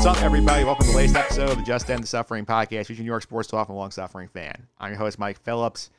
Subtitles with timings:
[0.00, 0.64] What's up, everybody?
[0.64, 3.22] Welcome to the latest episode of the Just End the Suffering podcast, featuring New York
[3.22, 4.66] sports talk and long suffering fan.
[4.78, 5.90] I'm your host, Mike Phillips.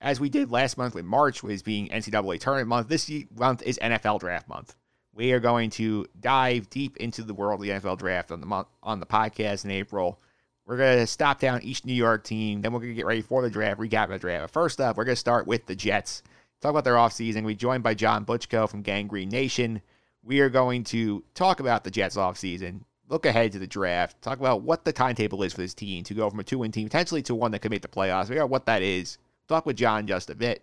[0.00, 3.76] As we did last month with March, was being NCAA tournament month, this month is
[3.82, 4.76] NFL draft month.
[5.12, 8.46] We are going to dive deep into the world of the NFL draft on the
[8.46, 10.20] month, on the podcast in April.
[10.64, 13.22] We're going to stop down each New York team, then we're going to get ready
[13.22, 14.44] for the draft, recap the draft.
[14.44, 16.22] But first up, we're going to start with the Jets.
[16.60, 17.42] Talk about their offseason.
[17.42, 19.82] We're joined by John Butchko from Gang Green Nation.
[20.22, 24.38] We are going to talk about the Jets offseason, look ahead to the draft, talk
[24.38, 26.86] about what the timetable is for this team to go from a two win team
[26.86, 28.28] potentially to one that could make the playoffs.
[28.28, 29.18] Figure out what that is.
[29.48, 30.62] Talk with John just a bit.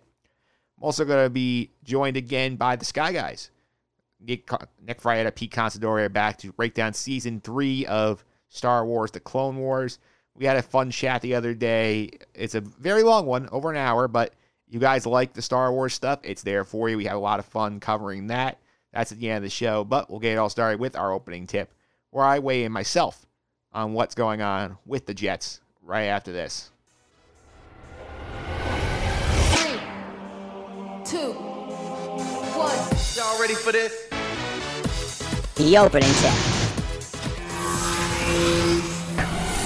[0.78, 3.50] I'm also going to be joined again by the Sky Guys.
[4.20, 4.50] Nick,
[4.84, 9.20] Nick Frietta, Pete Considori are back to break down season three of Star Wars The
[9.20, 9.98] Clone Wars.
[10.34, 12.10] We had a fun chat the other day.
[12.34, 14.34] It's a very long one, over an hour, but
[14.68, 16.20] you guys like the Star Wars stuff.
[16.22, 16.96] It's there for you.
[16.96, 18.58] We have a lot of fun covering that.
[18.92, 21.12] That's at the end of the show, but we'll get it all started with our
[21.12, 21.72] opening tip,
[22.10, 23.26] where I weigh in myself
[23.72, 26.70] on what's going on with the Jets right after this.
[29.52, 29.80] Three,
[31.04, 31.32] two,
[32.54, 32.76] one.
[33.14, 34.08] Y'all ready for this?
[35.56, 36.32] The opening tip.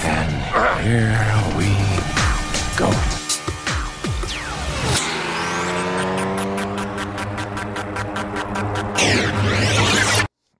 [0.05, 0.31] And
[0.83, 1.67] here we
[2.77, 2.91] go.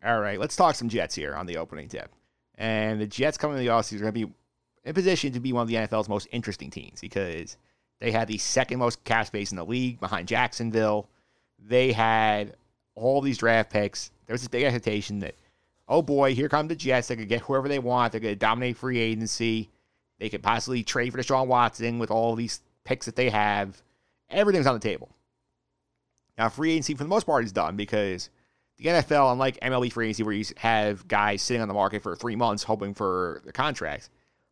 [0.06, 2.12] All right, let's talk some Jets here on the opening tip.
[2.56, 4.34] And the Jets coming in the offseason are going to be
[4.84, 7.58] in position to be one of the NFL's most interesting teams because
[8.00, 11.08] they had the second most cap space in the league behind Jacksonville.
[11.58, 12.56] They had
[12.96, 14.12] all these draft picks.
[14.26, 15.36] There was this big hesitation that,
[15.88, 17.08] oh boy, here come the Jets.
[17.08, 18.12] They could get whoever they want.
[18.12, 19.70] They're going to dominate free agency.
[20.20, 23.82] They could possibly trade for Deshaun Watson with all these picks that they have.
[24.30, 25.10] Everything's on the table.
[26.38, 28.30] Now, free agency, for the most part, is done because
[28.84, 32.16] the NFL, unlike MLB free agency, where you have guys sitting on the market for
[32.16, 34.10] three months hoping for the contracts,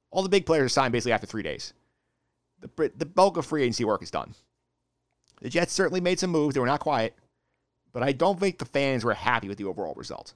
[0.09, 1.73] all the big players are signed basically after three days.
[2.61, 4.33] The, the bulk of free agency work is done.
[5.41, 6.53] The Jets certainly made some moves.
[6.53, 7.15] They were not quiet,
[7.91, 10.33] but I don't think the fans were happy with the overall result.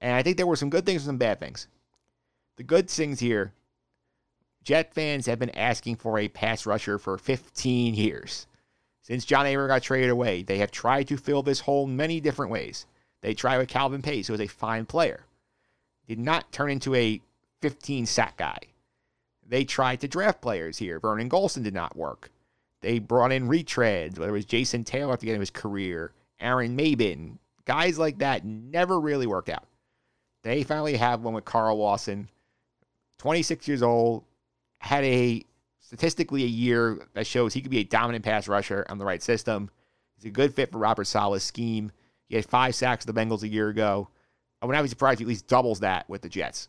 [0.00, 1.66] And I think there were some good things and some bad things.
[2.56, 3.52] The good things here
[4.68, 8.46] Jet fans have been asking for a pass rusher for 15 years.
[9.00, 12.52] Since John Abraham got traded away, they have tried to fill this hole many different
[12.52, 12.84] ways.
[13.20, 15.24] They tried with Calvin Pace, who was a fine player.
[16.06, 17.20] Did not turn into a
[17.62, 18.58] 15 sack guy.
[19.46, 21.00] They tried to draft players here.
[21.00, 22.30] Vernon Gholston did not work.
[22.80, 26.12] They brought in retreads, whether it was Jason Taylor at the end of his career,
[26.38, 27.38] Aaron Maybin.
[27.64, 29.64] Guys like that never really worked out.
[30.42, 32.28] They finally have one with Carl Lawson,
[33.18, 34.24] 26 years old,
[34.80, 35.42] had a
[35.80, 39.22] statistically a year that shows he could be a dominant pass rusher on the right
[39.22, 39.70] system.
[40.16, 41.90] He's a good fit for Robert Saleh's scheme.
[42.28, 44.08] He had five sacks the Bengals a year ago.
[44.60, 46.68] I would not be surprised if he at least doubles that with the Jets.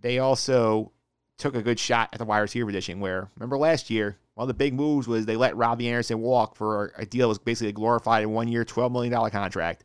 [0.00, 0.92] They also
[1.36, 4.48] took a good shot at the wide receiver position where, remember last year, one of
[4.48, 7.70] the big moves was they let Robbie Anderson walk for a deal that was basically
[7.70, 9.84] a glorified one year, $12 million contract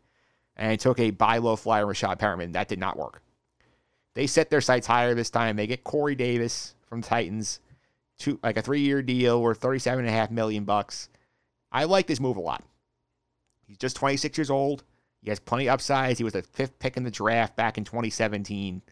[0.56, 2.54] and took a buy low flyer Rashad Perriman.
[2.54, 3.22] That did not work.
[4.14, 5.56] They set their sights higher this time.
[5.56, 7.60] They get Corey Davis from the Titans,
[8.20, 11.10] to like a three year deal worth 37 and a half million bucks.
[11.72, 12.64] I like this move a lot.
[13.74, 14.84] He's just 26 years old.
[15.24, 16.20] He has plenty of upsides.
[16.20, 18.84] He was the fifth pick in the draft back in 2017.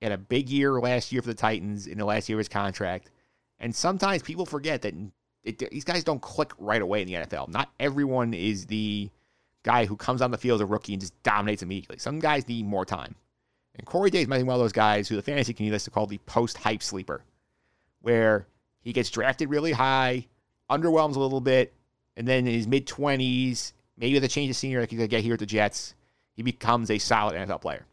[0.00, 2.40] He had a big year last year for the Titans in the last year of
[2.40, 3.10] his contract.
[3.58, 4.92] And sometimes people forget that
[5.44, 7.48] it, these guys don't click right away in the NFL.
[7.48, 9.08] Not everyone is the
[9.62, 11.96] guy who comes on the field as a rookie and just dominates immediately.
[11.98, 13.14] Some guys need more time.
[13.76, 15.90] And Corey Davis might be one of those guys who the fantasy community likes to
[15.90, 17.24] call the post hype sleeper,
[18.02, 18.46] where
[18.82, 20.26] he gets drafted really high,
[20.70, 21.72] underwhelms a little bit,
[22.14, 25.08] and then in his mid 20s, maybe with a change of scenery like he's going
[25.08, 25.94] to get here at the Jets,
[26.34, 27.86] he becomes a solid NFL player.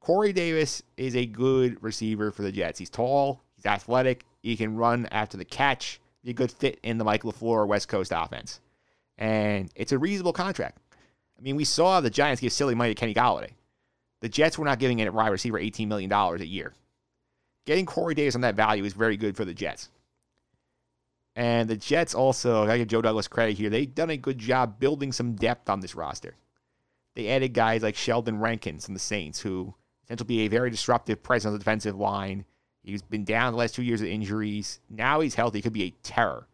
[0.00, 2.78] Corey Davis is a good receiver for the Jets.
[2.78, 6.98] He's tall, he's athletic, he can run after the catch, be a good fit in
[6.98, 8.60] the Mike LaFleur West Coast offense.
[9.18, 10.78] And it's a reasonable contract.
[11.38, 13.52] I mean, we saw the Giants give silly money to Kenny Golladay.
[14.20, 16.74] The Jets were not giving a wide receiver $18 million a year.
[17.66, 19.90] Getting Corey Davis on that value is very good for the Jets.
[21.36, 24.78] And the Jets also, I give Joe Douglas credit here, they've done a good job
[24.78, 26.36] building some depth on this roster.
[27.14, 29.74] They added guys like Sheldon Rankins from the Saints, who
[30.14, 32.44] to be a very disruptive presence on the defensive line,
[32.82, 34.80] He's been down the last two years of injuries.
[34.88, 35.58] Now he's healthy.
[35.58, 36.46] He could be a terror.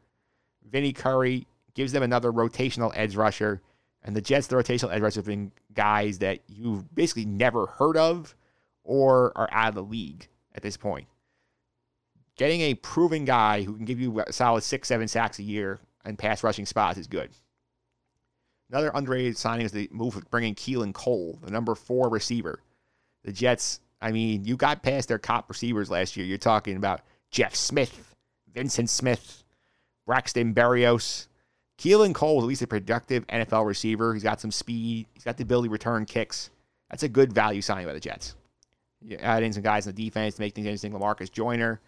[0.68, 3.62] Vinny Curry gives them another rotational edge rusher.
[4.02, 7.96] And the Jets, the rotational edge rushers have been guys that you've basically never heard
[7.96, 8.34] of
[8.82, 11.06] or are out of the league at this point.
[12.36, 15.80] Getting a proven guy who can give you a solid six, seven sacks a year
[16.04, 17.30] and pass rushing spots is good.
[18.70, 22.60] Another underrated signing is the move of bringing Keelan Cole, the number four receiver.
[23.24, 26.26] The Jets, I mean, you got past their top receivers last year.
[26.26, 27.00] You're talking about
[27.30, 28.14] Jeff Smith,
[28.52, 29.44] Vyncint Smith,
[30.04, 31.28] Braxton Berrios.
[31.78, 34.12] Keelan Cole is at least a productive NFL receiver.
[34.14, 35.06] He's got some speed.
[35.14, 36.50] He's got the ability to return kicks.
[36.90, 38.34] That's a good value signing by the Jets.
[39.00, 40.92] You add in some guys in the defense to make things interesting.
[40.92, 41.80] Lamarcus Joyner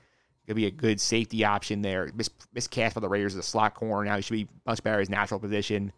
[0.48, 2.10] could be a good safety option there.
[2.14, 4.08] Mis- miscast by the Raiders as a slot corner.
[4.08, 5.92] Now he should be much better his natural position.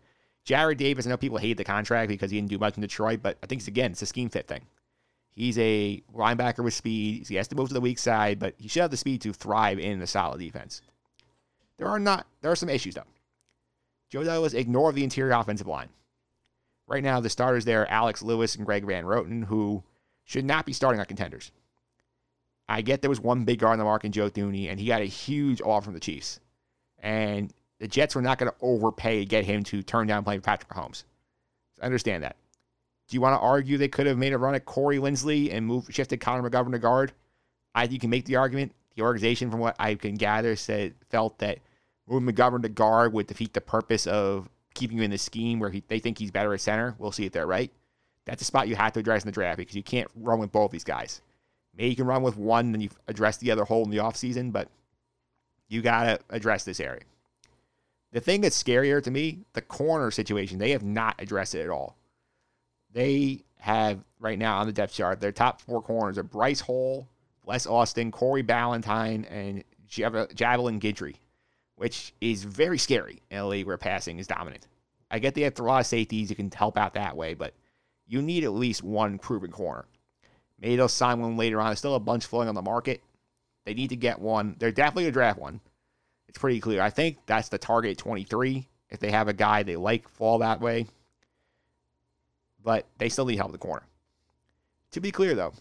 [0.45, 3.21] Jarrad Davis, I know people hate the contract because he didn't do much in Detroit,
[3.23, 4.63] but I think it's again, it's a scheme fit thing.
[5.33, 7.29] He's a linebacker with speed.
[7.29, 9.33] He has to move to the weak side, but he should have the speed to
[9.33, 10.83] thrive in a solid defense.
[11.77, 13.05] There are not there are some issues though.
[14.11, 15.89] Joe Douglas ignored the interior offensive line.
[16.89, 19.85] Right now, the starters there are Alex Lewis and Greg Van Roten, who
[20.25, 21.53] should not be starting on contenders.
[22.71, 24.87] I get there was one big guard on the market in Joe Thuney, and he
[24.87, 26.39] got a huge offer from the Chiefs.
[27.01, 30.43] And the Jets were not going to overpay to get him to turn down playing
[30.43, 31.03] Patrick Mahomes.
[31.75, 32.37] So I understand that.
[33.09, 35.67] Do you want to argue they could have made a run at Corey Linsley and
[35.67, 37.13] moved shifted Connor McGovern to guard?
[37.75, 38.73] I think you can make the argument.
[38.95, 41.59] The organization, from what I can gather, said felt that
[42.07, 45.71] moving McGovern to guard would defeat the purpose of keeping you in the scheme where
[45.71, 46.95] he, they think he's better at center.
[46.99, 47.73] We'll see if they're right.
[48.27, 50.53] That's a spot you have to address in the draft because you can't run with
[50.53, 51.21] both these guys.
[51.81, 54.53] Maybe you can run with one and you address the other hole in the offseason,
[54.53, 54.69] but
[55.67, 57.01] you got to address this area.
[58.13, 61.71] The thing that's scarier to me, the corner situation, they have not addressed it at
[61.71, 61.97] all.
[62.93, 67.09] They have right now on the depth chart, their top four corners are Bryce Hall,
[67.47, 71.15] Bless Austin, Corey Ballentine, and Jav- Javelin Guidry,
[71.77, 74.67] which is very scary in a league where passing is dominant.
[75.11, 77.55] I get they have a lot of safeties, you can help out that way, but
[78.07, 79.87] you need at least one proven corner.
[80.61, 81.69] Maybe they'll sign one later on.
[81.69, 83.03] There's still a bunch flowing on the market.
[83.65, 84.57] They need to get one.
[84.59, 85.61] They're definitely going to draft one.
[86.29, 86.83] It's pretty clear.
[86.83, 88.67] I think that's the target 23.
[88.91, 90.87] If they have a guy they like fall that way.
[92.63, 93.87] But they still need help at the corner.
[94.93, 95.55] To be clear, though,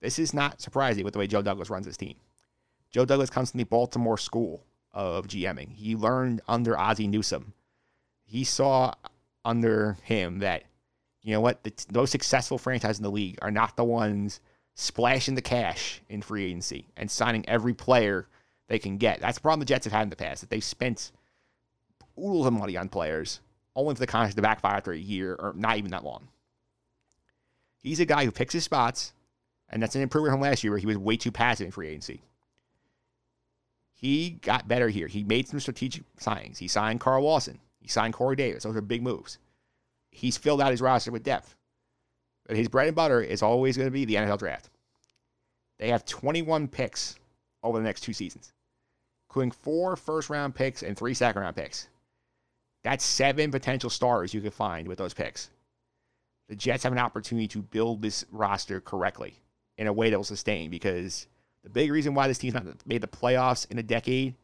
[0.00, 2.16] this is not surprising with the way Joe Douglas runs his team.
[2.90, 4.62] Joe Douglas comes from the Baltimore school
[4.92, 5.72] of GMing.
[5.72, 7.54] He learned under Ozzie Newsome.
[8.24, 8.94] He saw
[9.44, 10.64] under him that
[11.24, 11.64] you know what?
[11.64, 14.40] The t- most successful franchises in the league are not the ones
[14.74, 18.28] splashing the cash in free agency and signing every player
[18.68, 19.20] they can get.
[19.20, 21.12] That's the problem the Jets have had in the past, that they've spent
[22.18, 23.40] oodles of money on players,
[23.74, 26.28] only for the contract to backfire after a year or not even that long.
[27.78, 29.14] He's a guy who picks his spots,
[29.70, 31.88] and that's an improvement from last year where he was way too passive in free
[31.88, 32.20] agency.
[33.94, 35.06] He got better here.
[35.06, 36.58] He made some strategic signings.
[36.58, 37.60] He signed Carl Lawson.
[37.80, 38.64] He signed Corey Davis.
[38.64, 39.38] Those are big moves
[40.14, 41.54] he's filled out his roster with depth.
[42.46, 44.70] But his bread and butter is always going to be the NFL draft.
[45.78, 47.16] They have 21 picks
[47.62, 48.52] over the next two seasons,
[49.28, 51.88] including four first round picks and three second round picks.
[52.84, 55.50] That's seven potential stars you could find with those picks.
[56.48, 59.34] The Jets have an opportunity to build this roster correctly
[59.78, 61.26] in a way that will sustain because
[61.62, 64.34] the big reason why this team's not made the playoffs in a decade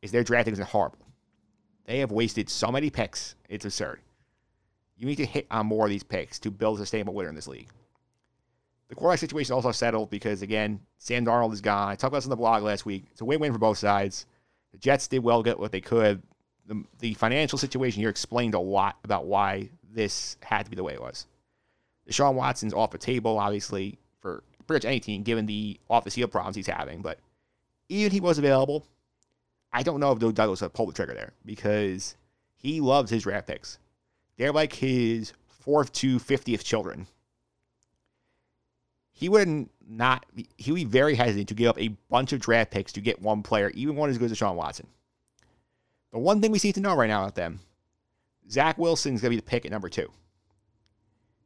[0.00, 0.98] is their drafting is horrible.
[1.84, 4.00] They have wasted so many picks, it's absurd.
[5.02, 7.34] You need to hit on more of these picks to build a sustainable winner in
[7.34, 7.66] this league.
[8.86, 11.88] The quarterback situation also settled because, again, Sam Darnold is gone.
[11.88, 13.06] I talked about this on the blog last week.
[13.10, 14.26] It's a win win for both sides.
[14.70, 16.22] The Jets did well, get what they could.
[16.66, 20.84] The, the financial situation here explained a lot about why this had to be the
[20.84, 21.26] way it was.
[22.08, 26.12] Deshaun Watson's off the table, obviously, for pretty much any team, given the off the
[26.12, 27.02] field problems he's having.
[27.02, 27.18] But
[27.88, 28.86] even if he was available,
[29.72, 32.14] I don't know if Joe Douglas would pull the trigger there because
[32.54, 33.80] he loves his draft picks.
[34.36, 37.06] They're like his fourth to 50th children.
[39.12, 42.70] He would not, he would be very hesitant to give up a bunch of draft
[42.70, 44.86] picks to get one player, even one as good as Sean Watson.
[46.12, 47.60] The one thing we seem to know right now about them
[48.50, 50.10] Zach Wilson's going to be the pick at number two.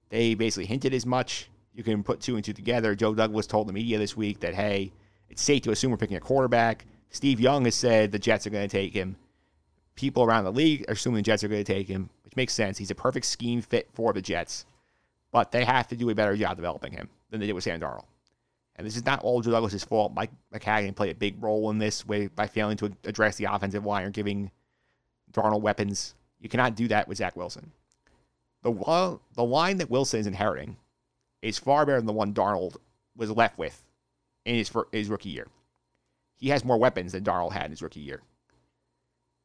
[0.08, 1.48] They basically hinted as much.
[1.74, 2.94] You can put two and two together.
[2.94, 4.92] Joe Douglas told the media this week that, hey,
[5.28, 6.86] it's safe to assume we're picking a quarterback.
[7.10, 9.16] Steve Young has said the Jets are going to take him.
[9.94, 12.78] People around the league are assuming the Jets are going to take him, makes sense.
[12.78, 14.66] He's a perfect scheme fit for the Jets.
[15.32, 17.80] But they have to do a better job developing him than they did with Sam
[17.80, 18.06] Darnold.
[18.76, 20.12] And this is not all Joe Douglas' fault.
[20.14, 23.84] Mike Maccagnan played a big role in this way by failing to address the offensive
[23.84, 24.50] line or giving
[25.32, 26.14] Darnold weapons.
[26.40, 27.72] You cannot do that with Zach Wilson.
[28.62, 30.76] The, the line that Wilson is inheriting
[31.40, 32.76] is far better than the one Darnold
[33.16, 33.82] was left with
[34.44, 35.48] in his, his rookie year.
[36.36, 38.22] he has more weapons than Darnold had in his rookie year.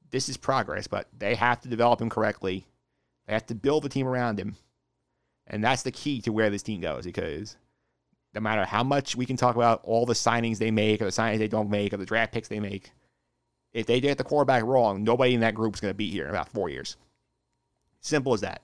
[0.09, 2.65] This is progress, but they have to develop him correctly.
[3.31, 4.57] They have to build the team around him.
[5.47, 7.55] And that's the key to where this team goes because
[8.33, 11.11] no matter how much we can talk about all the signings they make or the
[11.11, 12.91] signings they don't make or the draft picks they make,
[13.71, 16.25] if they get the quarterback wrong, nobody in that group is going to be here
[16.25, 16.97] in about four years.
[18.01, 18.63] Simple as that.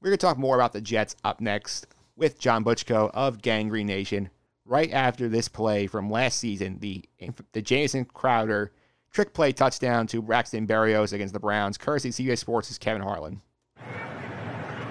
[0.00, 3.68] We're going to talk more about the Jets up next with John Butchko of Gang
[3.68, 4.30] Green Nation
[4.64, 7.02] right after this play from last season, the
[7.50, 8.70] the Jamison Crowder
[9.14, 11.78] trick play touchdown to Braxton Berrios against the Browns.
[11.78, 13.40] Courtesy CBS Sports' is Kevin Harlan.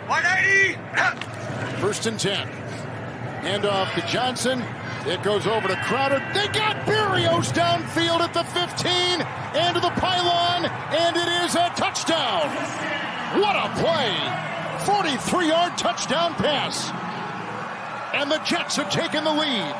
[0.08, 0.80] 180.
[1.82, 2.48] First and 10.
[2.48, 4.64] Hand off to Johnson.
[5.06, 6.20] It goes over to Crowder.
[6.34, 8.96] They got Berrios downfield at the 15
[9.62, 12.48] and to the pylon, and it is a touchdown.
[13.42, 14.16] What a play!
[14.86, 16.90] 43 yard touchdown pass.
[18.14, 19.76] And the Jets have taken the lead.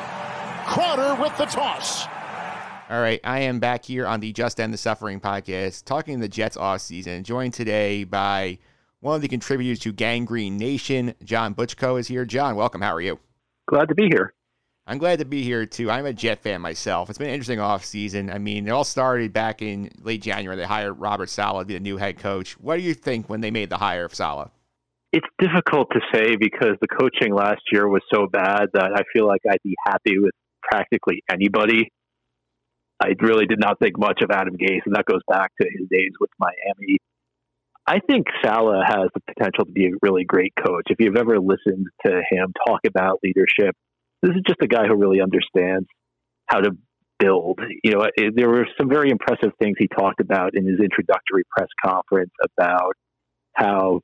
[0.66, 2.06] Crowder with the toss.
[2.90, 6.28] All right, I am back here on the Just End the Suffering podcast, talking the
[6.28, 7.24] Jets off season.
[7.24, 8.58] Joined today by
[9.00, 12.26] one of the contributors to Gang Green Nation, John Butchko is here.
[12.26, 12.82] John, welcome.
[12.82, 13.18] How are you?
[13.66, 14.34] Glad to be here.
[14.86, 15.90] I'm glad to be here too.
[15.90, 17.08] I'm a Jet fan myself.
[17.08, 18.28] It's been an interesting off season.
[18.28, 20.58] I mean, it all started back in late January.
[20.58, 22.52] They hired Robert Saleh to be the new head coach.
[22.60, 24.50] What do you think when they made the hire of Saleh?
[25.10, 29.26] It's difficult to say because the coaching last year was so bad that I feel
[29.26, 30.32] like I'd be happy with
[30.70, 31.88] practically anybody.
[33.02, 35.88] I really did not think much of Adam Gase, and that goes back to his
[35.90, 36.98] days with Miami.
[37.86, 40.84] I think Saleh has the potential to be a really great coach.
[40.86, 43.74] If you've ever listened to him talk about leadership,
[44.22, 45.86] this is just a guy who really understands
[46.46, 46.70] how to
[47.18, 47.60] build.
[47.82, 51.68] You know, there were some very impressive things he talked about in his introductory press
[51.84, 52.94] conference about
[53.54, 54.00] how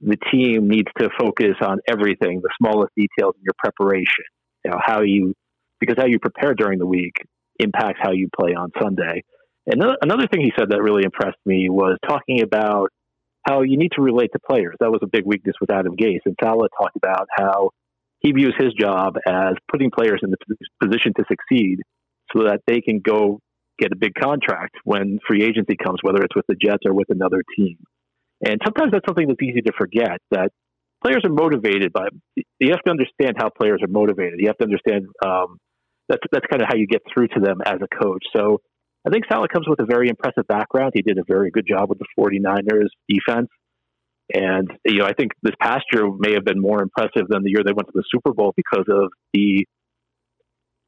[0.00, 4.24] the team needs to focus on everything, the smallest details in your preparation.
[4.64, 5.34] You know, how you
[5.80, 7.14] because how you prepare during the week
[7.58, 9.22] impacts how you play on Sunday.
[9.66, 12.88] And another thing he said that really impressed me was talking about
[13.46, 14.76] how you need to relate to players.
[14.80, 16.20] That was a big weakness with Adam Gase.
[16.24, 17.70] And Saleh talked about how
[18.20, 20.38] he views his job as putting players in the
[20.82, 21.80] position to succeed
[22.34, 23.40] so that they can go
[23.78, 27.08] get a big contract when free agency comes, whether it's with the Jets or with
[27.10, 27.76] another team.
[28.44, 30.50] And sometimes that's something that's easy to forget that
[31.02, 34.40] players are motivated by, you have to understand how players are motivated.
[34.40, 35.58] You have to understand um,
[36.08, 38.24] that's, that's kind of how you get through to them as a coach.
[38.34, 38.60] So
[39.06, 40.92] I think Saleh comes with a very impressive background.
[40.94, 43.48] He did a very good job with the 49ers defense.
[44.34, 47.50] And, you know, I think this past year may have been more impressive than the
[47.50, 49.64] year they went to the Super Bowl because of the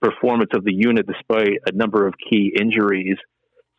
[0.02, 3.16] performance of the unit despite a number of key injuries.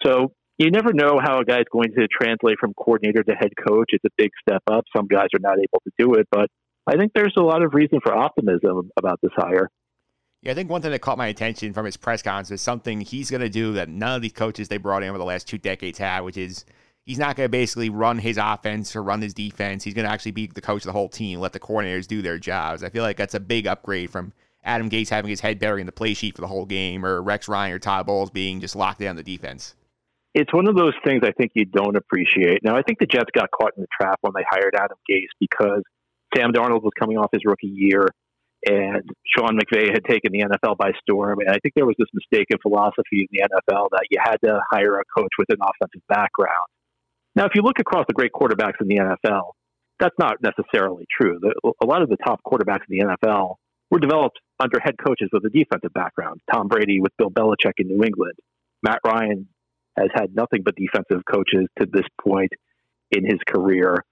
[0.04, 3.52] So you never know how a guy is going to translate from coordinator to head
[3.68, 3.90] coach.
[3.90, 4.86] It's a big step up.
[4.96, 6.50] Some guys are not able to do it, but
[6.88, 9.70] I think there's a lot of reason for optimism about this hire.
[10.42, 13.00] Yeah, I think one thing that caught my attention from his press conference is something
[13.02, 15.48] he's going to do that none of these coaches they brought in over the last
[15.48, 16.66] two decades have, which is
[17.06, 19.84] he's not going to basically run his offense or run his defense.
[19.84, 22.24] He's going to actually be the coach of the whole team, let the coordinators do
[22.24, 22.84] their jobs.
[22.84, 24.34] I feel like that's a big upgrade from
[24.64, 27.22] Adam Gase having his head buried in the play sheet for the whole game or
[27.22, 29.76] Rex Ryan or Todd Bowles being just locked down the defense.
[30.34, 32.64] It's one of those things I think you don't appreciate.
[32.64, 35.26] Now, I think the Jets got caught in the trap when they hired Adam Gase
[35.40, 35.84] because
[36.36, 38.08] Sam Darnold was coming off his rookie year
[38.66, 41.40] and Sean McVay had taken the NFL by storm.
[41.40, 44.60] And I think there was this mistaken philosophy in the NFL that you had to
[44.72, 46.70] hire a coach with an offensive background.
[47.36, 49.52] Now, if you look across the great quarterbacks in the NFL,
[50.00, 51.40] that's not necessarily true.
[51.82, 53.56] A lot of the top quarterbacks in the NFL
[53.90, 56.42] were developed under head coaches with a defensive background.
[56.52, 58.34] Tom Brady with Bill Belichick in New England.
[58.84, 59.48] Matt Ryan
[59.98, 62.52] has had nothing but defensive coaches to this point
[63.12, 64.04] in his career.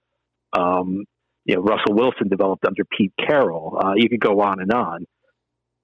[0.56, 1.04] Um,
[1.50, 3.76] you know, Russell Wilson developed under Pete Carroll.
[3.76, 5.04] Uh, you could go on and on.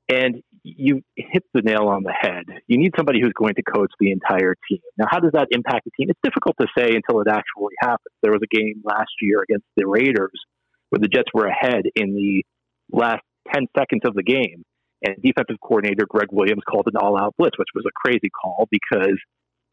[0.09, 2.45] And you hit the nail on the head.
[2.69, 4.79] You need somebody who's going to coach the entire team.
[4.97, 6.09] Now, how does that impact the team?
[6.09, 8.15] It's difficult to say until it actually happens.
[8.23, 10.39] There was a game last year against the Raiders
[10.91, 12.45] where the Jets were ahead in the
[12.93, 14.63] last 10 seconds of the game.
[15.03, 18.69] And defensive coordinator Gregg Williams called an all out blitz, which was a crazy call
[18.71, 19.19] because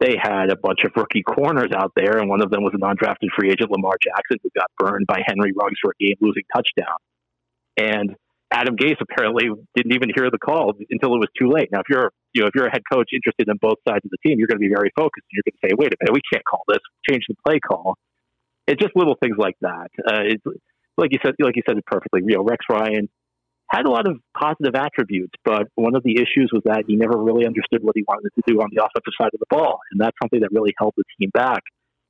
[0.04, 2.78] they had a bunch of rookie corners out there, and one of them was a
[2.78, 7.00] non-drafted free agent, Lamar Jackson, who got burned by Henry Ruggs for a game-losing touchdown.
[7.78, 8.16] And
[8.52, 11.70] Adam Gase apparently didn't even hear the call until it was too late.
[11.72, 14.12] Now, if you're you know if you're a head coach interested in both sides of
[14.12, 15.26] the team, you're going to be very focused.
[15.32, 16.84] And you're going to say, "Wait a minute, we can't call this.
[17.10, 17.96] Change the play call."
[18.68, 19.90] It's just little things like that.
[20.06, 20.44] Uh, it's
[20.98, 22.22] like you said, like you said it perfectly.
[22.28, 23.10] You know, Rex Ryan
[23.74, 27.18] had a lot of positive attributes, but one of the issues was that he never
[27.18, 29.80] really understood what he wanted to do on the offensive side of the ball.
[29.92, 31.64] And that's something that really held the team back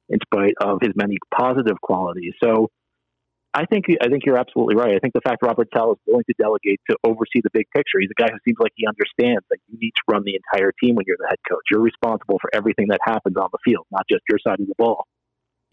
[0.09, 2.33] in spite of his many positive qualities.
[2.43, 2.69] So
[3.53, 4.95] I think I think you're absolutely right.
[4.95, 8.01] I think the fact Robert Saleh is willing to delegate to oversee the big picture.
[8.01, 10.73] He's a guy who seems like he understands that you need to run the entire
[10.83, 11.61] team when you're the head coach.
[11.69, 14.75] You're responsible for everything that happens on the field, not just your side of the
[14.75, 15.05] ball.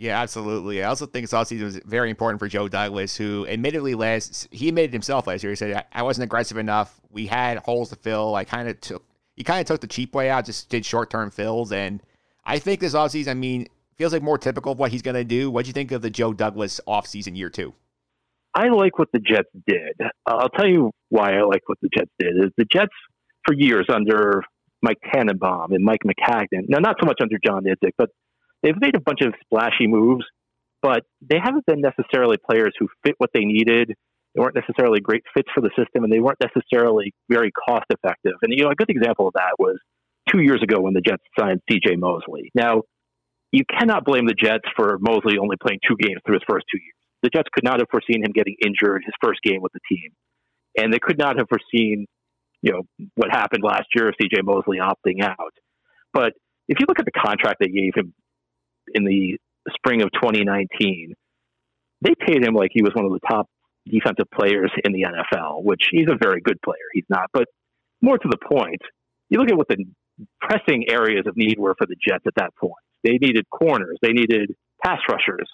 [0.00, 0.82] Yeah, absolutely.
[0.82, 4.70] I also think this offseason was very important for Joe Douglas, who admittedly last he
[4.70, 5.52] admitted himself last year.
[5.52, 6.98] He said I wasn't aggressive enough.
[7.10, 8.34] We had holes to fill.
[8.34, 9.04] I kind of took
[9.36, 11.70] he kind of took the cheap way out, just did short term fills.
[11.70, 12.02] And
[12.46, 15.24] I think this offseason, I mean, feels like more typical of what he's going to
[15.24, 15.50] do.
[15.50, 17.74] What do you think of the Joe Douglas offseason year two?
[18.54, 20.00] I like what the Jets did.
[20.00, 22.36] Uh, I'll tell you why I like what the Jets did.
[22.36, 22.88] Is the Jets
[23.44, 24.44] for years under
[24.80, 26.70] Mike Tannenbaum and Mike Maccagnan.
[26.70, 28.08] Now, not so much under John Idzik, but
[28.62, 30.24] they've made a bunch of splashy moves,
[30.82, 33.94] but they haven't been necessarily players who fit what they needed.
[34.34, 38.34] They weren't necessarily great fits for the system, and they weren't necessarily very cost effective.
[38.42, 39.78] And you know, a good example of that was
[40.30, 41.96] two years ago when the Jets signed C.J.
[41.96, 42.50] Mosley.
[42.54, 42.82] Now,
[43.52, 46.78] you cannot blame the Jets for Mosley only playing two games through his first two
[46.78, 46.94] years.
[47.22, 50.10] The Jets could not have foreseen him getting injured his first game with the team,
[50.78, 52.06] and they could not have foreseen,
[52.62, 52.82] you know,
[53.16, 54.42] what happened last year, of C.J.
[54.42, 55.52] Mosley opting out.
[56.14, 56.32] But
[56.68, 58.14] if you look at the contract they gave him
[58.94, 59.38] in the
[59.74, 61.14] spring of 2019,
[62.02, 63.46] they paid him like he was one of the top
[63.86, 66.76] defensive players in the NFL, which he's a very good player.
[66.92, 67.26] He's not.
[67.32, 67.44] But
[68.00, 68.80] more to the point,
[69.28, 69.84] you look at what the
[70.40, 72.74] pressing areas of need were for the Jets at that point.
[73.04, 74.54] They needed corners, they needed
[74.84, 75.48] pass rushers,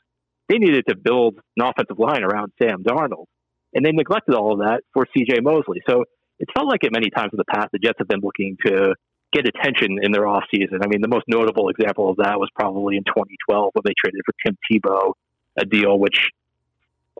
[0.49, 3.27] they needed to build an offensive line around Sam Darnold.
[3.75, 5.83] And they neglected all of that for CJ Mosley.
[5.89, 6.05] So
[6.39, 8.95] it felt like at many times in the past, the Jets have been looking to
[9.37, 10.81] get attention in their offseason.
[10.83, 14.21] I mean, the most notable example of that was probably in 2012 when they traded
[14.25, 15.13] for Tim Tebow,
[15.59, 16.31] a deal which,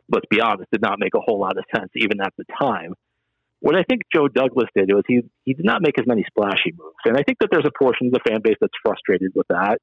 [0.09, 2.93] let's be honest, did not make a whole lot of sense even at the time.
[3.59, 6.73] What I think Joe Douglas did was he he did not make as many splashy
[6.77, 9.47] moves, and I think that there's a portion of the fan base that's frustrated with
[9.49, 9.79] that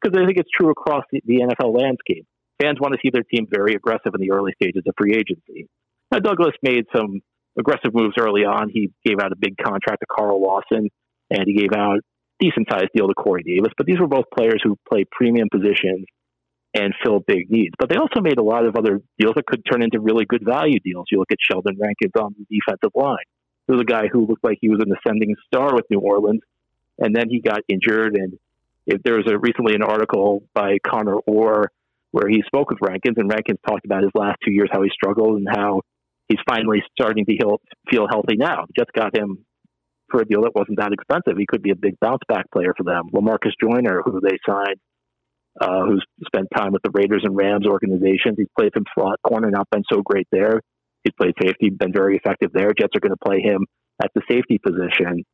[0.00, 2.24] because I think it's true across the, the NFL landscape.
[2.62, 5.68] Fans want to see their team very aggressive in the early stages of free agency.
[6.12, 7.20] Now, Douglas made some
[7.58, 8.70] aggressive moves early on.
[8.72, 10.88] He gave out a big contract to Carl Lawson
[11.30, 12.00] and he gave out
[12.40, 13.72] decent sized deal to Corey Davis.
[13.76, 16.04] But these were both players who play premium positions
[16.74, 17.74] and fill big needs.
[17.78, 20.44] But they also made a lot of other deals that could turn into really good
[20.44, 21.06] value deals.
[21.10, 23.24] You look at Sheldon Rankins on the defensive line.
[23.66, 26.42] There was a guy who looked like he was an ascending star with New Orleans,
[26.98, 28.16] and then he got injured.
[28.16, 28.38] And
[28.86, 31.72] if there was a recently an article by Connor Orr
[32.12, 34.90] where he spoke with Rankins, and Rankins talked about his last two years, how he
[34.90, 35.80] struggled and how
[36.28, 37.60] he's finally starting to heal,
[37.90, 38.66] feel healthy now.
[38.78, 39.45] Just got him
[40.10, 41.38] for a deal that wasn't that expensive.
[41.38, 43.10] He could be a big bounce back player for them.
[43.14, 44.76] Lamarcus Joyner, who they signed,
[45.60, 48.36] uh, who's spent time with the Raiders and Rams organizations.
[48.36, 50.60] He's played some slot corner, not been so great there.
[51.02, 52.72] He's played safety, been very effective there.
[52.78, 53.66] Jets are going to play him
[54.02, 55.24] at the safety position.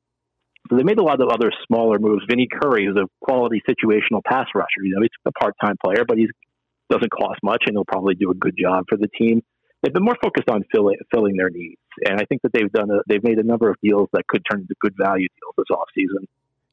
[0.70, 2.24] So they made a lot of other smaller moves.
[2.28, 4.84] Vinny Curry, who's a quality situational pass rusher.
[4.84, 6.28] You know, he's a part-time player, but he
[6.88, 9.42] doesn't cost much, and he'll probably do a good job for the team
[9.82, 11.80] they've been more focused on filling, filling their needs.
[12.06, 14.42] And I think that they've done a, they've made a number of deals that could
[14.50, 16.26] turn into good value deals this offseason.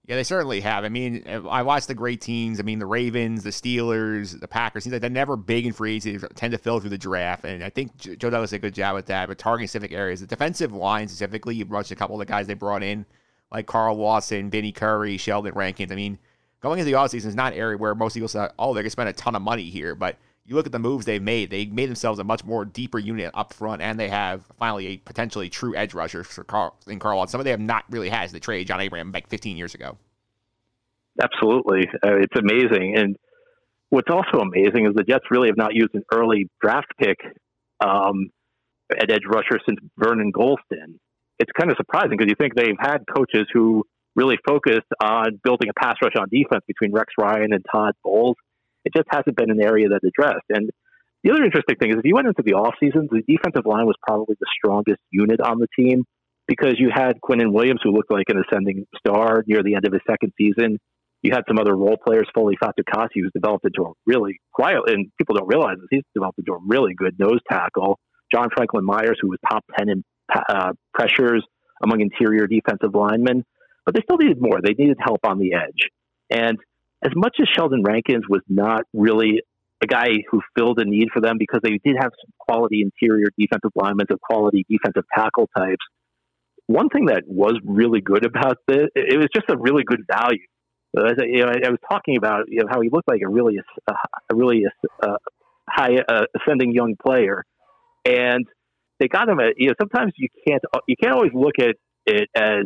[0.10, 0.86] Yeah, they certainly have.
[0.86, 2.60] I mean, I watched the great teams.
[2.60, 4.84] I mean, the Ravens, the Steelers, the Packers.
[4.84, 6.17] Seems like they're never big in free agency.
[6.17, 8.73] They tend to fill through the draft, and I think Joe Douglas did a good
[8.73, 9.27] job with that.
[9.27, 12.47] But targeting specific areas, the defensive line specifically, you watched a couple of the guys
[12.47, 13.05] they brought in,
[13.51, 15.91] like Carl Lawson, Vinny Curry, Sheldon Rankins.
[15.91, 16.17] I mean,
[16.60, 18.89] going into the offseason is not an area where most Eagles say, "Oh, they're gonna
[18.89, 21.65] spend a ton of money here," but you look at the moves they've made, they
[21.65, 25.49] made themselves a much more deeper unit up front, and they have finally a potentially
[25.49, 27.25] true edge rusher for Carl in Carl.
[27.28, 29.97] Some of them have not really had the trade John Abraham back 15 years ago.
[31.21, 32.95] Absolutely, uh, it's amazing.
[32.97, 33.17] And
[33.89, 37.17] what's also amazing is the Jets really have not used an early draft pick
[37.80, 38.30] um,
[38.91, 40.97] at edge rusher since Vernon Gholston.
[41.38, 43.84] It's kind of surprising because you think they've had coaches who
[44.15, 48.36] really focused on building a pass rush on defense between Rex Ryan and Todd Bowles
[48.86, 50.46] it just hasn't been an area that addressed.
[50.50, 50.70] And
[51.24, 53.86] the other interesting thing is if you went into the off season, the defensive line
[53.86, 56.04] was probably the strongest unit on the team
[56.48, 59.94] because you had Quinnen Williams, who looked like an ascending star near the end of
[59.94, 60.80] his second season.
[61.22, 65.12] You had some other role players, Foley Fatukasi, who's developed into a really quiet, and
[65.18, 68.00] people don't realize this, he's developed into a really good nose tackle.
[68.34, 71.46] John Franklin Myers, who was top 10 in uh, pressures
[71.84, 73.44] among interior defensive linemen.
[73.86, 74.62] But they still needed more.
[74.62, 75.89] They needed help on the edge.
[76.30, 76.58] And
[77.03, 79.41] as much as Sheldon Rankins was not really
[79.81, 83.27] a guy who filled a need for them because they did have some quality interior
[83.38, 85.85] defensive linemen and quality defensive tackle types.
[86.67, 90.45] One thing that was really good about this, it was just a really good value.
[90.97, 93.57] I, you know, I was talking about you know, how he looked like a really,
[93.88, 93.93] a,
[94.31, 94.65] a really
[95.69, 97.45] high uh, ascending young player,
[98.05, 98.45] and
[98.99, 99.53] they got him at.
[99.57, 101.75] You know, sometimes you can't you can't always look at
[102.07, 102.65] it as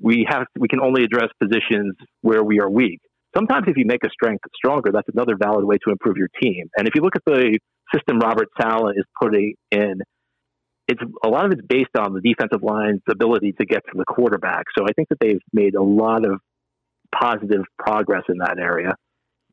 [0.00, 3.00] we have we can only address positions where we are weak
[3.36, 6.68] sometimes if you make a strength stronger, that's another valid way to improve your team.
[6.76, 7.58] And if you look at the
[7.94, 10.00] system Robert Saleh is putting in,
[10.88, 14.04] it's a lot of it's based on the defensive line's ability to get to the
[14.04, 14.64] quarterback.
[14.76, 16.40] So I think that they've made a lot of
[17.14, 18.94] positive progress in that area.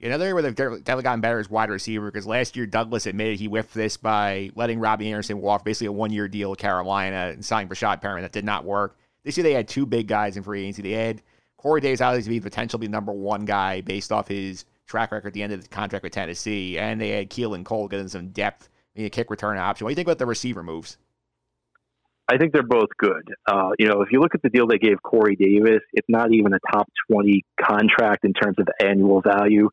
[0.01, 3.39] Another area where they've definitely gotten better is wide receiver because last year Douglas admitted
[3.39, 7.31] he whiffed this by letting Robbie Anderson walk basically a one year deal with Carolina
[7.33, 8.21] and signing Breshad Perriman.
[8.21, 8.97] That did not work.
[9.23, 10.81] This year they had two big guys in free agency.
[10.81, 11.21] They had
[11.63, 15.41] Corey Davis obviously be potentially number one guy based off his track record at the
[15.41, 19.07] end of the contract with Tennessee, and they had Keelan Cole getting some depth, being
[19.07, 19.85] a kick return option.
[19.85, 20.97] What do you think about the receiver moves?
[22.29, 23.33] I think they're both good.
[23.47, 26.33] Uh, you know, if you look at the deal they gave Corey Davis, it's not
[26.33, 29.69] even a top 20 contract in terms of annual value.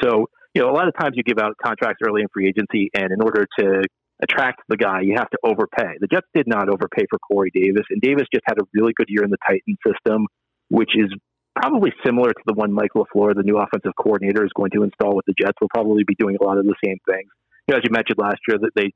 [0.00, 2.88] So, you know, a lot of times you give out contracts early in free agency,
[2.94, 3.82] and in order to
[4.22, 5.98] attract the guy, you have to overpay.
[5.98, 9.08] The Jets did not overpay for Corey Davis, and Davis just had a really good
[9.08, 10.28] year in the Titan system,
[10.68, 11.12] which is
[11.54, 15.14] probably similar to the one Mike LaFleur, the new offensive coordinator, is going to install
[15.14, 15.58] with the Jets.
[15.60, 17.30] Will probably be doing a lot of the same things.
[17.68, 18.92] You know, as you mentioned last year, that they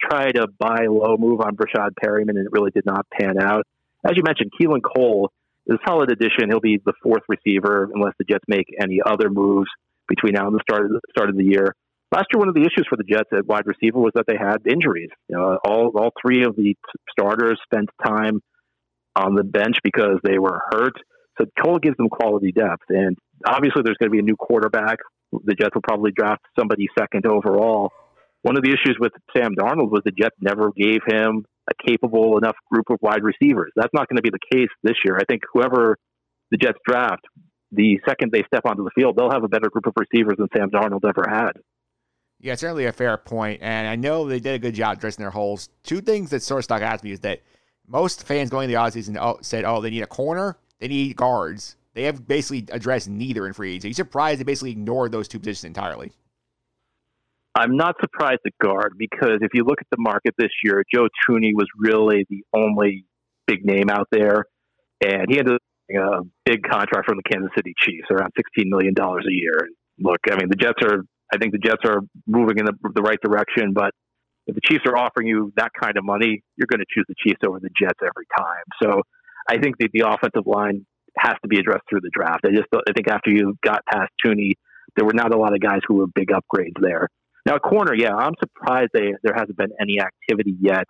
[0.00, 3.66] tried to buy low move on Breshad Perriman, and it really did not pan out.
[4.04, 5.32] As you mentioned, Keelan Cole
[5.66, 6.50] is a solid addition.
[6.50, 9.68] He'll be the fourth receiver unless the Jets make any other moves
[10.08, 11.74] between now and the start of the, start of the year.
[12.12, 14.36] Last year, one of the issues for the Jets at wide receiver was that they
[14.36, 15.10] had injuries.
[15.28, 16.76] You know, all all three of the
[17.10, 18.40] starters spent time
[19.16, 20.94] on the bench because they were hurt.
[21.38, 23.16] So Cole gives them quality depth, and
[23.46, 24.98] obviously there's going to be a new quarterback.
[25.32, 27.90] The Jets will probably draft somebody second overall.
[28.42, 32.36] One of the issues with Sam Darnold was the Jets never gave him a capable
[32.36, 33.72] enough group of wide receivers.
[33.74, 35.16] That's not going to be the case this year.
[35.16, 35.96] I think whoever
[36.50, 37.22] the Jets draft,
[37.72, 40.48] the second they step onto the field, they'll have a better group of receivers than
[40.56, 41.52] Sam Darnold ever had.
[42.40, 45.30] Yeah, certainly a fair point, and I know they did a good job addressing their
[45.30, 45.70] holes.
[45.82, 47.40] Two things that sort of stuck out to me is that
[47.86, 51.16] most fans going to the offseason oh, said, "Oh, they need a corner they need
[51.16, 51.76] guards.
[51.94, 53.88] They have basically addressed neither in free agency.
[53.88, 56.12] Are you surprised they basically ignored those two positions entirely?
[57.54, 61.08] I'm not surprised at guard because if you look at the market this year, Joe
[61.26, 63.06] Thuney was really the only
[63.46, 64.44] big name out there,
[65.00, 69.30] and he had a big contract from the Kansas City Chiefs, around $16 million a
[69.30, 69.68] year.
[69.98, 73.02] Look, I mean, the Jets are, I think the Jets are moving in the, the
[73.02, 73.92] right direction, but
[74.46, 77.14] if the Chiefs are offering you that kind of money, you're going to choose the
[77.24, 78.64] Chiefs over the Jets every time.
[78.82, 79.02] So
[79.48, 80.86] I think that the offensive line
[81.18, 82.40] has to be addressed through the draft.
[82.44, 84.52] I just I think after you got past Thuney,
[84.96, 87.08] there were not a lot of guys who were big upgrades there.
[87.46, 90.84] Now, corner, yeah, I'm surprised they, there hasn't been any activity yet.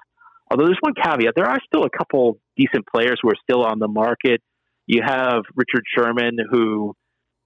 [0.50, 3.78] Although there's one caveat, there are still a couple decent players who are still on
[3.78, 4.40] the market.
[4.86, 6.94] You have Richard Sherman, who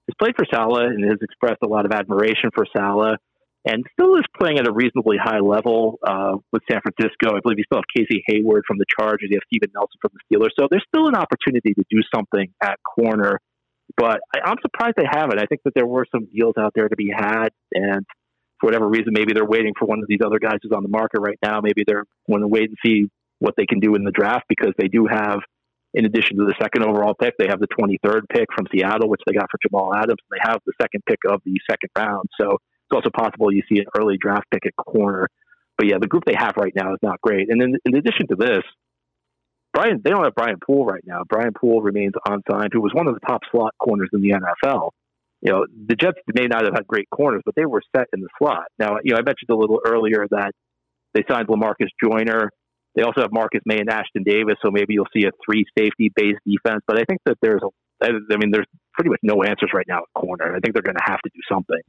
[0.07, 3.17] has played for Saleh and has expressed a lot of admiration for Saleh
[3.65, 7.35] and still is playing at a reasonably high level uh, with San Francisco.
[7.35, 9.27] I believe you still have Casey Hayward from the Chargers.
[9.29, 10.51] You have Steven Nelson from the Steelers.
[10.57, 13.39] So there's still an opportunity to do something at corner.
[13.97, 15.39] But I, I'm surprised they haven't.
[15.39, 18.05] I think that there were some deals out there to be had, and
[18.59, 20.89] for whatever reason, maybe they're waiting for one of these other guys who's on the
[20.89, 21.59] market right now.
[21.61, 24.73] Maybe they're going to wait and see what they can do in the draft because
[24.77, 25.39] they do have,
[25.93, 29.21] in addition to the second overall pick, they have the 23rd pick from Seattle, which
[29.25, 30.19] they got for Jamal Adams.
[30.29, 32.29] And they have the second pick of the second round.
[32.39, 32.57] So
[32.89, 35.27] it's also possible you see an early draft pick at corner.
[35.77, 37.49] But yeah, the group they have right now is not great.
[37.49, 38.63] And then in addition to this,
[39.73, 41.21] Brian, they don't have Brian Poole right now.
[41.29, 44.89] Brian Poole remains unsigned, who was one of the top slot corners in the NFL.
[45.41, 48.21] You know, the Jets may not have had great corners, but they were set in
[48.21, 48.65] the slot.
[48.77, 50.51] Now, you know, I mentioned a little earlier that
[51.13, 52.49] they signed Lamarcus Joyner.
[52.95, 56.11] They also have Marcus Maye and Ashtyn Davis, so maybe you'll see a three safety
[56.13, 56.81] based defense.
[56.87, 57.69] But I think that there's a,
[58.03, 60.55] I mean, there's pretty much no answers right now at corner.
[60.55, 61.81] I think they're going to have to do something.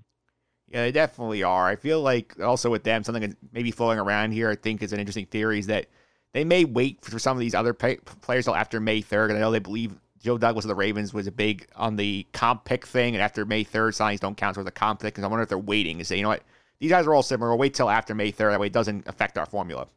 [0.70, 1.66] Yeah, they definitely are.
[1.66, 5.00] I feel like also with them, something maybe flowing around here, I think is an
[5.00, 5.86] interesting theory is that
[6.32, 9.30] they may wait for some of these other pay- players till after May 3rd.
[9.30, 12.24] And I know they believe Joe Douglas of the Ravens was a big on the
[12.32, 13.16] comp pick thing.
[13.16, 15.18] And after May 3rd, signings don't count towards the comp pick.
[15.18, 16.44] And I wonder if they're waiting and say, you know what,
[16.78, 17.50] these guys are all similar.
[17.50, 18.52] We'll wait till after May 3rd.
[18.52, 19.88] That way it doesn't affect our formula.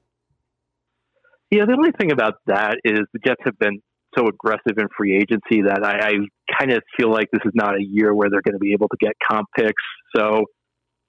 [1.51, 3.79] Yeah, the only thing about that is the Jets have been
[4.17, 6.13] so aggressive in free agency that I, I
[6.59, 8.87] kind of feel like this is not a year where they're going to be able
[8.87, 9.83] to get comp picks.
[10.15, 10.45] So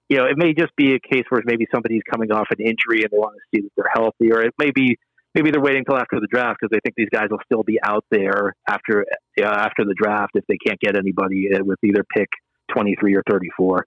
[0.09, 3.03] you know, it may just be a case where maybe somebody's coming off an injury
[3.03, 4.97] and they want to see that they're healthy, or it may be
[5.33, 7.79] maybe they're waiting until after the draft because they think these guys will still be
[7.83, 9.05] out there after
[9.41, 12.29] uh, after the draft if they can't get anybody uh, with either pick
[12.71, 13.85] 23 or 34.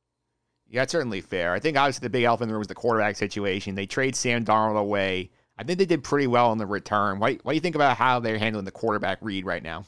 [0.70, 1.52] Yeah, it's certainly fair.
[1.54, 3.74] I think obviously the big elephant in the room was the quarterback situation.
[3.74, 5.30] They trade Sam Darnold away.
[5.56, 7.18] I think they did pretty well in the return.
[7.18, 9.84] What, what do you think about how they're handling the quarterback read right now?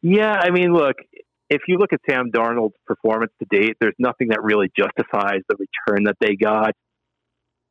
[0.00, 0.96] Yeah, I mean, look,
[1.50, 5.56] if you look at Sam Darnold's performance to date, there's nothing that really justifies the
[5.56, 6.72] return that they got.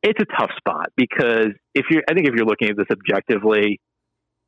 [0.02, 3.80] It's a tough spot because if you're, I think if you're looking at this objectively,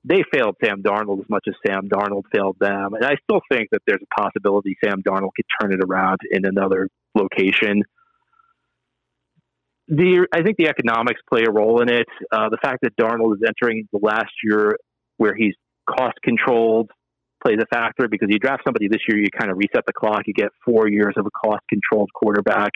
[0.04, 2.94] they failed Sam Darnold as much as Sam Darnold failed them.
[2.94, 6.44] And I still think that there's a possibility Sam Darnold could turn it around in
[6.44, 7.82] another location.
[9.88, 12.06] The I think the economics play a role in it.
[12.30, 14.76] Uh, the fact that Darnold is entering the last year
[15.16, 15.54] where he's
[15.88, 16.90] cost controlled
[17.44, 20.22] plays a factor because you draft somebody this year, you kind of reset the clock.
[20.26, 22.72] You get four years of a cost controlled quarterback.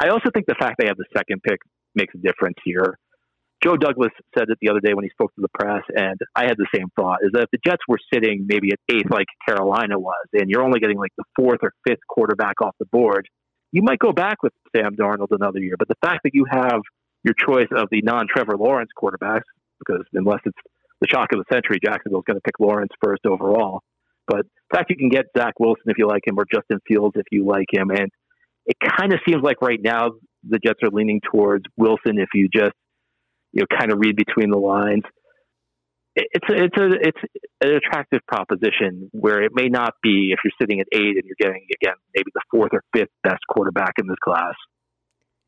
[0.00, 1.58] I also think the fact they have the second pick
[1.94, 2.98] makes a difference here.
[3.62, 6.44] Joe Douglas said it the other day when he spoke to the press, and I
[6.44, 9.26] had the same thought: is that if the Jets were sitting maybe at eighth, like
[9.46, 13.28] Carolina was, and you're only getting like the fourth or fifth quarterback off the board,
[13.70, 15.76] you might go back with Sam Darnold another year.
[15.78, 16.80] But the fact that you have
[17.22, 19.46] your choice of the non-Trevor Lawrence quarterbacks,
[19.78, 20.58] because unless it's
[21.00, 23.82] the shock of the century, Jacksonville's going to pick Lawrence first overall.
[24.32, 27.16] But the fact you can get Zach Wilson if you like him, or Justin Fields
[27.16, 28.08] if you like him, and
[28.64, 30.12] it kind of seems like right now
[30.48, 32.72] the Jets are leaning towards Wilson if you just
[33.52, 35.02] you know kind of read between the lines.
[36.16, 37.18] It's a, it's a it's
[37.62, 41.36] an attractive proposition where it may not be if you're sitting at eight and you're
[41.38, 44.54] getting again maybe the fourth or fifth best quarterback in this class.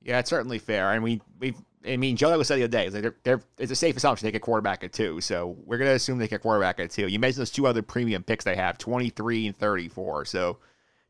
[0.04, 0.92] Yeah, it's certainly fair.
[0.92, 1.54] and we we
[1.86, 3.96] I mean, Joe was said the other day, it's, like they're, they're, it's a safe
[3.96, 5.20] assumption they get quarterback at two.
[5.20, 7.08] So we're going to assume they get quarterback at two.
[7.08, 10.24] You mentioned those two other premium picks they have, 23 and 34.
[10.24, 10.58] So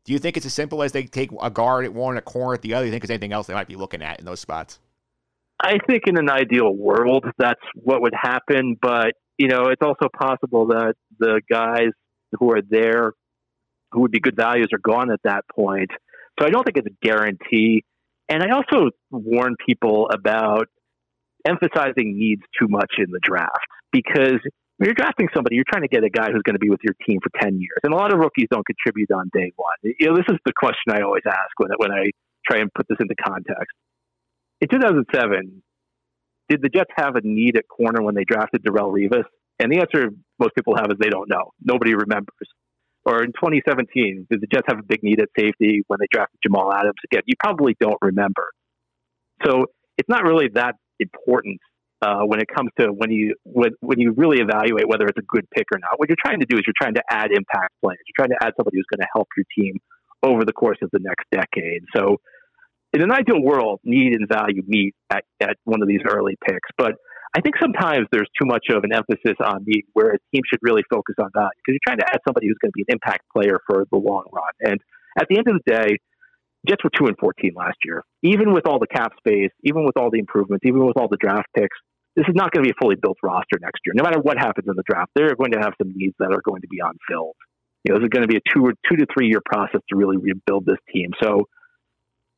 [0.03, 2.21] do you think it's as simple as they take a guard at one, and a
[2.21, 2.83] corner at the other?
[2.83, 4.79] Do you think there's anything else they might be looking at in those spots?
[5.61, 8.77] I think in an ideal world, that's what would happen.
[8.81, 11.91] But, you know, it's also possible that the guys
[12.37, 13.13] who are there
[13.91, 15.89] who would be good values are gone at that point.
[16.37, 17.85] So I don't think it's a guarantee.
[18.29, 20.67] And I also warn people about
[21.47, 24.41] emphasizing needs too much in the draft because
[24.77, 26.81] when you're drafting somebody, you're trying to get a guy who's going to be with
[26.83, 27.79] your team for 10 years.
[27.83, 29.93] And a lot of rookies don't contribute on day one.
[29.99, 32.09] You know, this is the question I always ask when, when I
[32.45, 33.71] try and put this into context.
[34.61, 35.63] In 2007,
[36.49, 39.23] did the Jets have a need at corner when they drafted Darrelle Revis?
[39.59, 40.09] And the answer
[40.39, 41.51] most people have is they don't know.
[41.63, 42.49] Nobody remembers.
[43.05, 46.39] Or in 2017, did the Jets have a big need at safety when they drafted
[46.41, 46.95] Jamal Adams?
[47.11, 48.49] Again, you probably don't remember.
[49.45, 49.65] So
[49.97, 51.59] it's not really that important
[52.01, 55.27] uh, when it comes to when you when, when you really evaluate whether it's a
[55.27, 55.97] good pick or not.
[55.97, 57.99] What you're trying to do is you're trying to add impact players.
[58.07, 59.79] You're trying to add somebody who's going to help your team
[60.23, 61.83] over the course of the next decade.
[61.95, 62.17] So,
[62.93, 66.69] in an ideal world, need and value meet at, at one of these early picks.
[66.77, 66.93] But
[67.35, 70.63] I think sometimes there's too much of an emphasis on need where a team should
[70.63, 72.95] really focus on value because you're trying to add somebody who's going to be an
[72.95, 74.55] impact player for the long run.
[74.71, 74.79] And
[75.19, 75.99] at the end of the day,
[76.65, 78.03] Jets were two and fourteen last year.
[78.23, 81.19] Even with all the cap space, even with all the improvements, even with all the
[81.19, 81.77] draft picks,
[82.15, 83.93] this is not going to be a fully built roster next year.
[83.93, 86.41] No matter what happens in the draft, they're going to have some needs that are
[86.41, 87.35] going to be unfilled.
[87.83, 89.81] You know, this is going to be a two or two to three year process
[89.91, 91.11] to really rebuild this team.
[91.21, 91.51] So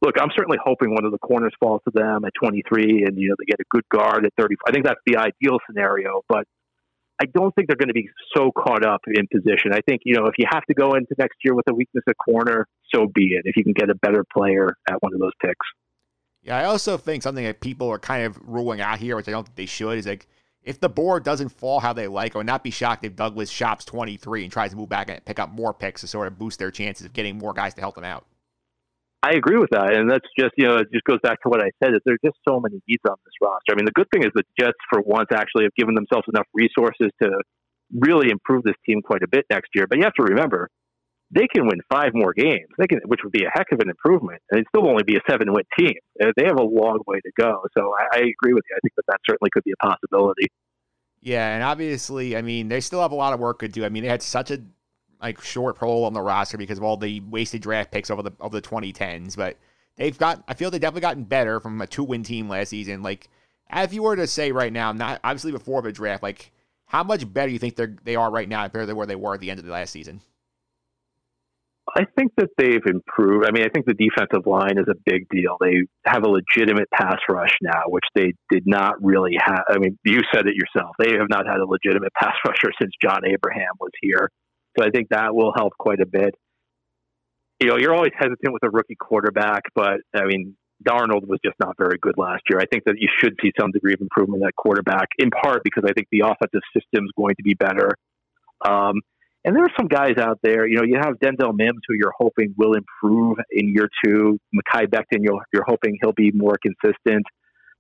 [0.02, 3.30] look, I'm certainly hoping one of the corners falls to them at 23 and, you
[3.30, 4.56] know, they get a good guard at 30.
[4.68, 6.46] I think that's the ideal scenario, but
[7.20, 9.74] I don't think they're going to be so caught up in position.
[9.74, 12.04] I think, you know, if you have to go into next year with a weakness
[12.08, 13.42] at corner, so be it.
[13.46, 15.66] If you can get a better player at one of those picks.
[16.44, 19.32] Yeah, I also think something that people are kind of ruling out here, which I
[19.32, 20.28] don't think they should, is like
[20.62, 23.50] if the board doesn't fall how they like, I would not be shocked if Douglas
[23.50, 26.38] shops 23 and tries to move back and pick up more picks to sort of
[26.38, 28.26] boost their chances of getting more guys to help them out.
[29.24, 31.62] I agree with that, and that's just you know it just goes back to what
[31.62, 31.94] I said.
[31.94, 33.74] Is there's just so many needs on this roster.
[33.74, 36.46] I mean, the good thing is the Jets, for once, actually have given themselves enough
[36.54, 37.42] resources to
[37.92, 39.88] really improve this team quite a bit next year.
[39.88, 40.70] But you have to remember,
[41.32, 42.68] they can win five more games.
[42.78, 45.16] They can, which would be a heck of an improvement, and it'd still only be
[45.16, 45.96] a seven-win team.
[46.22, 47.64] Uh, they have a long way to go.
[47.78, 48.76] So I, I agree with you.
[48.76, 50.48] I think that that certainly could be a possibility.
[51.22, 53.84] Yeah, and obviously, I mean, they still have a lot of work to do.
[53.84, 54.62] I mean, they had such a
[55.22, 58.32] like short parole on the roster because of all the wasted draft picks over the
[58.40, 59.36] over the 2010s.
[59.36, 59.58] But
[59.96, 63.02] they've got, I feel they've definitely gotten better from a two win team last season.
[63.02, 63.30] Like,
[63.74, 66.52] if you were to say right now, not obviously before the draft, like
[66.86, 69.34] how much better you think they they are right now compared to where they were
[69.34, 70.22] at the end of the last season?
[71.96, 73.46] I think that they've improved.
[73.48, 75.56] I mean, I think the defensive line is a big deal.
[75.62, 79.64] They have a legitimate pass rush now, which they did not really have.
[79.70, 80.96] I mean, you said it yourself.
[81.00, 84.30] They have not had a legitimate pass rusher since John Abraham was here.
[84.78, 86.36] So I think that will help quite a bit.
[87.60, 90.56] You know, you're always hesitant with a rookie quarterback, but I mean,
[90.88, 92.60] Darnold was just not very good last year.
[92.60, 95.84] I think that you should see some degree of improvement at quarterback, in part because
[95.88, 97.96] I think the offensive system is going to be better.
[98.64, 99.02] Um,
[99.44, 102.14] and there are some guys out there, you know, you have Denzel Mims, who you're
[102.18, 104.38] hoping will improve in year two.
[104.54, 107.26] Mekhi Becton, you're, you're hoping he'll be more consistent.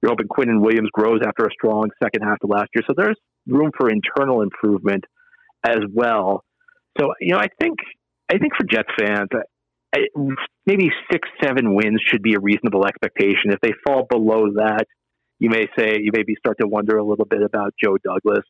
[0.01, 2.83] You're hoping Quinnen Williams grows after a strong second half of last year.
[2.87, 5.03] So there's room for internal improvement
[5.65, 6.43] as well.
[6.99, 7.77] So you know, I think
[8.29, 9.29] I think for Jets fans,
[9.95, 9.99] I,
[10.65, 13.51] maybe six, seven wins should be a reasonable expectation.
[13.51, 14.85] If they fall below that,
[15.39, 18.43] you may say you maybe start to wonder a little bit about Joe Douglas.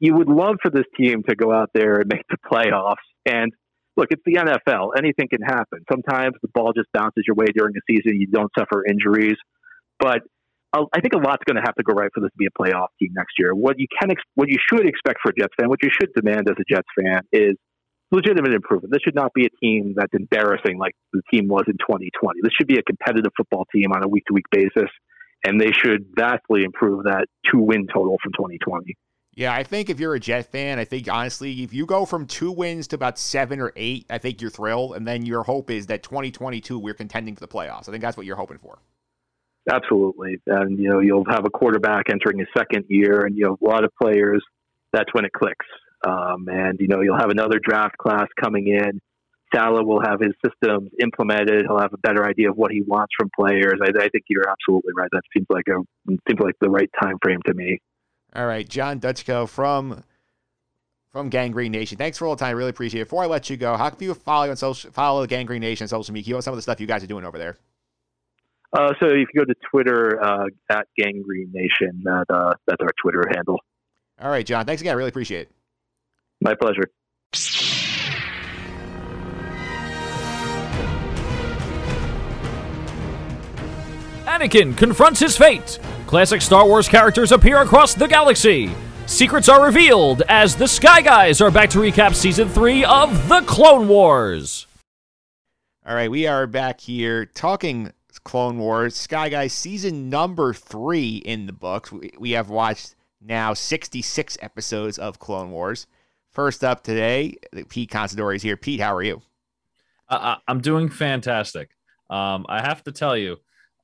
[0.00, 3.06] you would love for this team to go out there and make the playoffs.
[3.24, 3.52] And
[3.96, 4.90] look, it's the NFL.
[4.98, 5.80] Anything can happen.
[5.90, 8.20] Sometimes the ball just bounces your way during the season.
[8.20, 9.36] You don't suffer injuries.
[9.98, 10.22] But
[10.74, 12.50] I think a lot's going to have to go right for this to be a
[12.50, 13.54] playoff team next year.
[13.54, 16.10] What you can, ex- what you should expect for a Jets fan, what you should
[16.16, 17.56] demand as a Jets fan, is
[18.12, 18.92] legitimate improvement.
[18.92, 22.40] This should not be a team that's embarrassing like the team was in 2020.
[22.42, 24.90] This should be a competitive football team on a week to week basis,
[25.44, 28.96] and they should vastly improve that two win total from 2020.
[29.34, 32.26] Yeah, I think if you're a Jet fan, I think honestly, if you go from
[32.26, 34.94] two wins to about seven or eight, I think you're thrilled.
[34.94, 37.88] And then your hope is that 2022 we're contending for the playoffs.
[37.88, 38.78] I think that's what you're hoping for.
[39.70, 43.56] Absolutely, and you know you'll have a quarterback entering his second year, and you have
[43.62, 44.42] a lot of players.
[44.92, 45.64] That's when it clicks,
[46.06, 49.00] um, and you know you'll have another draft class coming in.
[49.54, 51.64] Saleh will have his systems implemented.
[51.66, 53.74] He'll have a better idea of what he wants from players.
[53.82, 55.08] I, I think you're absolutely right.
[55.12, 55.82] That seems like a
[56.28, 57.80] seems like the right time frame to me.
[58.34, 60.02] All right, John Dutchko from
[61.12, 61.98] from Gang Green Nation.
[61.98, 62.48] Thanks for all the time.
[62.48, 63.04] I Really appreciate it.
[63.04, 65.84] Before I let you go, how can people follow on social follow Gang Green Nation
[65.84, 66.34] on social media?
[66.34, 67.58] What some of the stuff you guys are doing over there?
[68.72, 72.80] Uh, so if you go to Twitter uh, at Gang Green Nation, that, uh, that's
[72.80, 73.60] our Twitter handle.
[74.18, 74.64] All right, John.
[74.64, 74.92] Thanks again.
[74.92, 75.50] I really appreciate it.
[76.42, 76.90] My pleasure.
[84.26, 85.78] Anakin confronts his fate.
[86.06, 88.70] Classic Star Wars characters appear across the galaxy.
[89.06, 93.42] Secrets are revealed as the Sky Guys are back to recap season three of The
[93.42, 94.66] Clone Wars.
[95.86, 97.92] All right, we are back here talking
[98.24, 98.96] Clone Wars.
[98.96, 101.92] Sky Guys season number three in the books.
[101.92, 105.86] We, we have watched now 66 episodes of Clone Wars.
[106.32, 107.36] First up today,
[107.68, 108.56] Pete Considori is here.
[108.56, 109.20] Pete, how are you?
[110.08, 111.70] Uh, I'm doing fantastic.
[112.08, 113.36] Um, I have to tell you,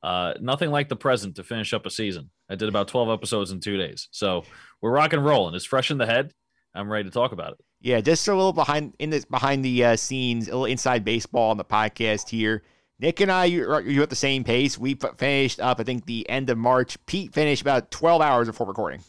[0.02, 2.30] uh, nothing like the present to finish up a season.
[2.48, 4.08] I did about 12 episodes in two days.
[4.12, 4.44] So
[4.80, 5.54] we're rock and rolling.
[5.54, 6.32] It's fresh in the head.
[6.74, 7.58] I'm ready to talk about it.
[7.80, 11.50] Yeah, just a little behind in this behind the uh, scenes, a little inside baseball
[11.50, 12.62] on the podcast here.
[12.98, 14.76] Nick and I, you're, you're at the same pace.
[14.76, 16.96] We finished up, I think, the end of March.
[17.06, 19.00] Pete finished about 12 hours before recording.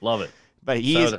[0.00, 0.30] Love it.
[0.62, 1.14] But he is,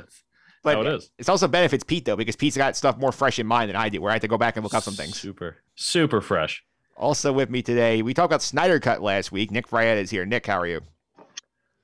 [0.62, 1.10] but it is.
[1.18, 3.88] It's also benefits Pete though because Pete's got stuff more fresh in mind than I
[3.88, 5.18] do, where I have to go back and look up some things.
[5.18, 6.64] Super, super fresh.
[6.96, 9.50] Also with me today, we talked about Snyder Cut last week.
[9.50, 10.26] Nick Frietta is here.
[10.26, 10.82] Nick, how are you?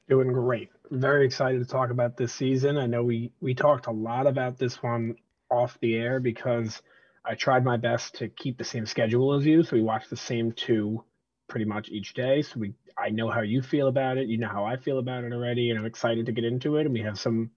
[0.08, 0.70] Doing great.
[0.90, 2.76] Very excited to talk about this season.
[2.76, 5.16] I know we we talked a lot about this one
[5.50, 6.82] off the air because
[7.24, 9.62] I tried my best to keep the same schedule as you.
[9.62, 11.02] So we watched the same two
[11.48, 12.42] pretty much each day.
[12.42, 14.28] So we I know how you feel about it.
[14.28, 16.82] You know how I feel about it already, and I'm excited to get into it.
[16.82, 17.50] And we have some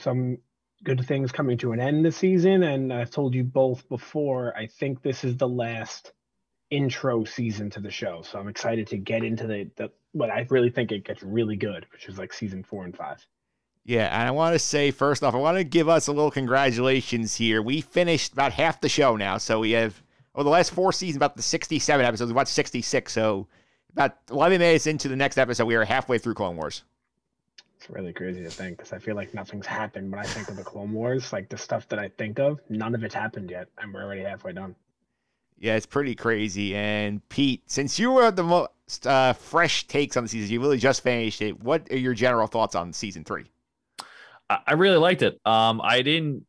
[0.00, 0.38] some
[0.84, 2.62] good things coming to an end this season.
[2.62, 6.12] And I've told you both before, I think this is the last
[6.70, 8.22] intro season to the show.
[8.22, 11.56] So I'm excited to get into the, the what I really think it gets really
[11.56, 13.24] good, which is like season four and five.
[13.84, 16.30] Yeah, and I want to say first off, I want to give us a little
[16.30, 17.62] congratulations here.
[17.62, 20.02] We finished about half the show now, so we have
[20.34, 22.30] over the last four seasons about the 67 episodes.
[22.30, 23.46] We watched 66, so
[23.92, 26.82] about 11 minutes into the next episode, we are halfway through Clone Wars.
[27.86, 30.56] It's really crazy to think because I feel like nothing's happened when I think of
[30.56, 31.32] the Clone Wars.
[31.32, 34.22] Like the stuff that I think of, none of it's happened yet, and we're already
[34.22, 34.74] halfway done.
[35.56, 36.74] Yeah, it's pretty crazy.
[36.74, 40.78] And Pete, since you were the most uh, fresh takes on the season, you really
[40.78, 41.60] just finished it.
[41.62, 43.44] What are your general thoughts on season three?
[44.50, 45.40] I really liked it.
[45.46, 46.44] Um, I didn't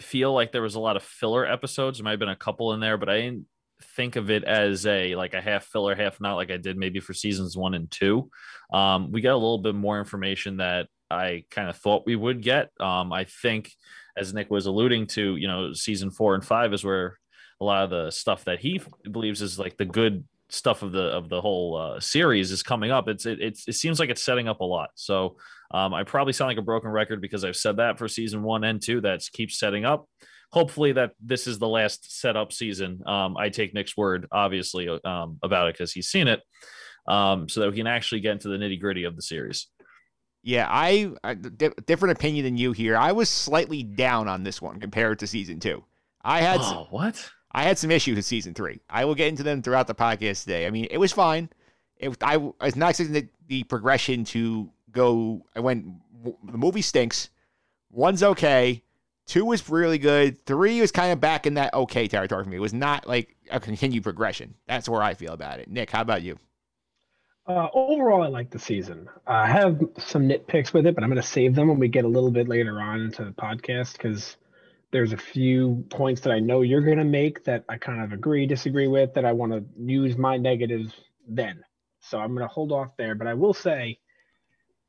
[0.00, 1.98] feel like there was a lot of filler episodes.
[1.98, 3.44] There might have been a couple in there, but I didn't
[3.96, 7.00] think of it as a like a half filler, half not like I did maybe
[7.00, 8.30] for seasons one and two.
[8.72, 12.42] Um, we got a little bit more information that I kind of thought we would
[12.42, 12.70] get.
[12.78, 13.72] Um, I think,
[14.16, 17.18] as Nick was alluding to, you know, season four and five is where
[17.60, 21.04] a lot of the stuff that he believes is like the good stuff of the
[21.04, 23.08] of the whole uh, series is coming up.
[23.08, 24.90] It's it, it's it seems like it's setting up a lot.
[24.94, 25.36] So
[25.72, 28.64] um, I probably sound like a broken record because I've said that for season one
[28.64, 29.00] and two.
[29.00, 30.06] That keeps setting up.
[30.52, 33.00] Hopefully that this is the last setup season.
[33.06, 36.40] Um, I take Nick's word, obviously, um, about it because he's seen it,
[37.06, 39.68] um, so that we can actually get into the nitty gritty of the series.
[40.42, 42.96] Yeah, I, I d- different opinion than you here.
[42.96, 45.84] I was slightly down on this one compared to season two.
[46.22, 47.30] I had oh, some, what?
[47.52, 48.80] I had some issues with season three.
[48.88, 50.66] I will get into them throughout the podcast today.
[50.66, 51.50] I mean, it was fine.
[51.96, 55.44] It I, I was not expecting the, the progression to go.
[55.54, 55.86] I went.
[56.24, 57.30] The movie stinks.
[57.90, 58.82] One's okay.
[59.30, 60.44] Two was really good.
[60.44, 62.56] Three was kind of back in that okay territory for me.
[62.56, 64.56] It was not like a continued progression.
[64.66, 65.70] That's where I feel about it.
[65.70, 66.36] Nick, how about you?
[67.46, 69.08] Uh, overall, I like the season.
[69.28, 72.04] I have some nitpicks with it, but I'm going to save them when we get
[72.04, 74.36] a little bit later on into the podcast because
[74.90, 78.12] there's a few points that I know you're going to make that I kind of
[78.12, 80.92] agree, disagree with, that I want to use my negatives
[81.28, 81.62] then.
[82.00, 83.14] So I'm going to hold off there.
[83.14, 84.00] But I will say,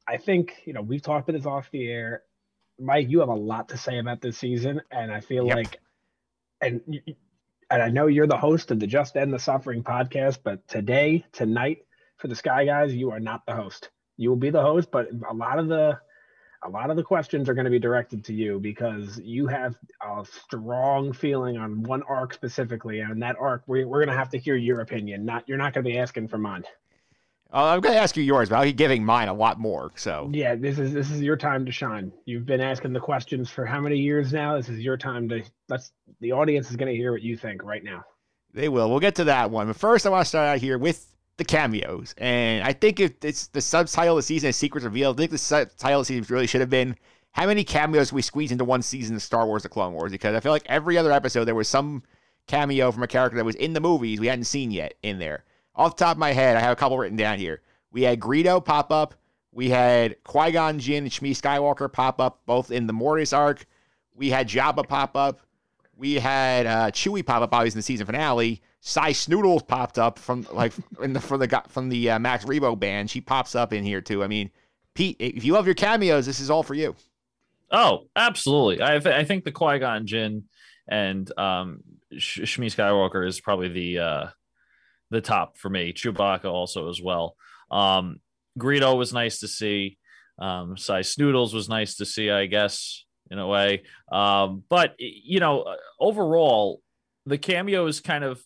[0.07, 2.23] I think you know we've talked about this off the air.
[2.79, 5.55] Mike, you have a lot to say about this season, and I feel Yep.
[5.55, 5.79] like,
[6.61, 6.81] and
[7.69, 11.25] and I know you're the host of the Just End the Suffering podcast, but today,
[11.31, 11.85] tonight,
[12.17, 13.89] for the Sky Guys, you are not the host.
[14.17, 15.99] You will be the host, but a lot of the
[16.63, 19.75] a lot of the questions are going to be directed to you because you have
[20.01, 24.29] a strong feeling on one arc specifically, and that arc we, we're going to have
[24.29, 25.25] to hear your opinion.
[25.25, 26.63] Not you're not going to be asking for mine.
[27.53, 29.91] Uh, I'm going to ask you yours, but I'll be giving mine a lot more.
[29.95, 32.11] So Yeah, this is this is your time to shine.
[32.25, 34.55] You've been asking the questions for how many years now?
[34.55, 35.91] This is your time to let's
[36.21, 38.03] the audience is going to hear what you think right now.
[38.53, 38.89] they will.
[38.89, 39.67] We'll get to that one.
[39.67, 42.13] But first, I want to start out here with the cameos.
[42.17, 45.31] And I think if it's the subtitle of the season is Secrets Revealed, I think
[45.31, 46.95] the subtitle of the season really should have been
[47.31, 50.11] how many cameos we squeeze into one season of Star Wars The Clone Wars?
[50.11, 52.03] Because I feel like every other episode there was some
[52.47, 55.45] cameo from a character that was in the movies we hadn't seen yet in there.
[55.75, 57.61] Off the top of my head, I have a couple written down here.
[57.91, 59.15] We had Greedo pop up.
[59.51, 63.65] We had Qui Gon Jinn and Shmi Skywalker pop up, both in the Mortis arc.
[64.15, 65.41] We had Jabba pop up.
[65.97, 68.61] We had uh, Chewie pop up, obviously in the season finale.
[68.79, 72.79] Sy Snootles popped up from like in the from the from the uh, Max Rebo
[72.79, 73.09] band.
[73.09, 74.23] She pops up in here too.
[74.23, 74.49] I mean,
[74.93, 76.95] Pete, if you love your cameos, this is all for you.
[77.71, 78.81] Oh, absolutely.
[78.81, 80.45] I I think the Qui Gon Jinn
[80.87, 81.81] and um,
[82.13, 84.27] Shmi Skywalker is probably the uh,
[85.11, 85.93] the top for me.
[85.93, 87.35] Chewbacca also as well.
[87.69, 88.17] Um,
[88.57, 89.97] Greedo was nice to see.
[90.39, 93.83] Um, Sy Snootles was nice to see, I guess, in a way.
[94.11, 96.81] Um, but you know, uh, overall,
[97.25, 98.41] the cameos kind of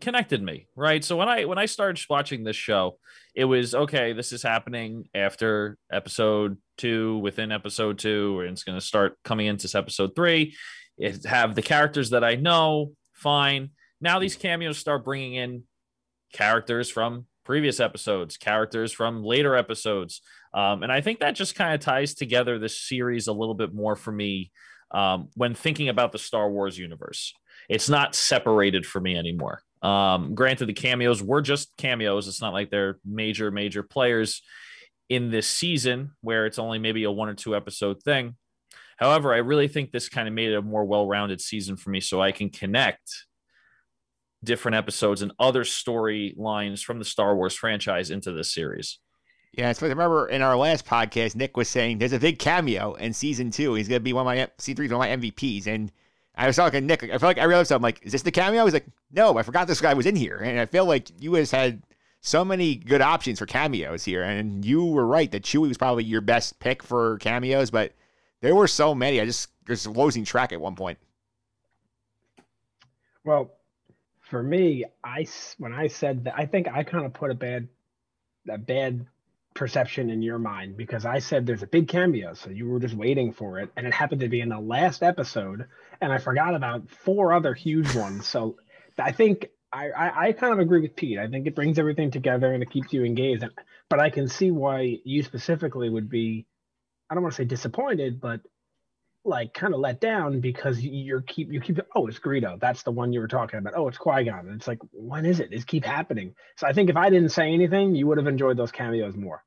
[0.00, 1.02] connected me, right?
[1.04, 2.98] So when I when I started watching this show,
[3.34, 4.12] it was okay.
[4.12, 9.46] This is happening after episode two, within episode two, and it's going to start coming
[9.46, 10.54] into episode three.
[10.98, 13.70] It have the characters that I know, fine.
[14.00, 15.64] Now these cameos start bringing in
[16.32, 20.22] characters from previous episodes, characters from later episodes,
[20.54, 23.74] um, and I think that just kind of ties together this series a little bit
[23.74, 24.52] more for me
[24.90, 27.32] um, when thinking about the Star Wars universe.
[27.68, 29.62] It's not separated for me anymore.
[29.82, 32.28] Um, granted, the cameos were just cameos.
[32.28, 34.42] It's not like they're major, major players
[35.08, 38.36] in this season where it's only maybe a one or two episode thing.
[38.96, 41.90] However, I really think this kind of made it a more well rounded season for
[41.90, 43.26] me so I can connect
[44.44, 48.98] different episodes and other storylines from the Star Wars franchise into this series.
[49.52, 52.94] Yeah, so I remember in our last podcast, Nick was saying there's a big cameo
[52.94, 53.74] in season two.
[53.74, 55.92] He's gonna be one of my C three one of my MVPs, and
[56.34, 57.04] I was talking to Nick.
[57.04, 59.42] I feel like every episode, I'm like, "Is this the cameo?" He's like, "No, I
[59.42, 61.82] forgot this guy was in here." And I feel like you guys had
[62.22, 66.04] so many good options for cameos here, and you were right that Chewie was probably
[66.04, 67.92] your best pick for cameos, but
[68.40, 69.20] there were so many.
[69.20, 70.98] I just was losing track at one point.
[73.24, 73.50] Well,
[74.32, 75.26] for me, I
[75.58, 77.68] when I said that, I think I kind of put a bad
[78.48, 79.04] a bad
[79.54, 82.94] perception in your mind because I said there's a big cameo, so you were just
[82.94, 85.66] waiting for it, and it happened to be in the last episode,
[86.00, 88.26] and I forgot about four other huge ones.
[88.26, 88.56] So
[88.98, 91.18] I think I, I, I kind of agree with Pete.
[91.18, 93.44] I think it brings everything together and it keeps you engaged.
[93.90, 96.46] But I can see why you specifically would be,
[97.10, 98.40] I don't want to say disappointed, but
[99.24, 102.82] like kind of let down because you- you're keep you keep oh it's Greedo that's
[102.82, 105.40] the one you were talking about oh it's Qui Gon and it's like when is
[105.40, 108.26] it it's keep happening so I think if I didn't say anything you would have
[108.26, 109.44] enjoyed those cameos more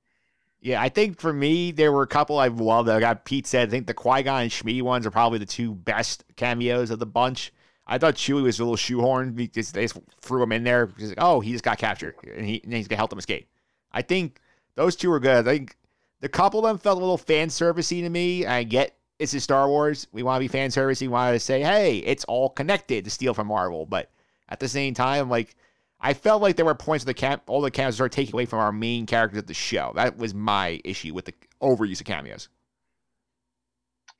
[0.61, 2.89] Yeah, I think for me, there were a couple I loved.
[2.89, 5.45] I got Pete said, I think the Qui Gon and Shmi ones are probably the
[5.45, 7.53] two best cameos of the bunch.
[7.86, 11.13] I thought Chewie was a little shoehorned because they just threw him in there because,
[11.19, 13.47] oh, he just got captured and, he, and he's to help them escape.
[13.91, 14.39] I think
[14.76, 15.47] those two were good.
[15.47, 15.78] I think
[16.21, 18.45] the couple of them felt a little fan servicey to me.
[18.47, 20.07] I get this is Star Wars.
[20.11, 21.01] We want to be fan service.
[21.01, 23.86] We want to say, hey, it's all connected to steal from Marvel.
[23.86, 24.11] But
[24.49, 25.55] at the same time, like,
[25.99, 28.45] I felt like there were points of the camp, all the cameos are taking away
[28.45, 29.93] from our main characters of the show.
[29.95, 32.49] That was my issue with the overuse of cameos.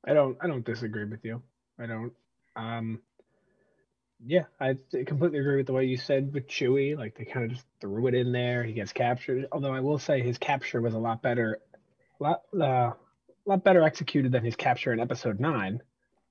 [0.08, 1.42] I don't I don't disagree with you
[1.80, 2.14] I don't
[2.56, 3.02] um
[4.24, 7.52] yeah I completely agree with the way you said with Chewie like they kind of
[7.52, 10.94] just threw it in there he gets captured although I will say his capture was
[10.94, 11.60] a lot better
[12.20, 12.94] a lot uh,
[13.46, 15.82] a lot better executed than his capture in episode 9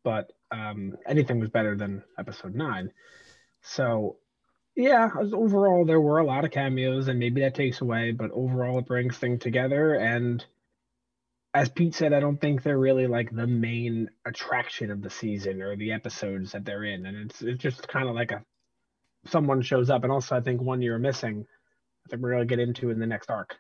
[0.02, 2.90] but um anything was better than episode 9
[3.62, 4.16] so
[4.76, 8.78] yeah overall there were a lot of cameos and maybe that takes away but overall
[8.78, 10.44] it brings things together and
[11.54, 15.62] as Pete said, I don't think they're really like the main attraction of the season
[15.62, 18.44] or the episodes that they're in, and it's it's just kind of like a
[19.26, 21.46] someone shows up, and also I think one you're missing.
[22.04, 23.54] I think we're gonna get into in the next arc.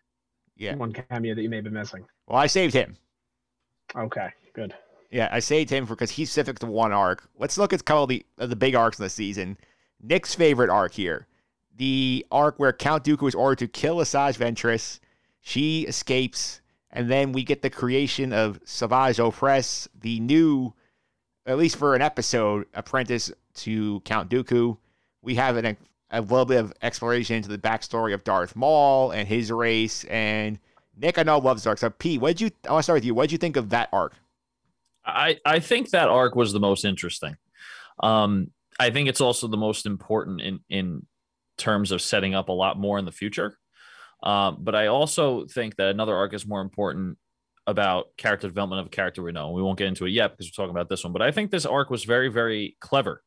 [0.56, 0.76] Yeah.
[0.76, 2.04] one cameo that you may be missing.
[2.26, 2.96] Well, I saved him.
[3.96, 4.74] Okay, good.
[5.10, 5.38] Yeah, I
[5.70, 7.28] him for because he's specific to one arc.
[7.38, 9.56] Let's look at a couple of the, the big arcs in the season.
[10.02, 11.26] Nick's favorite arc here.
[11.76, 14.98] The arc where Count Dooku is ordered to kill Asajj Ventress.
[15.40, 20.74] She escapes, And then we get the creation of Savage Opress, the new,
[21.46, 24.76] at least for an episode, apprentice to Count Dooku.
[25.22, 25.76] We have an,
[26.10, 30.04] a little bit of exploration into the backstory of Darth Maul and his race.
[30.04, 30.58] And
[30.96, 31.78] Nick, I know loves Dark.
[31.78, 32.50] So Pete, what did you?
[32.68, 33.14] I want to start with you.
[33.14, 34.14] What did you think of that arc?
[35.04, 37.36] I I think that arc was the most interesting.
[38.02, 41.06] Um, I think it's also the most important in in
[41.56, 43.58] terms of setting up a lot more in the future.
[44.22, 47.18] Um, but I also think that another arc is more important
[47.66, 49.50] about character development of a character we know.
[49.50, 51.50] We won't get into it yet because we're talking about this one, but I think
[51.50, 53.22] this arc was very, very clever.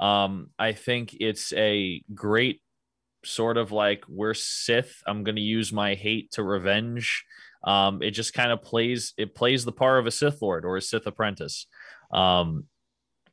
[0.00, 2.62] Um, I think it's a great
[3.24, 5.02] sort of like we're Sith.
[5.06, 7.24] I'm going to use my hate to revenge.
[7.64, 10.76] Um, it just kind of plays it plays the part of a Sith Lord or
[10.76, 11.66] a Sith apprentice.
[12.12, 12.64] Um,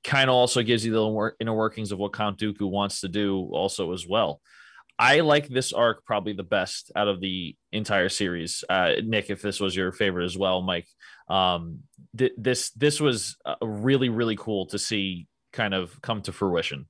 [0.04, 3.50] kind of also gives you the inner workings of what Count Dooku wants to do
[3.52, 4.42] also as well.
[5.00, 8.64] I like this arc probably the best out of the entire series.
[8.68, 10.88] Uh, Nick, if this was your favorite as well, Mike,
[11.30, 11.80] um,
[12.18, 16.88] th- this this was uh, really really cool to see kind of come to fruition.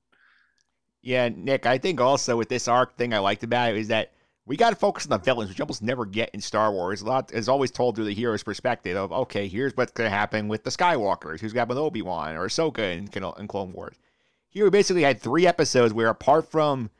[1.08, 4.12] Yeah, Nick, I think also with this arc thing I liked about it is that
[4.44, 7.00] we got to focus on the villains, which you almost never get in Star Wars.
[7.00, 10.14] A lot is always told through the hero's perspective of, okay, here's what's going to
[10.14, 13.96] happen with the Skywalkers, who's got with Obi Wan or Ahsoka in, in Clone Wars.
[14.50, 16.90] Here we basically had three episodes where, apart from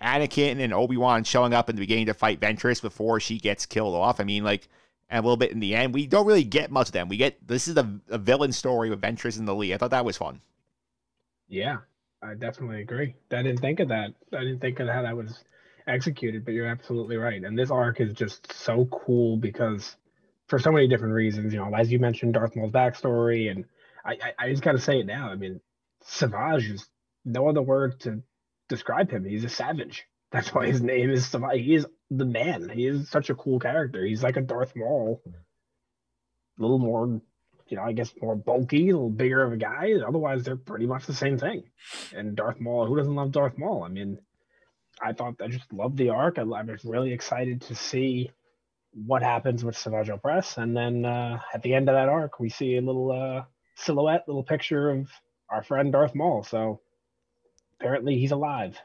[0.00, 3.66] Anakin and Obi Wan showing up in the beginning to fight Ventress before she gets
[3.66, 4.66] killed off, I mean, like,
[5.10, 7.10] and a little bit in the end, we don't really get much of them.
[7.10, 9.74] We get this is a, a villain story with Ventress and the Lee.
[9.74, 10.40] I thought that was fun.
[11.48, 11.80] Yeah,
[12.22, 13.14] I definitely agree.
[13.30, 14.14] I didn't think of that.
[14.32, 15.44] I didn't think of how that was
[15.86, 17.42] executed, but you're absolutely right.
[17.42, 19.96] And this arc is just so cool because
[20.48, 23.64] for so many different reasons, you know, as you mentioned, Darth Maul's backstory, and
[24.04, 25.30] I, I, I just got to say it now.
[25.30, 25.60] I mean,
[26.02, 26.88] Savage is
[27.24, 28.22] no other word to
[28.68, 29.24] describe him.
[29.24, 30.04] He's a savage.
[30.30, 31.64] That's why his name is Savage.
[31.64, 32.68] He is the man.
[32.68, 34.04] He is such a cool character.
[34.04, 37.20] He's like a Darth Maul, a little more,
[37.70, 39.92] you know, I guess more bulky, a little bigger of a guy.
[40.06, 41.64] Otherwise, they're pretty much the same thing.
[42.14, 43.84] And Darth Maul, who doesn't love Darth Maul?
[43.84, 44.18] I mean,
[45.00, 46.38] I thought I just loved the arc.
[46.38, 48.30] I, I was really excited to see
[48.92, 50.56] what happens with Savage Press.
[50.56, 53.44] and then uh, at the end of that arc, we see a little uh,
[53.76, 55.08] silhouette, little picture of
[55.50, 56.42] our friend Darth Maul.
[56.42, 56.80] So
[57.78, 58.78] apparently, he's alive.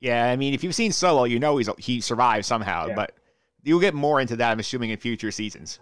[0.00, 2.88] Yeah, I mean, if you've seen Solo, you know he's he survived somehow.
[2.88, 2.94] Yeah.
[2.94, 3.14] But
[3.62, 5.80] you'll get more into that, I'm assuming, in future seasons.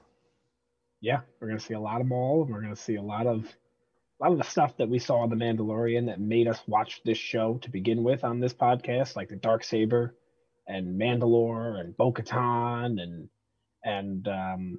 [1.03, 2.47] Yeah, we're gonna see a lot of Maul.
[2.49, 5.31] We're gonna see a lot of a lot of the stuff that we saw in
[5.31, 9.29] The Mandalorian that made us watch this show to begin with on this podcast, like
[9.29, 10.15] the Dark Saber
[10.69, 13.29] and Mandalore and Bo-Katan and
[13.85, 14.79] and um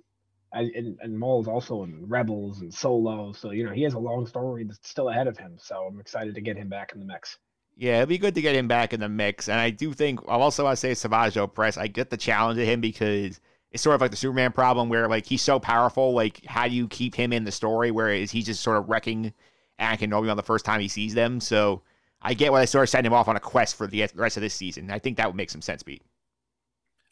[0.54, 4.00] I, and, and Maul's also in Rebels and Solo, so you know he has a
[4.00, 5.58] long story that's still ahead of him.
[5.58, 7.38] So I'm excited to get him back in the mix.
[7.76, 9.50] Yeah, it'd be good to get him back in the mix.
[9.50, 11.78] And I do think I also to say Savage Opress.
[11.78, 13.42] I get the challenge of him because
[13.74, 16.14] it's sort of like the Superman problem where like he's so powerful.
[16.14, 17.90] Like, how do you keep him in the story?
[17.90, 19.34] Whereas he's just sort of wrecking
[19.80, 21.40] Anakin Obi Wan the first time he sees them.
[21.40, 21.82] So
[22.22, 24.38] I get why they sort of send him off on a quest for the rest
[24.38, 24.92] of this season.
[24.92, 26.04] I think that would make some sense, Pete.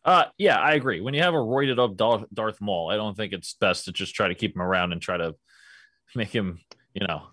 [0.05, 1.01] Uh, yeah, I agree.
[1.01, 3.91] When you have a roided up Darth, Darth Maul, I don't think it's best to
[3.91, 5.36] just try to keep him around and try to
[6.16, 6.59] make him,
[6.93, 7.24] you know,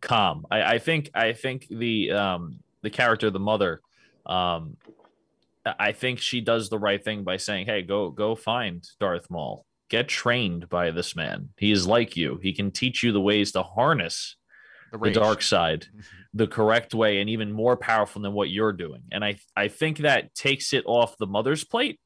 [0.00, 0.46] calm.
[0.50, 3.80] I, I think I think the um the character, the mother,
[4.26, 4.76] um,
[5.64, 9.64] I think she does the right thing by saying, "Hey, go go find Darth Maul.
[9.88, 11.50] Get trained by this man.
[11.56, 12.38] He is like you.
[12.42, 14.36] He can teach you the ways to harness
[14.90, 15.86] The, the dark side
[16.34, 19.02] the correct way and even more powerful than what you're doing.
[19.12, 22.00] And I I think that takes it off the mother's plate,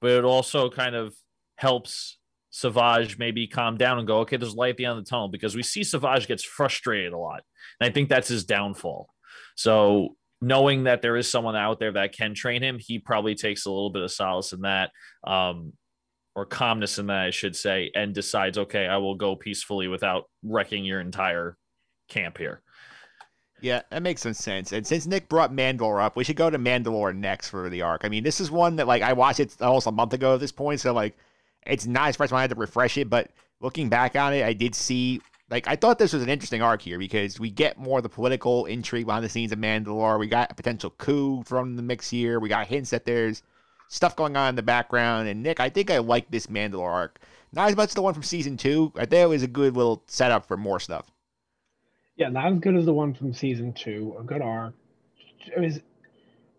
[0.00, 1.14] but it also kind of
[1.56, 2.18] helps
[2.50, 5.28] Savage maybe calm down and go, okay, there's light at the end of the tunnel
[5.28, 7.42] because we see Savage gets frustrated a lot.
[7.80, 9.08] And I think that's his downfall.
[9.56, 13.64] So knowing that there is someone out there that can train him, he probably takes
[13.64, 14.90] a little bit of solace in that.
[15.24, 15.72] Um,
[16.34, 20.24] or calmness in that, I should say, and decides, okay, I will go peacefully without
[20.42, 21.56] wrecking your entire
[22.08, 22.62] camp here.
[23.60, 24.72] Yeah, that makes some sense.
[24.72, 28.04] And since Nick brought Mandalore up, we should go to Mandalore next for the arc.
[28.04, 30.40] I mean, this is one that like I watched it almost a month ago at
[30.40, 31.16] this point, so like
[31.64, 33.08] it's not as fresh I had to refresh it.
[33.08, 33.30] But
[33.60, 35.20] looking back on it, I did see
[35.52, 38.08] like I thought this was an interesting arc here because we get more of the
[38.08, 40.18] political intrigue behind the scenes of Mandalore.
[40.18, 42.40] We got a potential coup thrown in the mix here.
[42.40, 43.42] We got hints that there's
[43.88, 45.28] stuff going on in the background.
[45.28, 47.20] And Nick, I think I like this Mandalore arc.
[47.52, 48.92] Not as much as the one from season two.
[48.96, 51.12] I think it was a good little setup for more stuff.
[52.16, 54.16] Yeah, not as good as the one from season two.
[54.18, 54.74] A good arc.
[55.54, 55.78] It was.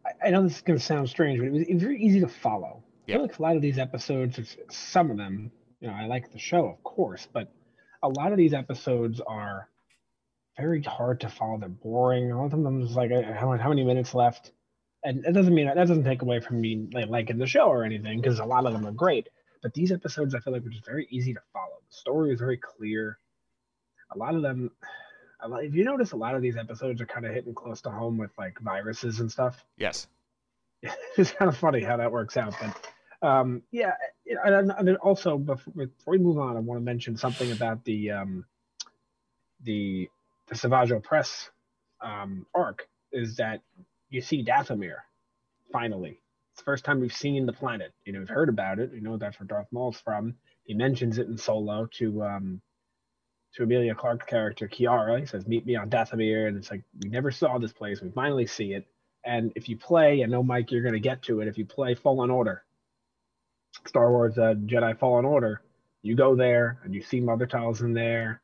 [0.06, 2.00] I- I know this is going to sound strange, but it was, it was very
[2.00, 2.84] easy to follow.
[3.08, 3.18] I Yep.
[3.18, 6.40] feel like a lot of these episodes, some of them, you know, I like the
[6.40, 7.52] show, of course, but
[8.04, 9.68] a lot of these episodes are
[10.58, 11.58] very hard to follow.
[11.58, 12.32] They're boring.
[12.32, 14.52] A lot of them is like, uh, how, how many minutes left?
[15.04, 17.84] And that doesn't mean that doesn't take away from me like, liking the show or
[17.84, 19.30] anything, because a lot of them are great.
[19.62, 21.82] but these episodes I feel like were just very easy to follow.
[21.90, 23.18] The story is very clear.
[24.14, 24.70] A lot of them,
[25.48, 27.90] lot- if you notice, a lot of these episodes are kind of hitting close to
[27.90, 29.66] home with like viruses and stuff.
[29.78, 30.08] Yes.
[31.18, 32.54] it's kind of funny how that works out.
[32.62, 32.88] But
[33.24, 33.94] um, yeah,
[34.28, 38.12] and, and also before, before we move on, I want to mention something about the
[38.12, 38.46] um,
[39.64, 40.10] the
[40.48, 41.50] the Savage Press
[42.02, 43.62] um, arc is that
[44.10, 44.98] you see Dathomir
[45.72, 46.20] finally.
[46.52, 47.94] It's the first time we've seen the planet.
[48.06, 48.92] You know, we've heard about it.
[48.92, 50.36] We know that's where Darth Maul's from.
[50.66, 52.62] He mentions it in Solo to um,
[53.56, 55.20] to Emilia Clarke's character Qi'ra.
[55.22, 58.02] He says, "Meet me on Dathomir," and it's like we never saw this place.
[58.02, 58.86] We finally see it.
[59.26, 61.48] And if you play, I know Mike, you're going to get to it.
[61.48, 62.64] If you play Fallen Order,
[63.86, 65.62] Star Wars uh, Jedi Fallen Order,
[66.02, 68.42] you go there and you see Mother Talzin there,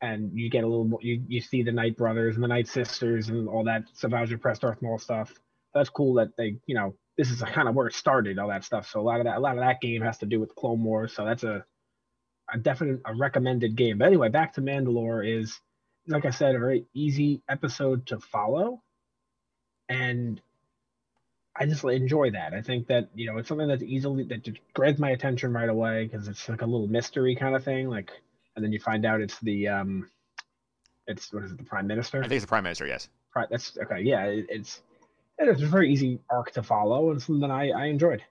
[0.00, 1.00] and you get a little more.
[1.02, 4.58] You, you see the Night Brothers and the Night Sisters and all that Savage Press
[4.58, 5.32] Darth Maul stuff.
[5.72, 8.64] That's cool that they, you know, this is kind of where it started, all that
[8.64, 8.88] stuff.
[8.88, 10.82] So a lot of that, a lot of that game has to do with Clone
[10.82, 11.14] Wars.
[11.14, 11.64] So that's a,
[12.52, 13.98] a definite, a recommended game.
[13.98, 15.58] But anyway, back to Mandalore is,
[16.06, 18.82] like I said, a very easy episode to follow,
[19.88, 20.40] and
[21.56, 22.52] I just enjoy that.
[22.52, 25.68] I think that you know it's something that's easily that just grabs my attention right
[25.68, 27.88] away because it's like a little mystery kind of thing.
[27.88, 28.10] Like,
[28.56, 30.10] and then you find out it's the um,
[31.06, 32.18] it's what is it, the prime minister?
[32.18, 32.86] I think it's the prime minister.
[32.86, 33.08] Yes.
[33.36, 33.48] Right.
[33.50, 34.00] That's okay.
[34.00, 34.82] Yeah, it, it's
[35.38, 38.22] it's a very easy arc to follow and something that I I enjoyed.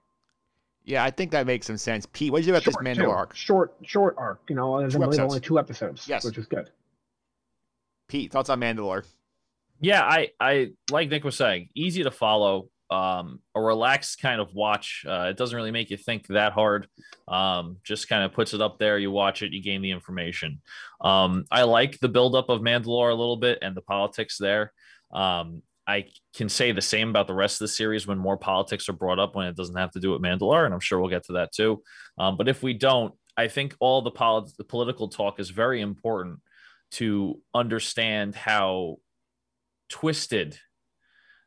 [0.84, 2.06] Yeah, I think that makes some sense.
[2.12, 3.10] Pete, what did you do about Short, this too.
[3.10, 3.34] Arc?
[3.34, 4.40] Short, short arc.
[4.48, 6.06] You know, there's Two only, only two episodes.
[6.06, 6.24] Yes.
[6.24, 6.68] which is good.
[8.06, 9.06] Pete, thoughts on Mandalore?
[9.80, 12.68] Yeah, I I like Nick was saying, easy to follow.
[12.94, 15.04] Um, a relaxed kind of watch.
[15.08, 16.86] Uh, it doesn't really make you think that hard.
[17.26, 18.98] Um, just kind of puts it up there.
[18.98, 20.62] You watch it, you gain the information.
[21.00, 24.72] Um, I like the buildup of Mandalore a little bit and the politics there.
[25.12, 28.88] Um, I can say the same about the rest of the series when more politics
[28.88, 31.10] are brought up when it doesn't have to do with Mandalore, and I'm sure we'll
[31.10, 31.82] get to that too.
[32.16, 35.80] Um, but if we don't, I think all the, poli- the political talk is very
[35.80, 36.40] important
[36.92, 38.96] to understand how
[39.88, 40.58] twisted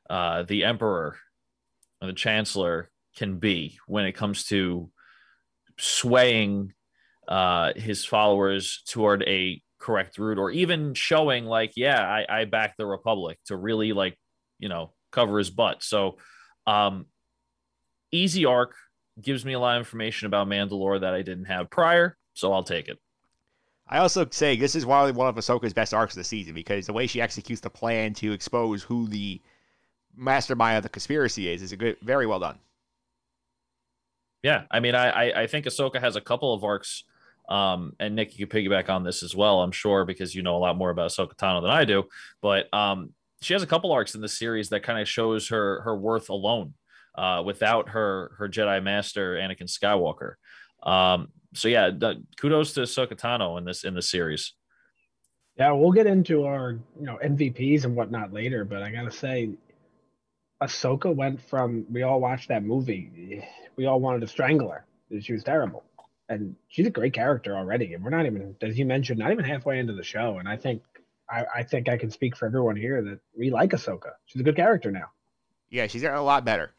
[0.10, 1.18] uh, the emperor or
[2.02, 4.90] the chancellor can be when it comes to
[5.78, 6.74] swaying
[7.28, 12.76] uh, his followers toward a correct route or even showing like yeah I, I back
[12.78, 14.18] the republic to really like
[14.58, 15.84] you know cover his butt.
[15.84, 16.18] So
[16.66, 17.06] um
[18.12, 18.74] easy arc
[19.22, 22.64] gives me a lot of information about mandalore that i didn't have prior so i'll
[22.64, 22.98] take it.
[23.90, 26.88] I also say this is of, one of Ahsoka's best arcs of the season because
[26.88, 29.42] the way she executes the plan to expose who the
[30.18, 32.58] mastermind of the conspiracy is is a good, very well done.
[34.44, 37.04] Yeah, I mean, I I, I think Ahsoka has a couple of arcs,
[37.50, 40.58] um, and Nick, you could piggyback on this as well, I'm sure, because you know
[40.58, 42.04] a lot more about Ahsoka Tano than I do.
[42.42, 45.82] But um, she has a couple arcs in the series that kind of shows her
[45.82, 46.74] her worth alone,
[47.16, 50.36] uh, without her her Jedi Master Anakin Skywalker.
[50.84, 54.54] Um, so yeah, the, kudos to Ahsoka Tano in this in the series.
[55.58, 59.50] Yeah, we'll get into our you know MVPs and whatnot later, but I gotta say,
[60.62, 63.44] Ahsoka went from we all watched that movie,
[63.76, 64.86] we all wanted to strangle her.
[65.22, 65.84] She was terrible,
[66.28, 67.94] and she's a great character already.
[67.94, 70.38] And we're not even, as you mentioned, not even halfway into the show.
[70.40, 70.82] And I think,
[71.30, 74.14] I, I think I can speak for everyone here that we like Ahsoka.
[74.26, 75.12] She's a good character now.
[75.70, 76.74] Yeah, she's a lot better.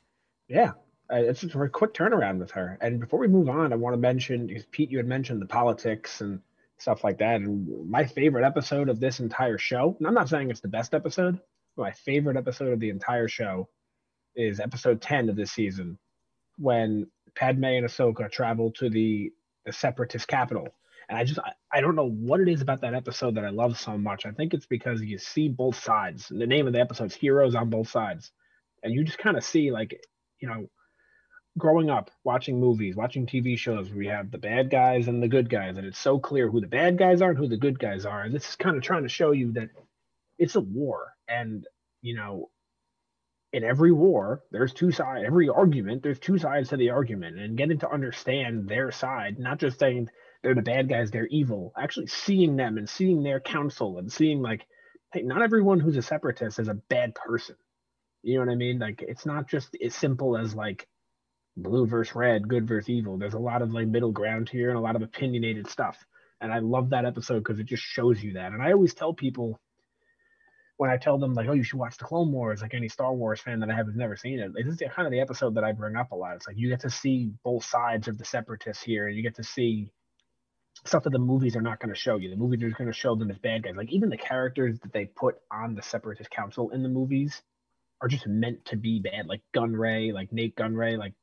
[0.49, 0.73] Yeah,
[1.11, 2.79] uh, it's just a very quick turnaround with her.
[2.81, 5.47] And before we move on, I want to mention because Pete, you had mentioned the
[5.47, 6.41] politics and
[6.79, 7.37] stuff like that.
[7.37, 10.95] And my favorite episode of this entire show, and I'm not saying it's the best
[10.95, 11.41] episode,
[11.79, 13.69] my favorite episode of the entire show
[14.35, 15.99] is episode 10 of this season
[16.59, 19.31] when Padme and Ahsoka travel to the,
[19.65, 20.69] the separatist capital.
[21.09, 23.51] And I just, I, I don't know what it is about that episode that I
[23.51, 24.27] love so much.
[24.27, 26.27] I think it's because you see both sides.
[26.29, 28.31] The name of the episode is Heroes on Both Sides.
[28.83, 30.01] And you just kind of see, like,
[30.41, 30.69] you know,
[31.57, 35.51] growing up watching movies watching tv shows we have the bad guys and the good
[35.51, 38.07] guys and it's so clear who the bad guys are and who the good guys
[38.07, 39.69] are and this is kind of trying to show you that
[40.39, 41.67] it's a war and
[42.03, 42.51] you know
[43.53, 47.57] in every war there's two sides every argument there's two sides to the argument and
[47.57, 50.09] getting to understand their side not just saying
[50.43, 54.43] they're the bad guys they're evil actually seeing them and seeing their counsel and seeing
[54.43, 54.67] like
[55.13, 57.57] hey not everyone who's a separatist is a bad person
[58.23, 60.87] you know what i mean like it's not just as simple as like
[61.63, 63.19] blue versus red, good versus evil.
[63.19, 65.99] There's a lot of like middle ground here and a lot of opinionated stuff.
[66.41, 68.53] And I love that episode because it just shows you that.
[68.53, 69.61] And I always tell people
[70.79, 73.13] when I tell them like, oh, you should watch the Clone Wars, like any Star
[73.13, 74.53] Wars fan that I have has never seen it.
[74.55, 76.37] This is kind of the episode that I bring up a lot.
[76.37, 79.35] It's like you get to see both sides of the separatists here, and you get
[79.35, 79.91] to see
[80.87, 82.31] stuff that the movies are not going to show you.
[82.31, 83.75] The movies are going to show them as bad guys.
[83.77, 87.43] Like even the characters that they put on the separatist council in the movies
[88.01, 89.27] are just meant to be bad.
[89.27, 91.15] Like Gunray, like Nate Gunray, like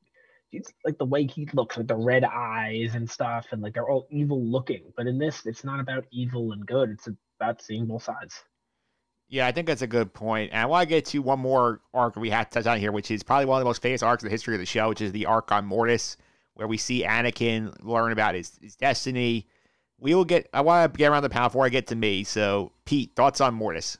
[0.51, 3.89] it's like the way he looks with the red eyes and stuff, and like they're
[3.89, 4.91] all evil looking.
[4.97, 6.89] But in this, it's not about evil and good.
[6.89, 7.07] It's
[7.39, 8.43] about seeing both sides.
[9.27, 10.51] Yeah, I think that's a good point.
[10.51, 12.91] And I want to get to one more arc we have to touch on here,
[12.91, 14.89] which is probably one of the most famous arcs in the history of the show,
[14.89, 16.17] which is the arc on Mortis,
[16.53, 19.47] where we see Anakin learn about his, his destiny.
[19.97, 20.47] We will get.
[20.53, 22.23] I want to get around the panel before I get to me.
[22.23, 23.97] So, Pete, thoughts on Mortis?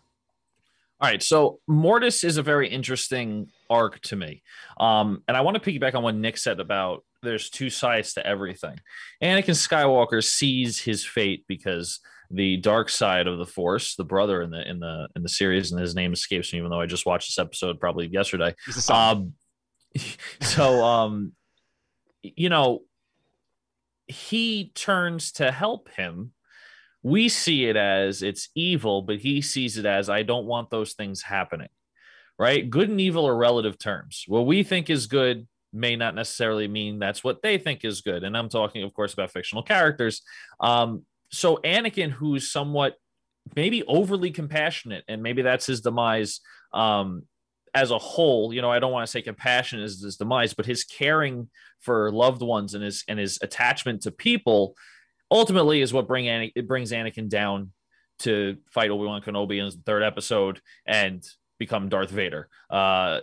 [1.01, 4.43] All right, so Mortis is a very interesting arc to me,
[4.79, 8.25] um, and I want to piggyback on what Nick said about there's two sides to
[8.25, 8.79] everything.
[9.21, 11.99] Anakin Skywalker sees his fate because
[12.31, 15.71] the dark side of the Force, the brother in the in the in the series,
[15.71, 18.53] and his name escapes me, even though I just watched this episode probably yesterday.
[18.89, 19.33] Um,
[20.41, 21.33] so, um,
[22.21, 22.81] you know,
[24.07, 26.31] he turns to help him
[27.05, 30.93] we see it as it's evil, but he sees it as I don't want those
[30.93, 31.67] things happening.
[32.39, 32.67] Right?
[32.67, 34.25] Good and evil are relative terms.
[34.27, 38.23] What we think is good may not necessarily mean that's what they think is good.
[38.23, 40.23] And I'm talking, of course, about fictional characters.
[40.59, 42.95] Um, so Anakin, who's somewhat
[43.55, 46.39] maybe overly compassionate, and maybe that's his demise
[46.73, 47.23] um,
[47.73, 48.53] as a whole.
[48.53, 51.49] You know, I don't want to say compassion is his demise, but his caring
[51.81, 54.75] for loved ones and his and his attachment to people
[55.31, 57.71] ultimately is what bring Ana- it brings Anakin down
[58.19, 61.23] to fight Obi Wan Kenobi in the third episode and
[61.59, 62.47] become Darth Vader.
[62.69, 63.19] Uh,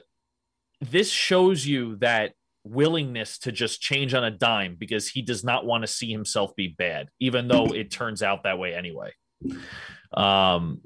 [0.81, 2.35] this shows you that
[2.65, 6.55] willingness to just change on a dime because he does not want to see himself
[6.57, 9.13] be bad, even though it turns out that way anyway.
[10.15, 10.81] Um,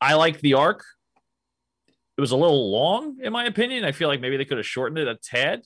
[0.00, 0.84] I like the arc.
[2.16, 3.84] It was a little long, in my opinion.
[3.84, 5.62] I feel like maybe they could have shortened it a tad,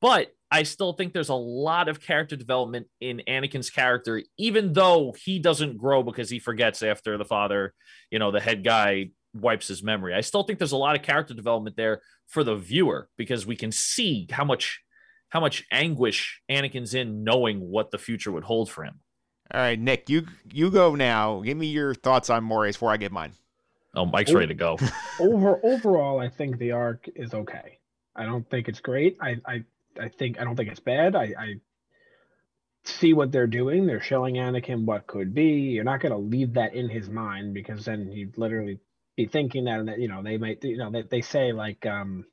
[0.00, 5.14] but I still think there's a lot of character development in Anakin's character, even though
[5.24, 7.74] he doesn't grow because he forgets after the father,
[8.10, 10.14] you know, the head guy wipes his memory.
[10.14, 12.00] I still think there's a lot of character development there
[12.30, 14.80] for the viewer because we can see how much
[15.28, 19.00] how much anguish Anakin's in knowing what the future would hold for him.
[19.52, 21.40] All right, Nick, you you go now.
[21.40, 23.32] Give me your thoughts on Mortis before I get mine.
[23.94, 24.78] Oh, Mike's ready to go.
[25.20, 27.80] Over overall, I think the arc is okay.
[28.14, 29.18] I don't think it's great.
[29.20, 29.64] I, I
[30.00, 31.16] I think I don't think it's bad.
[31.16, 31.54] I, I
[32.84, 33.86] see what they're doing.
[33.86, 35.72] They're showing Anakin what could be.
[35.72, 38.78] You're not going to leave that in his mind because then he'd literally
[39.24, 41.86] be thinking that, and that you know they might you know they, they say like
[41.86, 42.24] um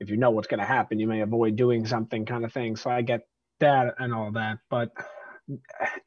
[0.00, 2.74] if you know what's going to happen, you may avoid doing something kind of thing.
[2.74, 3.28] So I get
[3.60, 4.90] that and all that, but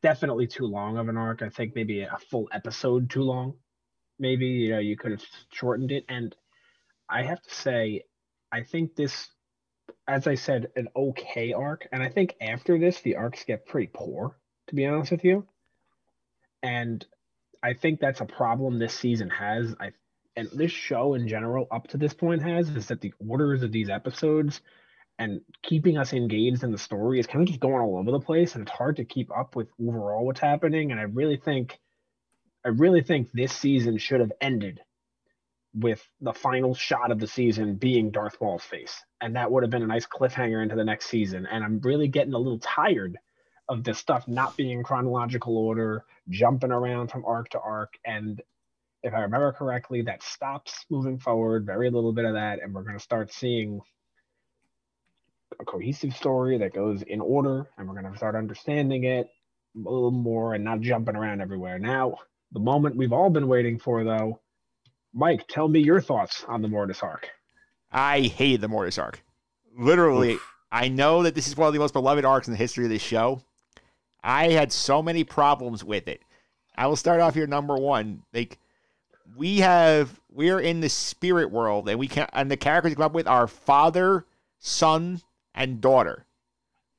[0.04, 1.42] definitely too long of an arc.
[1.42, 3.54] I think maybe a full episode too long.
[4.20, 6.04] Maybe you know you could have shortened it.
[6.10, 6.36] And
[7.10, 8.04] I have to say,
[8.52, 9.30] I think this
[10.08, 11.88] as I said, an okay arc.
[11.92, 15.48] And I think after this, the arcs get pretty poor, to be honest with you.
[16.62, 17.06] And
[17.66, 19.76] I think that's a problem this season has.
[19.80, 19.92] I
[20.36, 23.72] and this show in general, up to this point, has is that the orders of
[23.72, 24.62] these episodes
[25.18, 28.20] and keeping us engaged in the story is kind of just going all over the
[28.20, 30.92] place, and it's hard to keep up with overall what's happening.
[30.92, 31.80] And I really think,
[32.64, 34.82] I really think this season should have ended
[35.74, 39.02] with the final shot of the season being Darth Maul's face.
[39.22, 41.48] And that would have been a nice cliffhanger into the next season.
[41.50, 43.18] And I'm really getting a little tired
[43.68, 47.94] of this stuff not being in chronological order, jumping around from arc to arc.
[48.06, 48.42] And
[49.04, 52.62] if I remember correctly, that stops moving forward, very little bit of that.
[52.62, 53.80] And we're going to start seeing
[55.60, 57.68] a cohesive story that goes in order.
[57.78, 59.28] And we're going to start understanding it
[59.76, 61.80] a little more and not jumping around everywhere.
[61.80, 62.18] Now,
[62.52, 64.40] the moment we've all been waiting for, though,
[65.14, 67.30] Mike, tell me your thoughts on the Mortis arc.
[67.92, 69.24] I hated the Mortis arc.
[69.78, 70.52] Literally, Oof.
[70.72, 72.90] I know that this is one of the most beloved arcs in the history of
[72.90, 73.42] this show.
[74.26, 76.24] I had so many problems with it.
[76.76, 78.24] I will start off here number one.
[78.34, 78.58] Like
[79.38, 83.06] we have we're in the spirit world and we can and the characters we come
[83.06, 84.26] up with are father,
[84.60, 85.22] son,
[85.54, 86.26] and daughter.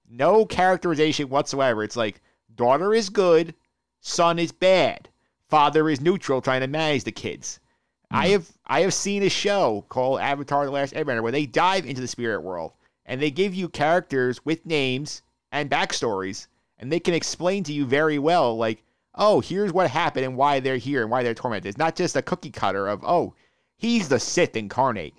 [0.08, 1.82] No characterization whatsoever.
[1.82, 2.22] It's like
[2.54, 3.54] daughter is good,
[4.00, 5.08] son is bad,
[5.48, 7.58] father is neutral, trying to manage the kids.
[8.08, 8.32] I hmm.
[8.32, 12.00] have I have seen a show called Avatar: The Last Airbender where they dive into
[12.00, 12.72] the spirit world
[13.04, 16.46] and they give you characters with names and backstories,
[16.78, 20.60] and they can explain to you very well, like, oh, here's what happened and why
[20.60, 21.68] they're here and why they're tormented.
[21.68, 23.34] It's not just a cookie cutter of oh,
[23.76, 25.14] he's the Sith incarnate.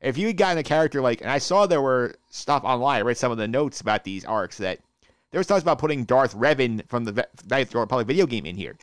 [0.00, 3.02] If you had gotten a character like, and I saw there were stuff online, I
[3.02, 4.80] read some of the notes about these arcs that
[5.30, 8.76] there was talks about putting Darth Revan from the the Republic video game in here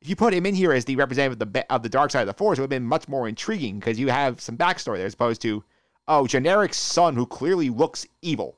[0.00, 2.22] if you put him in here as the representative of the of the dark side
[2.22, 4.96] of the force, it would have been much more intriguing because you have some backstory
[4.96, 5.62] there as opposed to
[6.08, 8.56] oh generic son who clearly looks evil.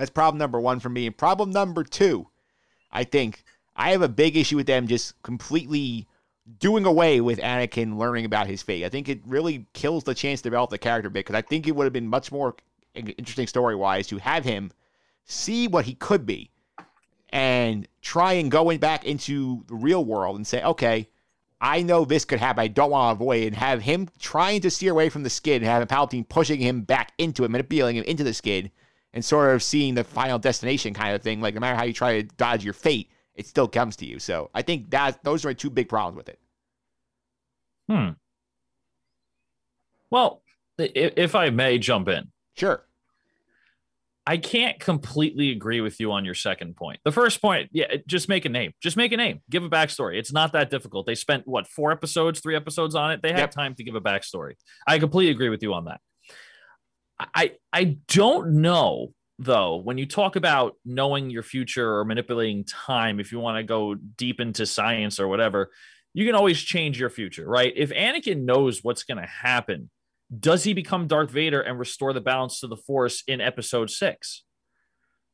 [0.00, 1.06] That's problem number one for me.
[1.06, 2.26] And problem number two,
[2.90, 3.44] I think
[3.76, 6.08] I have a big issue with them just completely
[6.58, 8.82] doing away with Anakin learning about his fate.
[8.82, 11.42] I think it really kills the chance to develop the character a bit because I
[11.42, 12.56] think it would have been much more
[12.94, 14.72] interesting story wise to have him
[15.26, 16.50] see what he could be
[17.28, 21.10] and try and go in back into the real world and say, okay,
[21.60, 22.62] I know this could happen.
[22.62, 23.46] I don't want to avoid it.
[23.48, 26.80] And have him trying to steer away from the skid and having Palpatine pushing him
[26.80, 28.70] back into it, manipulating him into the skid,
[29.12, 31.40] and sort of seeing the final destination kind of thing.
[31.40, 34.18] Like no matter how you try to dodge your fate, it still comes to you.
[34.18, 36.38] So I think that those are two big problems with it.
[37.88, 38.10] Hmm.
[40.10, 40.42] Well,
[40.78, 42.30] if, if I may jump in.
[42.56, 42.84] Sure.
[44.26, 47.00] I can't completely agree with you on your second point.
[47.04, 48.72] The first point, yeah, just make a name.
[48.80, 49.40] Just make a name.
[49.50, 50.18] Give a backstory.
[50.18, 51.06] It's not that difficult.
[51.06, 53.22] They spent what four episodes, three episodes on it.
[53.22, 53.50] They had yep.
[53.50, 54.52] time to give a backstory.
[54.86, 56.00] I completely agree with you on that.
[57.34, 63.20] I I don't know though when you talk about knowing your future or manipulating time.
[63.20, 65.70] If you want to go deep into science or whatever,
[66.12, 67.72] you can always change your future, right?
[67.74, 69.90] If Anakin knows what's going to happen
[70.38, 74.44] does he become Darth Vader and restore the balance to the Force in episode six?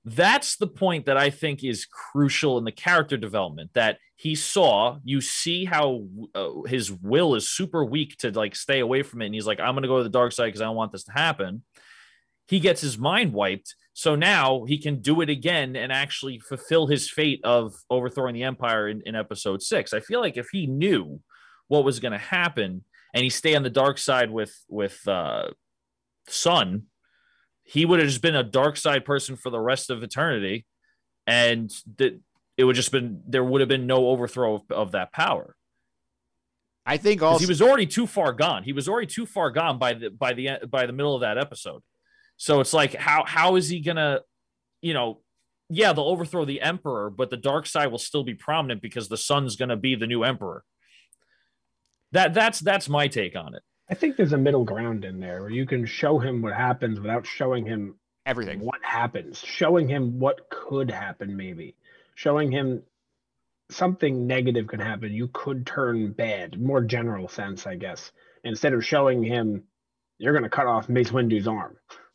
[0.05, 4.99] That's the point that I think is crucial in the character development that he saw.
[5.05, 9.26] You see how uh, his will is super weak to like stay away from it.
[9.26, 10.93] And he's like, I'm going to go to the dark side because I don't want
[10.93, 11.64] this to happen.
[12.49, 13.75] He gets his mind wiped.
[13.93, 18.43] So now he can do it again and actually fulfill his fate of overthrowing the
[18.43, 19.95] Empire in, in episode six.
[19.95, 21.21] I feel like if he knew
[21.69, 22.85] what was going to happen,
[23.15, 25.49] and he stay on the dark side with with uh,
[26.29, 26.83] Son,
[27.65, 30.67] he would have just been a dark side person for the rest of eternity,
[31.27, 32.21] and that
[32.59, 35.57] it would just been there would have been no overthrow of, of that power.
[36.85, 38.63] I think also he was already too far gone.
[38.63, 41.39] He was already too far gone by the by the by the middle of that
[41.39, 41.83] episode.
[42.37, 44.20] So it's like how how is he gonna,
[44.82, 45.20] you know,
[45.68, 49.16] yeah, they'll overthrow the emperor, but the dark side will still be prominent because the
[49.16, 50.64] Son's gonna be the new emperor.
[52.12, 53.62] That that's that's my take on it.
[53.89, 56.99] I think there's a middle ground in there where you can show him what happens
[56.99, 57.95] without showing him
[58.26, 58.61] everything.
[58.61, 59.39] What happens?
[59.39, 61.76] Showing him what could happen, maybe.
[62.16, 62.82] Showing him
[63.70, 65.12] something negative could happen.
[65.12, 68.11] You could turn bad, more general sense, I guess.
[68.45, 69.62] Instead of showing him,
[70.18, 71.76] you're going to cut off Mace Windu's arm.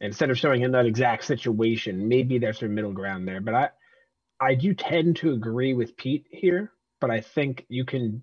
[0.00, 3.40] Instead of showing him that exact situation, maybe there's some middle ground there.
[3.40, 3.68] But I,
[4.40, 6.72] I do tend to agree with Pete here.
[7.00, 8.22] But I think you can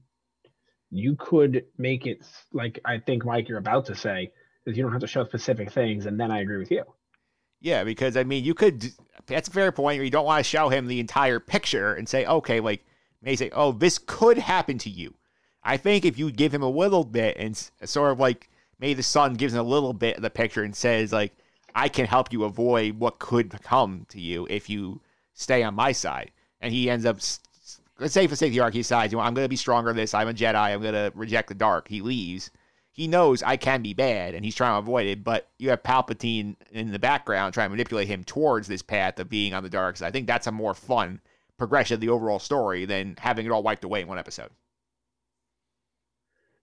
[0.89, 4.31] you could make it like I think Mike you're about to say
[4.65, 6.83] is you don't have to show specific things, and then I agree with you.
[7.59, 8.91] Yeah, because I mean, you could.
[9.25, 10.03] That's a fair point.
[10.03, 12.83] You don't want to show him the entire picture and say, okay, like
[13.21, 15.15] may say, oh, this could happen to you.
[15.63, 17.55] I think if you give him a little bit and
[17.85, 18.49] sort of like
[18.83, 21.31] maybe the Son gives him a little bit of the picture and says like,
[21.73, 24.99] I can help you avoid what could come to you if you
[25.33, 27.17] stay on my side, and he ends up
[27.97, 29.55] let's say for sake of the arc, he decides, you know, I'm going to be
[29.55, 30.13] stronger than this.
[30.13, 30.55] I'm a Jedi.
[30.55, 31.87] I'm going to reject the dark.
[31.87, 32.51] He leaves.
[32.91, 35.23] He knows I can be bad, and he's trying to avoid it.
[35.23, 39.29] But you have Palpatine in the background trying to manipulate him towards this path of
[39.29, 40.07] being on the dark side.
[40.07, 41.21] I think that's a more fun
[41.57, 44.49] progression of the overall story than having it all wiped away in one episode.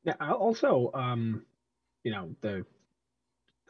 [0.04, 0.14] Yeah.
[0.20, 1.44] Also, um,
[2.02, 2.64] you know, the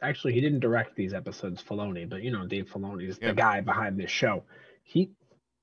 [0.01, 3.61] actually he didn't direct these episodes, Filoni, but you know, Dave Filoni is the guy
[3.61, 4.43] behind this show.
[4.83, 5.11] He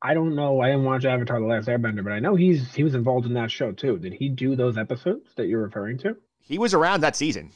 [0.00, 0.60] I don't know.
[0.60, 3.34] I didn't watch Avatar: The Last Airbender, but I know he's he was involved in
[3.34, 3.98] that show too.
[3.98, 6.16] Did he do those episodes that you're referring to?
[6.40, 7.50] He was around that season.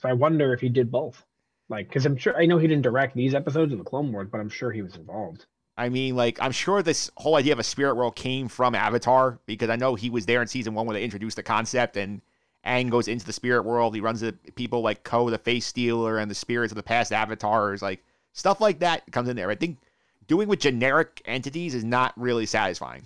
[0.00, 1.22] So I wonder if he did both.
[1.68, 4.28] Like, because I'm sure I know he didn't direct these episodes of the Clone Wars,
[4.30, 5.46] but I'm sure he was involved.
[5.76, 9.38] I mean, like, I'm sure this whole idea of a spirit world came from Avatar
[9.46, 12.20] because I know he was there in season one when they introduced the concept and
[12.66, 13.94] Aang goes into the spirit world.
[13.94, 17.12] He runs into people like Koh, the face stealer, and the spirits of the past
[17.12, 17.82] avatars.
[17.82, 18.02] Like,
[18.32, 19.50] stuff like that comes in there.
[19.50, 19.78] I think
[20.28, 23.02] doing with generic entities is not really satisfying.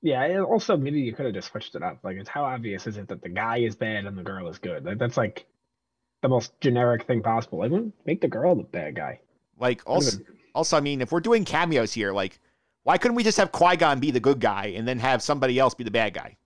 [0.00, 1.98] Yeah, also maybe you could have just switched it up.
[2.02, 4.58] Like, it's how obvious is it that the guy is bad and the girl is
[4.58, 4.84] good?
[4.84, 5.46] Like, that's like
[6.22, 7.58] the most generic thing possible.
[7.58, 7.72] Like,
[8.06, 9.20] make the girl the bad guy.
[9.58, 10.18] Like, also,
[10.54, 12.38] also, I mean, if we're doing cameos here, like,
[12.84, 15.58] why couldn't we just have Qui Gon be the good guy and then have somebody
[15.58, 16.36] else be the bad guy?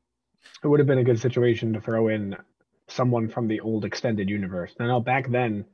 [0.62, 2.36] It would have been a good situation to throw in
[2.88, 4.72] someone from the old extended universe.
[4.78, 5.64] Now, back then,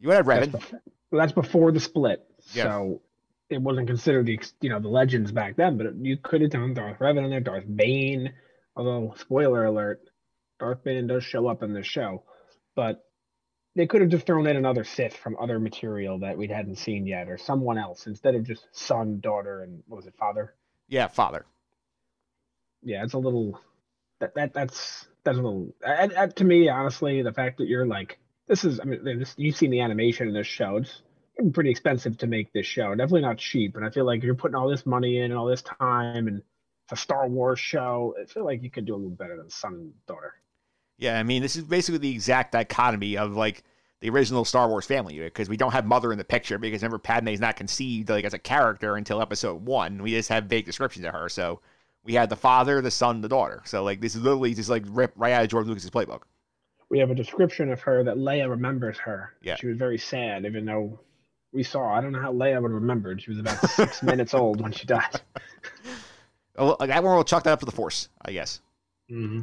[0.00, 0.52] you had Revan.
[0.52, 0.74] That's,
[1.10, 2.24] that's before the split.
[2.52, 2.64] Yeah.
[2.64, 3.02] So
[3.50, 6.74] it wasn't considered the you know the legends back then, but you could have done
[6.74, 8.32] Darth Revan in there, Darth Bane.
[8.76, 10.02] Although spoiler alert,
[10.60, 12.22] Darth Bane does show up in this show,
[12.76, 13.04] but
[13.74, 17.06] they could have just thrown in another Sith from other material that we hadn't seen
[17.06, 20.54] yet, or someone else instead of just son, daughter, and what was it, father?
[20.88, 21.44] Yeah, father.
[22.82, 23.60] Yeah, it's a little
[24.20, 27.86] that that that's that's a little and, and to me honestly the fact that you're
[27.86, 30.92] like this is I mean this, you've seen the animation in this show it's
[31.52, 32.90] pretty expensive to make this show.
[32.90, 33.76] Definitely not cheap.
[33.76, 36.38] And I feel like you're putting all this money in and all this time and
[36.38, 38.14] it's a Star Wars show.
[38.20, 40.34] I feel like you could do a little better than son and daughter.
[40.96, 43.62] Yeah, I mean, this is basically the exact dichotomy of like
[44.00, 46.82] the original Star Wars family uh, because we don't have Mother in the picture because
[46.82, 47.00] remember
[47.30, 50.02] is not conceived like as a character until Episode One.
[50.02, 51.28] We just have vague descriptions of her.
[51.28, 51.60] So
[52.08, 53.62] we had the father, the son, the daughter.
[53.66, 56.22] So like this is literally just like ripped right out of George Lucas's playbook.
[56.88, 59.34] We have a description of her that Leia remembers her.
[59.42, 59.56] Yeah.
[59.56, 60.98] She was very sad, even though
[61.52, 61.94] we saw.
[61.94, 63.20] I don't know how Leia would have remembered.
[63.20, 65.20] She was about six minutes old when she died.
[66.60, 68.60] Oh, like, that one will chalk that up to the Force, I guess.
[69.08, 69.42] Mm-hmm.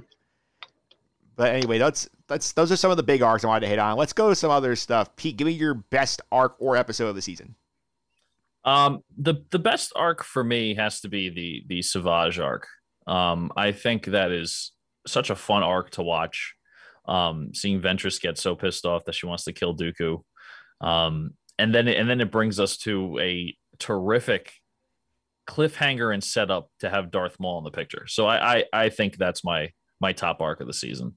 [1.38, 3.80] But anyway, that's that's those are some of the big arcs I wanted to hit
[3.80, 3.96] on.
[3.96, 5.16] Let's go to some other stuff.
[5.16, 7.56] Pete, give me your best arc or episode of the season.
[8.66, 12.68] Um, the the best arc for me has to be the the Savage arc.
[13.08, 14.72] Um, I think that is
[15.06, 16.56] such a fun arc to watch.
[17.08, 20.24] Um, seeing Ventress get so pissed off that she wants to kill Dooku,
[20.82, 24.52] um, and then and then it brings us to a terrific
[25.48, 28.08] cliffhanger and setup to have Darth Maul in the picture.
[28.08, 29.70] So I I, I think that's my
[30.02, 31.16] my top arc of the season.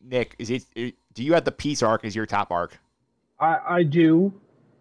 [0.00, 2.78] Nick, is it, it do you have the peace arc as your top arc?
[3.40, 4.32] I, I do.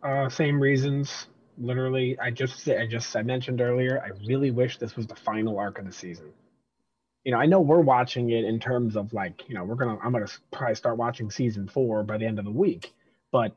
[0.04, 1.28] Uh, same reasons.
[1.58, 4.02] Literally, I just I just I mentioned earlier.
[4.04, 6.32] I really wish this was the final arc of the season.
[7.24, 9.98] You know, I know we're watching it in terms of like, you know, we're gonna
[10.04, 12.94] I'm gonna probably start watching season four by the end of the week.
[13.32, 13.56] But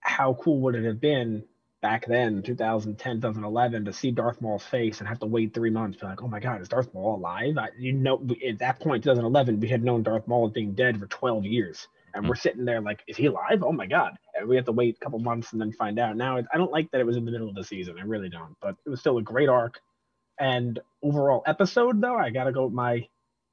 [0.00, 1.44] how cool would it have been
[1.80, 5.98] back then, 2010, 2011, to see Darth Maul's face and have to wait three months,
[5.98, 7.56] be like, oh my God, is Darth Maul alive?
[7.58, 10.98] I, you know, at that point, 2011, we had known Darth Maul as being dead
[10.98, 11.88] for 12 years.
[12.14, 12.28] And hmm.
[12.28, 13.62] we're sitting there like, is he alive?
[13.62, 14.12] Oh my God.
[14.34, 16.16] And we have to wait a couple months and then find out.
[16.16, 17.96] Now, I don't like that it was in the middle of the season.
[17.98, 18.56] I really don't.
[18.60, 19.80] But it was still a great arc.
[20.38, 23.06] And overall episode, though, I got to go with my,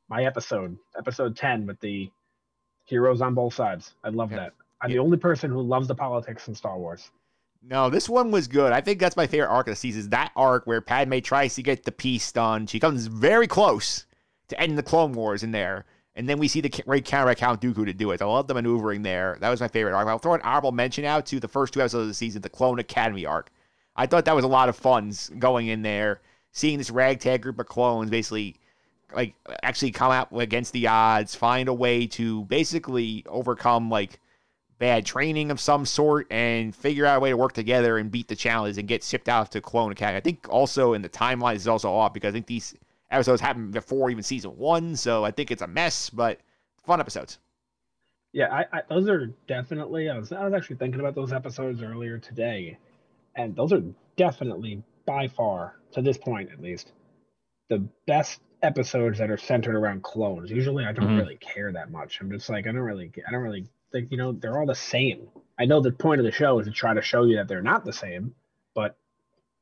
[0.10, 2.10] my episode, episode 10 with the
[2.86, 3.94] heroes on both sides.
[4.04, 4.54] I love that.
[4.82, 7.12] I'm the only person who loves the politics in Star Wars.
[7.64, 8.72] No, this one was good.
[8.72, 10.02] I think that's my favorite arc of the season.
[10.02, 12.68] Is that arc where Padme tries to get the peace done.
[12.68, 14.06] She comes very close
[14.48, 15.86] to ending the Clone Wars in there.
[16.18, 18.24] And then we see the right counter Count Dooku to do it.
[18.24, 19.38] I love the maneuvering there.
[19.40, 20.08] That was my favorite arc.
[20.08, 22.50] I'll throw an honorable mention out to the first two episodes of the season, the
[22.50, 23.52] Clone Academy arc.
[23.96, 27.60] I thought that was a lot of fun going in there, seeing this ragtag group
[27.60, 28.56] of clones basically
[29.14, 34.20] like actually come out against the odds, find a way to basically overcome like
[34.80, 38.28] bad training of some sort and figure out a way to work together and beat
[38.28, 40.18] the challenge and get shipped out to Clone Academy.
[40.18, 42.76] I think also in the timeline is also off because I think these
[43.12, 46.40] episodes happened before even season one, so I think it's a mess, but
[46.86, 47.40] fun episodes.
[48.34, 50.10] Yeah, I, I those are definitely.
[50.10, 52.78] I was I was actually thinking about those episodes earlier today,
[53.36, 53.82] and those are
[54.16, 56.92] definitely by far to this point at least
[57.70, 60.52] the best episodes that are centered around clones.
[60.52, 61.18] Usually, I don't Mhm.
[61.18, 62.20] really care that much.
[62.22, 64.76] I'm just like I don't really I don't really think you know they're all the
[64.76, 65.30] same.
[65.58, 67.62] I know the point of the show is to try to show you that they're
[67.62, 68.36] not the same,
[68.76, 68.98] but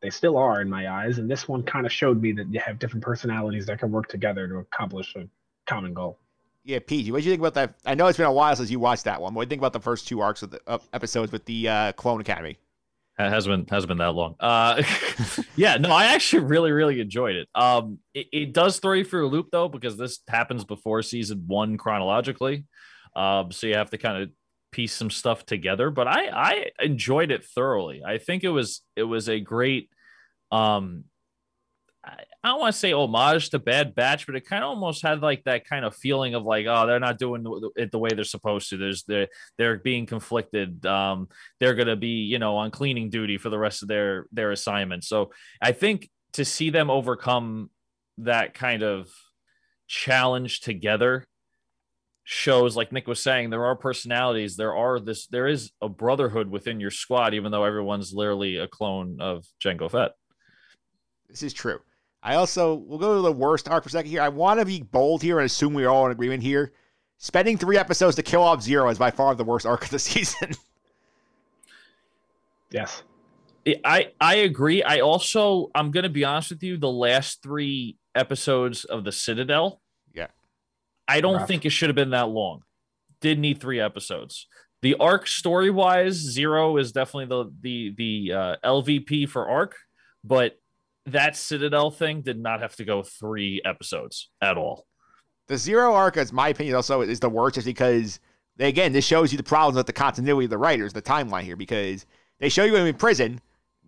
[0.05, 1.17] they still are in my eyes.
[1.17, 4.07] And this one kind of showed me that you have different personalities that can work
[4.07, 5.27] together to accomplish a
[5.65, 6.19] common goal.
[6.63, 7.73] Yeah, PG, what do you think about that?
[7.85, 9.33] I know it's been a while since you watched that one.
[9.33, 11.67] What do you think about the first two arcs of the uh, episodes with the
[11.67, 12.59] uh, Clone Academy?
[13.17, 14.35] It has been has been that long.
[14.39, 14.83] Uh,
[15.55, 17.47] yeah, no, I actually really really enjoyed it.
[17.55, 21.45] Um, it, it does throw you for a loop though because this happens before season
[21.47, 22.65] one chronologically,
[23.15, 24.29] um, so you have to kind of
[24.71, 25.89] piece some stuff together.
[25.91, 28.03] But I I enjoyed it thoroughly.
[28.05, 29.89] I think it was it was a great
[30.51, 31.05] um.
[32.03, 35.01] I I don't want to say homage to Bad Batch, but it kind of almost
[35.01, 37.43] had like that kind of feeling of like, oh, they're not doing
[37.75, 38.77] it the way they're supposed to.
[38.77, 39.27] There's they're
[39.57, 40.85] they're being conflicted.
[40.85, 41.27] Um,
[41.59, 45.03] they're gonna be you know on cleaning duty for the rest of their their assignment.
[45.03, 47.71] So I think to see them overcome
[48.19, 49.09] that kind of
[49.87, 51.25] challenge together
[52.25, 56.49] shows like Nick was saying there are personalities there are this there is a brotherhood
[56.49, 60.13] within your squad even though everyone's literally a clone of Jango Fett.
[61.30, 61.80] This is true.
[62.23, 64.21] I also we'll go to the worst arc for a second here.
[64.21, 66.73] I want to be bold here and assume we're all in agreement here.
[67.17, 69.99] Spending three episodes to kill off Ziro is by far the worst arc of the
[70.11, 70.51] season.
[72.71, 73.03] Yes.
[73.84, 74.84] I I agree.
[74.84, 76.78] I also I'm gonna be honest with you.
[76.78, 79.82] The last three episodes of the Citadel,
[80.13, 80.28] yeah,
[81.07, 81.47] I don't Rough.
[81.47, 82.61] think it should have been that long.
[83.21, 84.47] Did need three episodes.
[84.84, 89.76] The arc story wise, Ziro is definitely the the the uh, LVP for arc,
[90.23, 90.59] but
[91.05, 94.85] that Citadel thing did not have to go three episodes at all.
[95.47, 98.19] The Ziro arc, as my opinion, also is the worst, just because
[98.59, 101.55] again, this shows you the problems with the continuity of the writers, the timeline here,
[101.55, 102.05] because
[102.39, 103.39] they show you him in prison,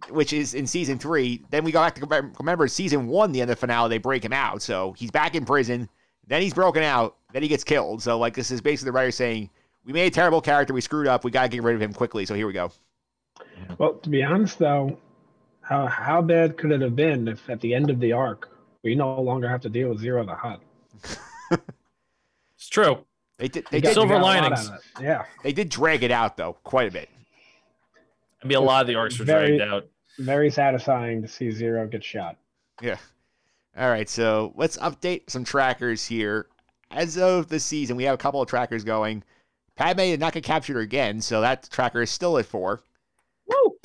[0.09, 1.43] which is in season three.
[1.49, 3.97] Then we go back to remember- remember season one, the end of the finale, they
[3.97, 5.89] break him out, so he's back in prison.
[6.27, 7.15] Then he's broken out.
[7.33, 8.03] Then he gets killed.
[8.03, 9.49] So like this is basically the writer saying,
[9.85, 10.73] "We made a terrible character.
[10.73, 11.23] We screwed up.
[11.23, 12.71] We got to get rid of him quickly." So here we go.
[13.77, 14.97] Well, to be honest, though,
[15.67, 18.49] how how bad could it have been if at the end of the arc
[18.83, 20.61] we no longer have to deal with Ziro the Hutt?
[22.55, 23.05] It's true.
[23.37, 23.65] They did.
[23.69, 23.87] They You did.
[23.89, 24.67] got- Silver got linings.
[24.69, 25.03] out of it.
[25.03, 27.07] Yeah, They did drag it out though, quite a bit.
[28.43, 29.85] I mean, a lot of the arcs were Very- dragged out.
[30.19, 32.37] very satisfying to see Ziro get shot.
[32.81, 32.97] Yeah.
[33.77, 36.47] All right, so let's update some trackers here.
[36.89, 39.23] As of the season, we have a couple of trackers going.
[39.75, 42.81] Padme did not get captured again, so that tracker is still at four.
[43.45, 43.76] Woo!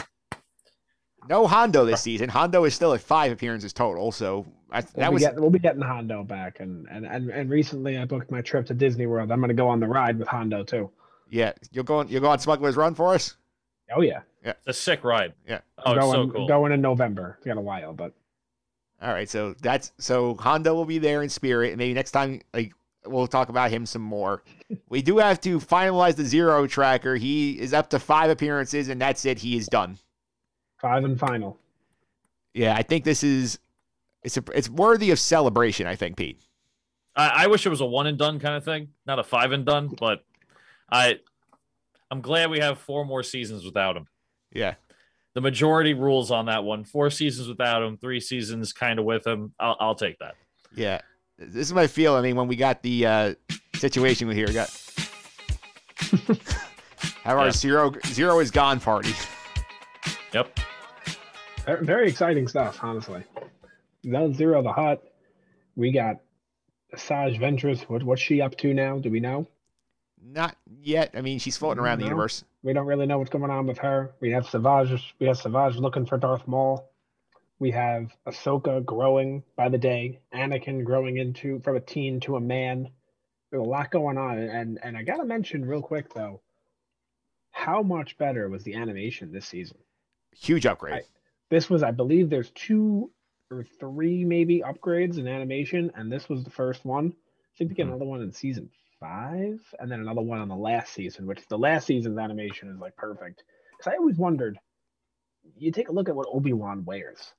[1.29, 2.29] No Hondo this season.
[2.29, 5.51] Hondo is still at five appearances total, so I, We'll, that be was get- we'll
[5.51, 9.07] be getting Hondo back, and, and and and recently I booked my trip to Disney
[9.07, 9.31] World.
[9.31, 10.91] I'm going to go on the ride with Hondo too.
[11.31, 11.53] yeah.
[11.71, 13.37] You'll go on, you'll go on Smuggler's Run for us.
[13.95, 14.51] Oh yeah, yeah.
[14.59, 15.35] It's a sick ride.
[15.47, 15.61] Yeah.
[15.85, 16.49] Oh, it's going so cool.
[16.49, 17.35] going in November.
[17.39, 18.13] It's got a while, but
[19.03, 22.41] All right, so that's so Hondo will be there in spirit, and maybe next time,
[22.55, 22.73] like
[23.05, 24.43] we'll talk about him some more.
[24.89, 27.17] we do have to finalize the Ziro tracker.
[27.17, 29.39] He is up to five appearances, and that's it.
[29.39, 29.99] He is done.
[30.83, 31.59] Five and final.
[32.53, 33.59] Yeah, I think this is
[34.23, 35.87] it's a, it's worthy of celebration.
[35.87, 36.41] I think Pete.
[37.17, 39.53] I, I wish it was a one and done kind of thing, not a five
[39.53, 39.95] and done.
[39.99, 40.25] But
[40.91, 41.21] I,
[42.11, 44.07] I'm glad we have four more seasons without him.
[44.53, 44.75] Yeah,
[45.35, 46.85] The majority rules on that one.
[46.85, 49.55] Four seasons without him, three seasons kind of with him.
[49.59, 50.35] I'll, I'll take that.
[50.75, 51.01] yeah.
[51.39, 52.15] This is my feel.
[52.15, 53.35] I mean, when we got the uh,
[53.75, 54.69] situation with here, we got
[57.25, 59.13] have our Ziro Ziro is gone party.
[60.35, 60.61] Yep.
[61.65, 63.23] Very- exciting stuff, honestly.
[64.05, 65.03] Zone Ziro, the Hutt.
[65.77, 66.21] We got
[66.95, 67.83] Asajj Ventress.
[67.83, 68.99] What what's she up to now?
[68.99, 69.47] Do we know?
[70.25, 71.11] Not yet.
[71.15, 72.45] I mean, she's floating around the universe.
[72.63, 74.13] We don't really know what's going on with her.
[74.21, 75.15] We have Savage.
[75.19, 76.89] We have Savage looking for Darth Maul.
[77.59, 80.21] We have Ahsoka growing by the day.
[80.35, 82.91] Anakin growing into from a teen to a man.
[83.51, 86.41] There's a lot going on, and and I gotta mention real quick though,
[87.51, 89.79] how much better was the animation this season?
[90.35, 91.03] Huge upgrade.
[91.53, 93.11] This was, I believe, there's two
[93.51, 97.13] or three maybe upgrades in animation, and this was the first one.
[97.13, 97.91] I think we get hmm.
[97.91, 101.59] another one in season five, and then another one on the last season, which the
[101.59, 103.45] last season's animation is like perfect.
[103.77, 104.59] Because I always wondered,
[105.59, 107.35] you take a look at what Obi Wan wears.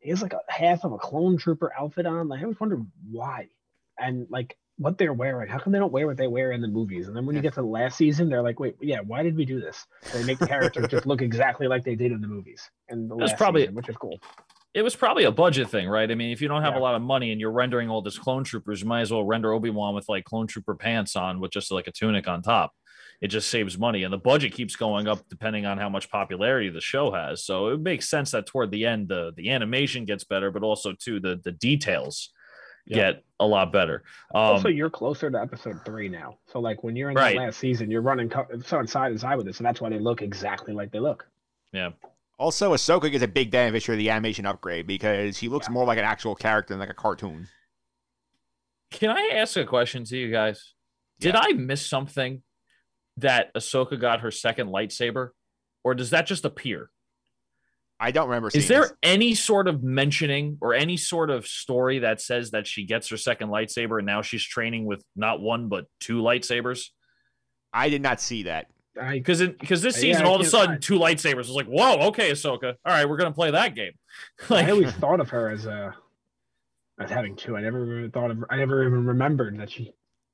[0.00, 2.28] He has like a half of a clone trooper outfit on.
[2.28, 3.48] Like, I always wondered why,
[3.98, 5.48] and like what they're wearing.
[5.48, 7.08] How come they don't wear what they wear in the movies?
[7.08, 9.36] And then when you get to the last season, they're like, wait, yeah, why did
[9.36, 9.86] we do this?
[10.12, 12.68] They make the characters just look exactly like they did in the movies.
[12.88, 14.18] And the was last probably- season, which is cool.
[14.74, 16.10] It was probably a budget thing, right?
[16.10, 16.80] I mean, if you don't have Yeah.
[16.80, 19.24] a lot of money and you're rendering all this clone troopers, you might as well
[19.24, 22.42] render Obi Wan with like clone trooper pants on with just like a tunic on
[22.42, 22.72] top.
[23.22, 26.68] It just saves money, and the budget keeps going up depending on how much popularity
[26.68, 27.42] the show has.
[27.42, 30.92] So it makes sense that toward the end, the the animation gets better, but also
[30.92, 32.28] too the the details
[32.86, 32.96] Yeah.
[33.12, 34.04] get a lot better.
[34.34, 36.38] Um, also, you're closer to episode three now.
[36.46, 37.36] So, like, when you're in Right.
[37.36, 39.90] that last season, you're running co- so side to side with this, and that's why
[39.90, 41.28] they look exactly like they look.
[41.72, 41.90] yeah,
[42.38, 45.98] Also, Ahsoka gets a big beneficiary of the animation upgrade because she looks more like
[45.98, 47.48] an actual character than like a cartoon.
[48.92, 50.74] Can I ask a question to you guys?
[51.18, 51.40] Did Yeah.
[51.42, 52.42] I miss something
[53.16, 55.30] that Ahsoka got her second lightsaber,
[55.82, 56.90] or does that just appear?
[57.98, 58.92] I don't remember seeing Is there this.
[59.02, 63.16] any sort of mentioning or any sort of story that says that she gets her
[63.16, 66.90] second lightsaber and now she's training with not one but two lightsabers?
[67.72, 68.66] I did not see that.
[68.94, 72.08] Because because this season, I all of a sudden, find- two lightsabers was like, whoa,
[72.08, 73.92] okay, Ahsoka, all right, we're gonna play that game.
[74.48, 75.94] like, I always thought of her as a
[76.98, 77.56] as having two.
[77.56, 78.44] I never even thought of.
[78.48, 79.92] I never even remembered that she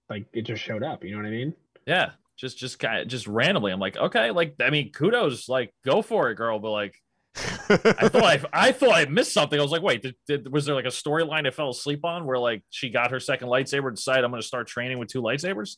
[0.09, 1.03] like it just showed up.
[1.03, 1.55] You know what I mean?
[1.87, 5.75] yeah, just just kind of just randomly, I'm like, okay, like I mean, kudos, like
[5.85, 6.95] go for it, girl, but like.
[7.37, 9.59] I thought I, I thought I missed something.
[9.59, 12.27] I was like, wait, did, did was there like a storyline I fell asleep on
[12.27, 15.09] where like she got her second lightsaber and decided I'm going to start training with
[15.09, 15.77] two lightsabers?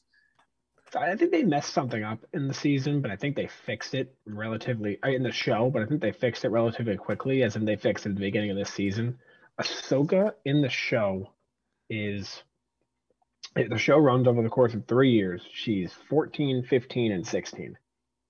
[0.97, 4.15] I think they messed something up in the season, but I think they fixed it
[4.27, 5.69] relatively in the show.
[5.71, 8.21] But I think they fixed it relatively quickly, as in they fixed it at the
[8.21, 9.19] beginning of this season.
[9.61, 11.31] Ahsoka in the show
[11.91, 12.43] is
[13.57, 15.43] the show runs over the course of three years.
[15.53, 17.77] She's 14, 15, and 16.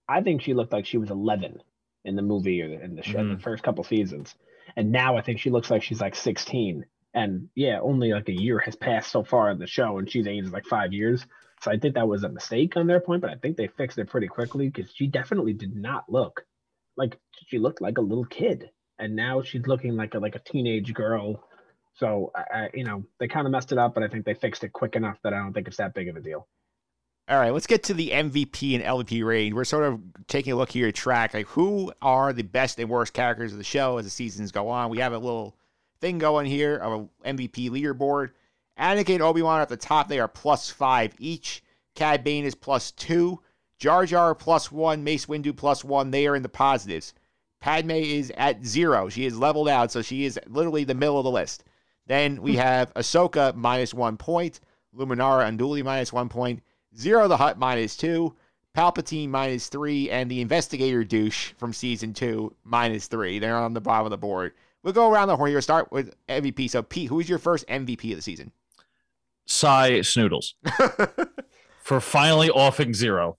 [0.08, 1.60] I think she looked like she was 11
[2.04, 3.42] in the movie or in the show, in the mm-hmm.
[3.42, 4.34] first couple seasons.
[4.76, 6.84] And now I think she looks like she's like 16.
[7.14, 10.26] And yeah, only like a year has passed so far in the show, and she's
[10.26, 11.24] aged like five years.
[11.62, 13.98] So I think that was a mistake on their point, but I think they fixed
[13.98, 16.44] it pretty quickly because she definitely did not look
[16.96, 20.40] like she looked like a little kid, and now she's looking like a like a
[20.40, 21.42] teenage girl.
[21.94, 24.34] So I, I you know they kind of messed it up, but I think they
[24.34, 26.46] fixed it quick enough that I don't think it's that big of a deal.
[27.26, 29.54] All right, let's get to the MVP and LVP range.
[29.54, 32.90] We're sort of taking a look here at track, like who are the best and
[32.90, 34.90] worst characters of the show as the seasons go on.
[34.90, 35.56] We have a little
[36.00, 38.32] thing going here of a MVP leaderboard.
[38.78, 40.08] Anakin and Obi-Wan at the top.
[40.08, 41.62] They are plus five each.
[41.94, 43.40] Cad Bane is plus two.
[43.78, 45.02] Jar Jar plus one.
[45.02, 46.10] Mace Windu plus one.
[46.10, 47.14] They are in the positives.
[47.60, 49.08] Padme is at zero.
[49.08, 51.64] She is leveled out, so she is literally the middle of the list.
[52.06, 52.58] Then we hmm.
[52.58, 54.60] have Ahsoka minus one point.
[54.94, 56.62] Luminara Unduli minus one point.
[56.96, 58.34] Ziro the Hutt minus two,
[58.76, 63.38] Palpatine minus three, and the Investigator douche from season two minus three.
[63.38, 64.52] They're on the bottom of the board.
[64.82, 65.60] We'll go around the horn here.
[65.60, 66.68] Start with MVP.
[66.70, 68.52] So, Pete, who is your first MVP of the season?
[69.46, 70.54] Sy Snootles
[71.82, 73.36] for finally offing Ziro.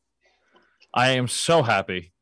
[0.94, 2.14] I am so happy.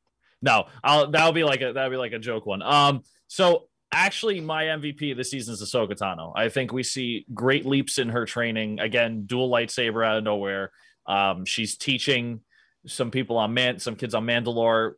[0.41, 2.61] No, I'll that'll be like a that'll be like a joke one.
[2.61, 6.34] Um, so actually, my MVP of the season is Ahsoka Tano.
[6.35, 8.80] I think we see great leaps in her training.
[8.80, 10.72] Again, dual lightsaber out of nowhere.
[11.05, 12.41] Um, she's teaching
[12.85, 14.93] some people on man, some kids on Mandalore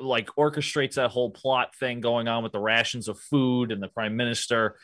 [0.00, 3.88] like orchestrates that whole plot thing going on with the rations of food and the
[3.88, 4.76] prime minister.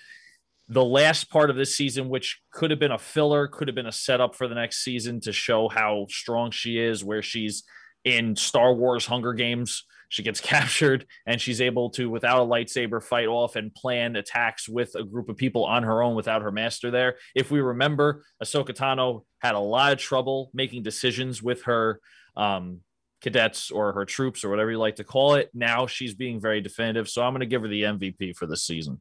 [0.69, 3.87] The last part of this season, which could have been a filler, could have been
[3.87, 7.65] a setup for the next season to show how strong she is, where she's
[8.05, 9.85] in Star Wars Hunger Games.
[10.11, 14.69] She gets captured and she's able to, without a lightsaber, fight off and plan attacks
[14.69, 17.17] with a group of people on her own without her master there.
[17.35, 22.01] If we remember, Ahsoka Tano had a lot of trouble making decisions with her
[22.37, 22.81] um,
[23.21, 25.51] cadets or her troops or whatever you like to call it.
[25.55, 27.09] Now she's being very definitive.
[27.09, 29.01] So I'm going to give her the MVP for this season.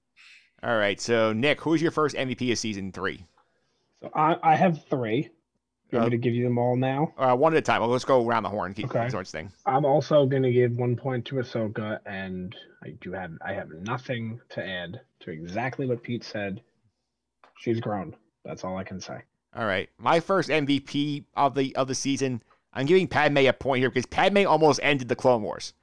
[0.63, 0.99] All right.
[0.99, 3.25] So, Nick, who's your first MVP of season three?
[4.01, 5.29] So I, I have three.
[5.91, 7.13] You want Uh, me to give you them all now?
[7.17, 7.79] Uh, one at a time.
[7.81, 8.73] Well, let's go around the horn.
[8.73, 9.07] Keep Okay.
[9.09, 9.51] sorts thing.
[9.65, 13.69] I'm also going to give one point to Ahsoka, and I do have I have
[13.69, 16.61] nothing to add to exactly what Pete said.
[17.59, 18.15] She's grown.
[18.43, 19.21] That's all I can say.
[19.57, 19.89] All right.
[19.97, 22.43] My first MVP of the of the season.
[22.73, 25.73] I'm giving Padme a point here because Padme almost ended the Clone Wars.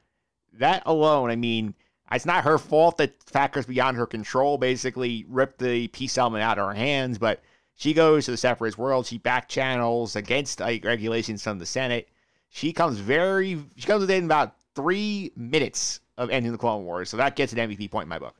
[0.53, 1.75] That alone, I mean,
[2.13, 6.59] it's not her fault that factors beyond her control basically ripped the peace element out
[6.59, 7.43] of her hands, but
[7.75, 9.07] she goes to the separatist world.
[9.07, 12.09] She back channels against like, regulations from the Senate.
[12.51, 13.61] She comes very.
[13.75, 17.59] She comes within about three minutes of ending the Clone Wars, so that gets an
[17.59, 18.37] MVP point in my book.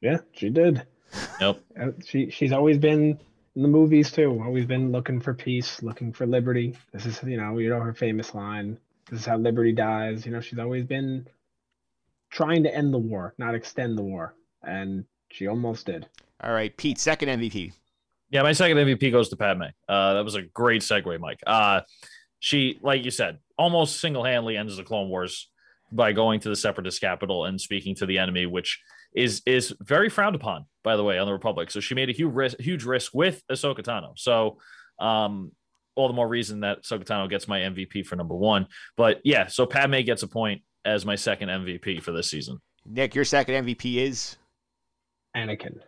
[0.00, 0.86] Yeah, she did.
[1.42, 1.60] Yep.
[1.78, 3.18] Uh, She she's always been
[3.56, 4.40] in the movies too.
[4.44, 6.76] Always been looking for peace, looking for liberty.
[6.92, 8.78] This is you know you know her famous line.
[9.10, 10.24] This is how liberty dies.
[10.24, 11.26] You know she's always been
[12.30, 16.06] trying to end the war, not extend the war, and she almost did.
[16.42, 17.72] All right, Pete, second MVP.
[18.30, 19.62] Yeah, my second MVP goes to Padme.
[19.88, 21.40] Uh, that was a great segue, Mike.
[21.46, 21.80] Uh,
[22.40, 25.48] she, like you said, almost single handedly ends the Clone Wars
[25.92, 28.80] by going to the Separatist capital and speaking to the enemy, which
[29.14, 31.70] is is very frowned upon, by the way, on the Republic.
[31.70, 34.12] So she made a huge risk, huge risk with Ahsoka Tano.
[34.16, 34.58] So,
[34.98, 35.52] um,
[35.94, 38.66] all the more reason that Ahsoka gets my MVP for number one.
[38.96, 42.60] But yeah, so Padme gets a point as my second MVP for this season.
[42.84, 44.36] Nick, your second MVP is
[45.36, 45.80] Anakin.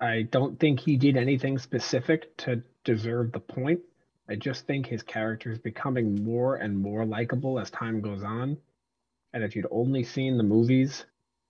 [0.00, 3.80] I don't think he did anything specific to deserve the point.
[4.28, 8.56] I just think his character is becoming more and more likable as time goes on.
[9.32, 11.04] And if you'd only seen the movies,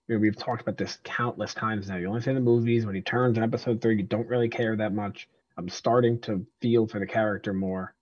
[0.09, 1.97] know, we've talked about this countless times now.
[1.97, 2.85] You only see the movies.
[2.87, 5.29] When he turns in episode three, you don't really care that much.
[5.57, 7.95] I'm starting to feel for the character more.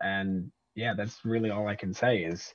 [0.00, 2.52] And yeah, that's really all I can say is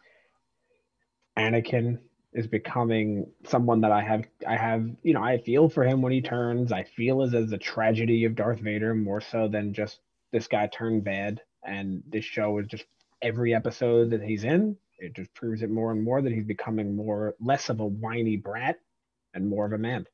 [1.37, 1.99] Anakin
[2.33, 6.11] is becoming someone that I have I have you know I feel for him when
[6.11, 6.71] he turns.
[6.71, 9.99] I feel as as a tragedy of Darth Vader more so than just
[10.31, 11.41] this guy turned bad.
[11.63, 12.85] And this show is just
[13.21, 16.95] every episode that he's in, it just proves it more and more that he's becoming
[16.95, 18.77] more less of a whiny brat
[19.33, 20.05] and more of a man.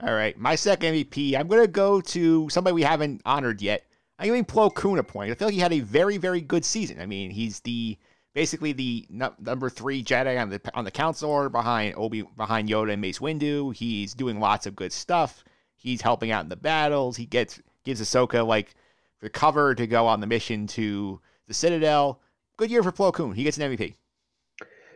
[0.00, 1.38] All right, my second MVP.
[1.38, 3.84] I'm gonna go to somebody we haven't honored yet.
[4.18, 5.30] I'm giving Plo Koon a point.
[5.30, 7.00] I feel like he had a very, very good season.
[7.00, 7.96] I mean, he's the
[8.34, 12.68] basically the nu- number three Jedi on the on the Council Order behind Obi behind
[12.68, 13.74] Yoda and Mace Windu.
[13.74, 15.44] He's doing lots of good stuff.
[15.76, 17.16] He's helping out in the battles.
[17.16, 18.74] He gets gives Ahsoka like
[19.20, 22.20] the cover to go on the mission to the Citadel.
[22.56, 23.34] Good year for Plo Koon.
[23.34, 23.94] He gets an MVP.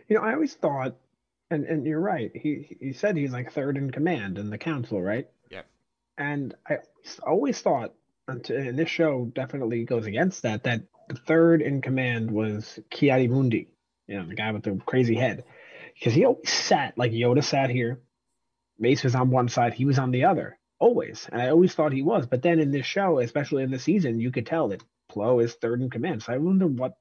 [0.09, 0.97] You know, I always thought,
[1.51, 2.31] and and you're right.
[2.35, 5.29] He he said he's like third in command in the council, right?
[5.51, 5.67] Yep.
[6.17, 6.79] And I
[7.23, 7.95] always thought,
[8.27, 13.69] until- and this show definitely goes against that, that the third in command was Ki-Adi-Mundi,
[14.07, 15.45] you know, the guy with the crazy head,
[15.95, 18.01] because he always sat like Yoda sat here,
[18.79, 21.93] Mace was on one side, he was on the other, always, and I always thought
[21.93, 22.27] he was.
[22.27, 25.55] But then in this show, especially in the season, you could tell that Plo is
[25.55, 26.23] third in command.
[26.23, 26.97] So I wonder what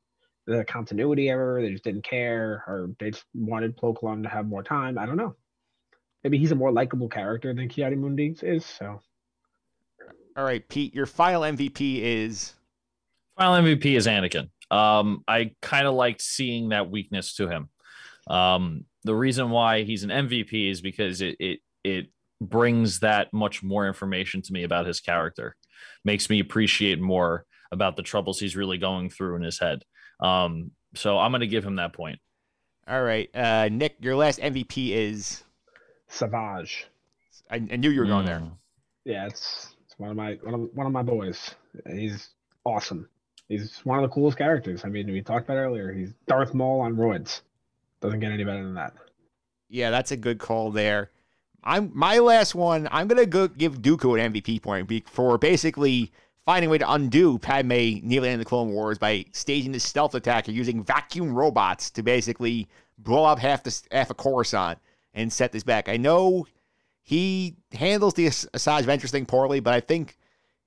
[0.47, 4.47] the continuity error, they just didn't care, or they just wanted Plo Koon to have
[4.47, 4.97] more time.
[4.97, 5.35] I don't know.
[6.23, 8.65] Maybe he's a more likable character than Ki-Adi-Mundi is.
[8.65, 8.99] So
[10.35, 12.53] All right, Pete, your final MVP is
[13.37, 14.49] Final MVP is Anakin.
[14.71, 17.69] Um, I kind of liked seeing that weakness to him.
[18.29, 22.07] Um, the reason why he's an MVP is because it it it
[22.41, 25.55] brings that much more information to me about his character,
[26.03, 29.83] makes me appreciate more about the troubles he's really going through in his head.
[30.19, 32.19] Um, so I'm going to give him that point.
[32.87, 33.29] all right.
[33.35, 35.43] Uh, Nick, your last MVP is.
[36.07, 36.87] Savage.
[37.49, 38.39] I, I knew you were going there.
[38.39, 38.51] Mm.
[39.05, 41.55] Yeah, it's it's one of my one of, one of my boys.
[41.89, 42.29] He's
[42.65, 43.07] awesome.
[43.47, 44.83] He's one of the coolest characters.
[44.83, 45.93] I mean, we talked about earlier.
[45.93, 47.41] He's Darth Maul on roids.
[48.01, 48.93] Doesn't get any better than that.
[49.69, 51.11] Yeah, that's a good call there.
[51.63, 52.87] I'm my last one.
[52.91, 56.11] I'm gonna go give Dooku an MVP point for basically
[56.47, 60.15] finding a way to undo Padme nearly in the Clone Wars by staging this stealth
[60.15, 64.79] attack or using vacuum robots to basically blow up half the half of Coruscant
[65.13, 65.89] and set this back.
[65.89, 66.47] I know
[67.03, 70.17] he handles the As- Asajj Ventress thing poorly, but I think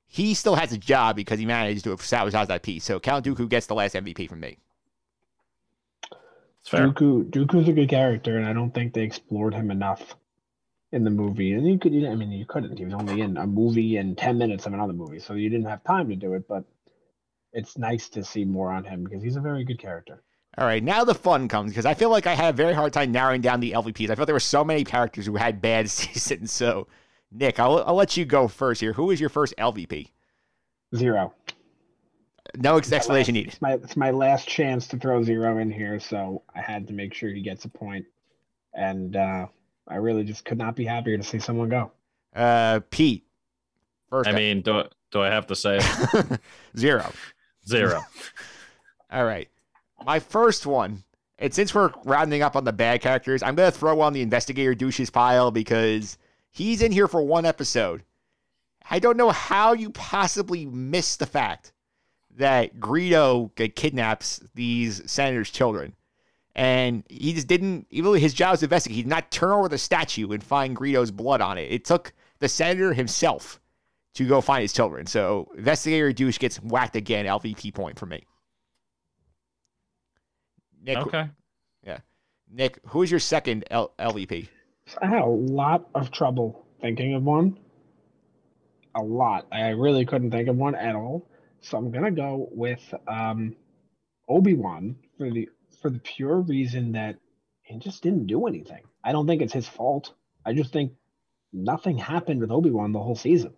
[0.07, 2.85] he still has a job because he managed to sabotage that peace.
[2.85, 4.59] So Count Dooku gets the last MVP from me.
[6.61, 6.89] It's fair.
[6.89, 10.15] Dooku Dooku's a good character, and I don't think they explored him enough
[10.93, 11.53] in the movie.
[11.53, 12.79] And you could, you, I mean, you couldn't.
[12.79, 15.67] He was only in a movie and ten minutes of another movie, so you didn't
[15.67, 16.49] have time to do it.
[16.49, 16.65] But
[17.53, 20.23] it's nice to see more on him because he's a very good character.
[20.59, 22.93] All right, now the fun comes because I feel like I had a very hard
[22.93, 24.11] time narrowing down the LVPs.
[24.11, 26.53] I felt there were so many characters who had bad seasons.
[26.53, 26.89] So,
[27.31, 28.93] Nick, I'll, I'll let you go first here.
[28.93, 30.11] Who is your first LVP?
[30.95, 31.33] Ziro.
[32.57, 33.53] No explanation needed.
[33.53, 36.93] It's my it's my last chance to throw Ziro in here, so I had to
[36.93, 38.07] make sure he gets a point.
[38.75, 39.47] And uh,
[39.89, 41.91] I really just could not be happier to see someone go.
[42.35, 43.27] Uh, Pete.
[44.09, 45.83] First, I mean, do do I have to say it?
[46.77, 47.13] Ziro.
[47.67, 48.03] Ziro?
[49.13, 49.49] All right.
[50.05, 51.05] My first one,
[51.39, 54.23] and since we're rounding up on the bad characters, I'm going to throw on the
[54.23, 56.17] investigator douches pile because
[56.51, 58.03] he's in here for one episode.
[58.91, 61.73] I don't know how you possibly miss the fact
[62.37, 65.95] that Greedo kidnaps these senators' children.
[66.57, 69.69] And he just didn't, even his job is to investigate, he did not turn over
[69.69, 71.71] the statue and find Greedo's blood on it.
[71.73, 73.61] It took the senator himself
[74.15, 75.07] to go find his children.
[75.07, 78.25] So investigator douche gets whacked again, LVP point for me.
[80.83, 81.29] Nick, Okay.
[81.85, 81.99] yeah.
[82.51, 84.49] Nick, who is your second L- LVP?
[85.01, 87.59] I had a lot of trouble thinking of one.
[88.97, 89.47] A lot.
[89.53, 91.29] I really couldn't think of one at all.
[91.61, 93.55] So I'm gonna go with um,
[94.29, 95.49] Obi Wan for the
[95.81, 97.17] for the pure reason that
[97.63, 98.83] he just didn't do anything.
[99.03, 100.13] I don't think it's his fault.
[100.45, 100.93] I just think
[101.53, 103.55] nothing happened with Obi Wan the whole season.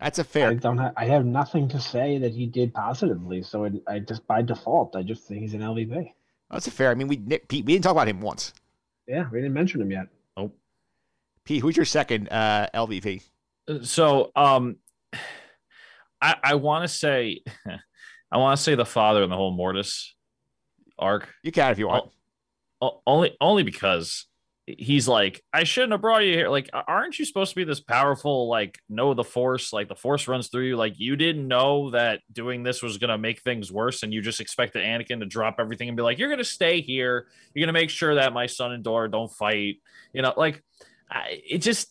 [0.00, 0.52] That's a fair.
[0.54, 0.78] don't.
[0.78, 3.42] Ha- I have nothing to say that he did positively.
[3.42, 6.12] So it, I just by default, I just think he's an LVP.
[6.50, 6.90] That's a fair.
[6.90, 8.52] I mean, we Nick, Pete, we didn't talk about him once.
[9.06, 10.08] Yeah, we didn't mention him yet.
[10.36, 10.50] Oh,
[11.44, 13.22] Pete, who's your second uh, LVP?
[13.82, 14.76] So, um,
[16.20, 17.42] I I want to say,
[18.32, 20.11] I want to say the father in the whole Mortis
[21.02, 21.28] arc.
[21.42, 22.10] You can if you want.
[22.80, 24.26] O- only only because
[24.66, 26.48] he's like i shouldn't have brought you here.
[26.48, 29.72] Like aren't you supposed to be this powerful like know the force?
[29.72, 30.76] Like the force runs through you.
[30.76, 34.40] Like you didn't know that doing this was to make things worse and you just
[34.40, 37.26] expected anakin to drop everything and be like you're to stay here.
[37.54, 39.76] You're to make sure that my son and daughter don't fight.
[40.12, 40.62] You know like
[41.10, 41.88] I, it just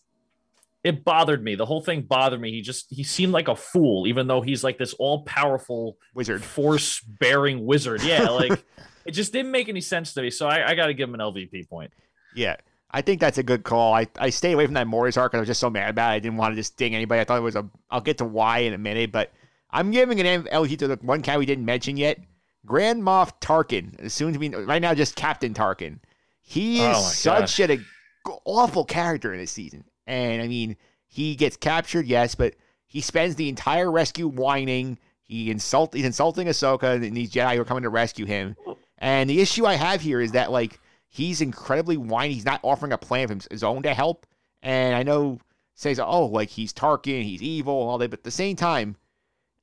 [0.83, 1.55] it bothered me.
[1.55, 2.51] The whole thing bothered me.
[2.51, 6.43] He just he seemed like a fool even though he's like this all-powerful Wizard.
[6.43, 8.01] force bearing wizard.
[8.01, 8.63] Yeah like
[9.05, 11.15] it just didn't make any sense to me so i, I got to give him
[11.15, 11.91] an lvp point
[12.35, 12.55] Yeah.
[12.93, 13.93] I think that's a good call.
[13.93, 16.11] I, I stayed away from that Mortis arc 'cause I was just so mad about
[16.11, 16.15] it.
[16.15, 17.21] I didn't want to just ding anybody.
[17.21, 17.65] I thought it was a.
[17.89, 19.31] I'll get to why in a minute, but
[19.69, 22.19] I'm giving an LG to the one guy we didn't mention yet.
[22.65, 25.99] Grand Moff Tarkin, As soon to be right now just Captain Tarkin.
[26.41, 27.85] He Oh is my such an
[28.43, 30.75] awful character in this season, and I mean
[31.07, 32.55] he gets captured, yes, but
[32.87, 34.99] he spends the entire rescue whining.
[35.23, 38.57] He insult he's insulting Ahsoka and these Jedi who are coming to rescue him.
[39.01, 40.79] And the issue I have here is that like
[41.09, 42.33] he's incredibly whiny.
[42.33, 44.25] He's not offering a plan of his, own to help.
[44.61, 45.39] And I know
[45.73, 48.95] says, oh, like he's Tarkin, he's evil and all that, but at the same time,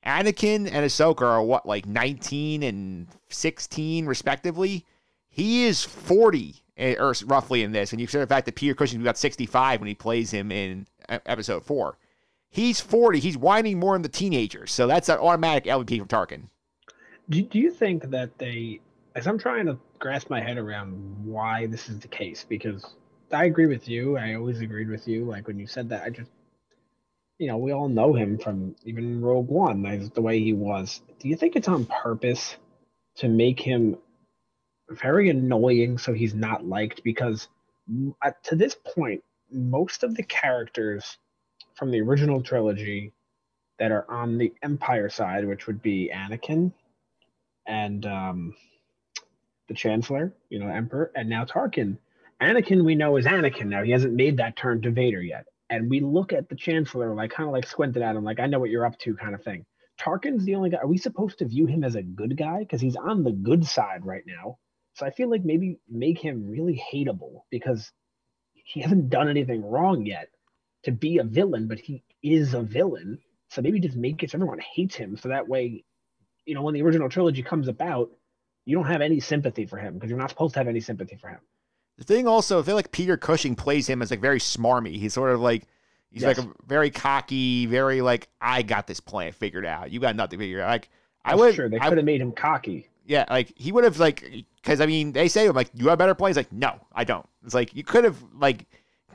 [0.05, 4.85] Anakin and Ahsoka are what, like 19 and 16 respectively.
[5.29, 8.73] He is 40 eh, or roughly in this, and you consider the fact that Peter
[8.73, 11.97] Cushing's got 65 when he plays him in episode four.
[12.49, 13.19] He's 40.
[13.19, 16.43] He's whining more than the teenagers, so that's an automatic LVP from Tarkin.
[17.29, 18.79] Do, do you think that they,
[19.15, 22.85] as I'm trying to grasp my head around why this is the case, because
[23.31, 24.17] I agree with you.
[24.17, 25.25] I always agreed with you.
[25.25, 26.29] Like when you said that, I just,
[27.37, 31.01] you know, we all know him from even Rogue One, as the way he was.
[31.19, 32.55] Do you think it's on purpose
[33.15, 33.97] to make him
[34.89, 37.03] very annoying so he's not liked?
[37.03, 37.47] Because
[38.43, 41.17] to this point, most of the characters
[41.75, 43.13] from the original trilogy
[43.79, 46.71] that are on the Empire side, which would be Anakin
[47.65, 48.55] and um,
[49.69, 51.97] the Chancellor, you know, Emperor, and now Tarkin.
[52.41, 53.83] Anakin, we know is Anakin now.
[53.83, 55.45] He hasn't made that turn to Vader yet.
[55.69, 58.47] And we look at the Chancellor like kind of like squinted at him, like I
[58.47, 59.65] know what you're up to, kind of thing.
[59.99, 60.77] Tarkin's the only guy.
[60.77, 63.65] Are we supposed to view him as a good guy because he's on the good
[63.65, 64.57] side right now?
[64.93, 67.91] So I feel like maybe make him really hateable because
[68.53, 70.29] he hasn't done anything wrong yet
[70.83, 73.19] to be a villain, but he is a villain.
[73.49, 75.17] So maybe just make it so everyone hates him.
[75.17, 75.83] So that way,
[76.45, 78.09] you know, when the original trilogy comes about,
[78.69, 81.15] you don't have any sympathy for him because you're not supposed to have any sympathy
[81.15, 81.39] for him.
[81.97, 84.95] The thing also, I feel like Peter Cushing plays him as like very smarmy.
[84.97, 85.63] He's sort of like
[86.11, 86.37] he's Yes.
[86.37, 89.91] like a very cocky, very like I got this plan figured out.
[89.91, 90.69] You got nothing figured out.
[90.69, 90.89] Like
[91.25, 92.87] I would, Sure, they could have made him cocky.
[93.05, 96.15] yeah, like he would have like because I mean they say like you have better
[96.15, 96.37] plans.
[96.37, 97.27] Like no, I don't.
[97.43, 98.65] It's like you could have like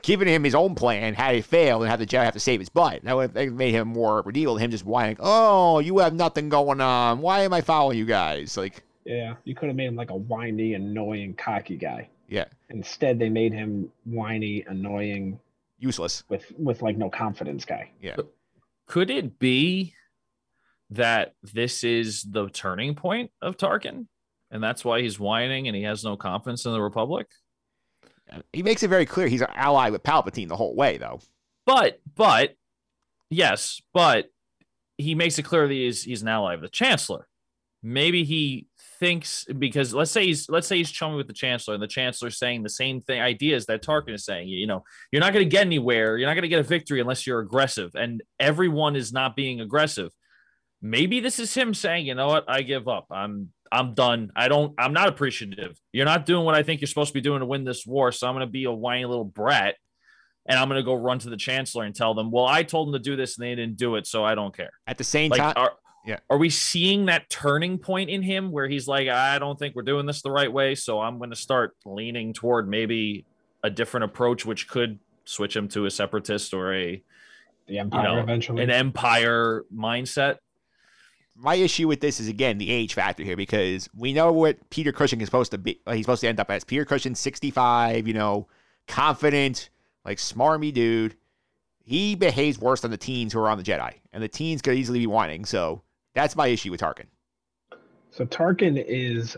[0.03, 2.59] given him his own plan had it failed and had the Jedi have to save
[2.59, 3.01] his butt.
[3.03, 4.57] That would have made him more redeemable.
[4.57, 7.21] Him just whining, oh, you have nothing going on.
[7.21, 8.55] Why am I following you guys?
[8.55, 12.09] Like Yeah, you could have made him like a whiny, annoying, cocky guy.
[12.27, 15.39] yeah, Instead, they made him whiny, annoying,
[15.77, 16.23] useless.
[16.27, 17.91] with with like no confidence guy.
[18.01, 18.15] Yeah.
[18.87, 19.93] Could it be
[20.91, 24.07] that this is the turning point of Tarkin?
[24.51, 27.27] And that's why he's whining and he has no confidence in the Republic?
[28.53, 31.19] He makes it very clear he's an ally with Palpatine the whole way, though.
[31.65, 32.55] But, but,
[33.29, 34.31] yes, but
[34.97, 37.27] he makes it clear that he's, he's an ally of the Chancellor.
[37.83, 38.67] Maybe he
[38.99, 42.37] thinks because let's say he's let's say he's chummy with the chancellor and the chancellor's
[42.37, 44.47] saying the same thing ideas that Tarkin is saying.
[44.47, 46.17] You know, you're not going to get anywhere.
[46.17, 49.61] You're not going to get a victory unless you're aggressive, and everyone is not being
[49.61, 50.11] aggressive.
[50.81, 53.07] Maybe this is him saying, you know what, I give up.
[53.11, 54.31] I'm I'm done.
[54.35, 54.73] I don't.
[54.77, 55.79] I'm not appreciative.
[55.91, 58.11] You're not doing what I think you're supposed to be doing to win this war.
[58.11, 59.75] So I'm going to be a whiny little brat,
[60.47, 62.87] and I'm going to go run to the chancellor and tell them, well, I told
[62.87, 64.71] them to do this and they didn't do it, so I don't care.
[64.87, 65.69] At the same Like, time,
[66.05, 66.19] yeah.
[66.29, 69.81] are we seeing that turning point in him where he's like, I don't think we're
[69.83, 73.25] doing this the right way, so I'm going to start leaning toward maybe
[73.63, 77.01] a different approach, which could switch him to a separatist or a
[77.67, 78.63] The you Empire know eventually.
[78.63, 80.37] an empire mindset.
[81.35, 84.91] my issue with this is again the age factor here because we know what Peter
[84.91, 85.79] Cushing is supposed to be.
[85.87, 88.07] uh, He's supposed to end up as Peter Cushing, sixty-five.
[88.07, 88.47] You know,
[88.87, 89.69] confident,
[90.05, 91.15] like smarmy dude.
[91.83, 94.75] He behaves worse than the teens who are on the Jedi, and the teens could
[94.75, 95.45] easily be whining.
[95.45, 95.81] So
[96.15, 97.05] that's my issue with Tarkin.
[98.09, 99.37] So Tarkin is,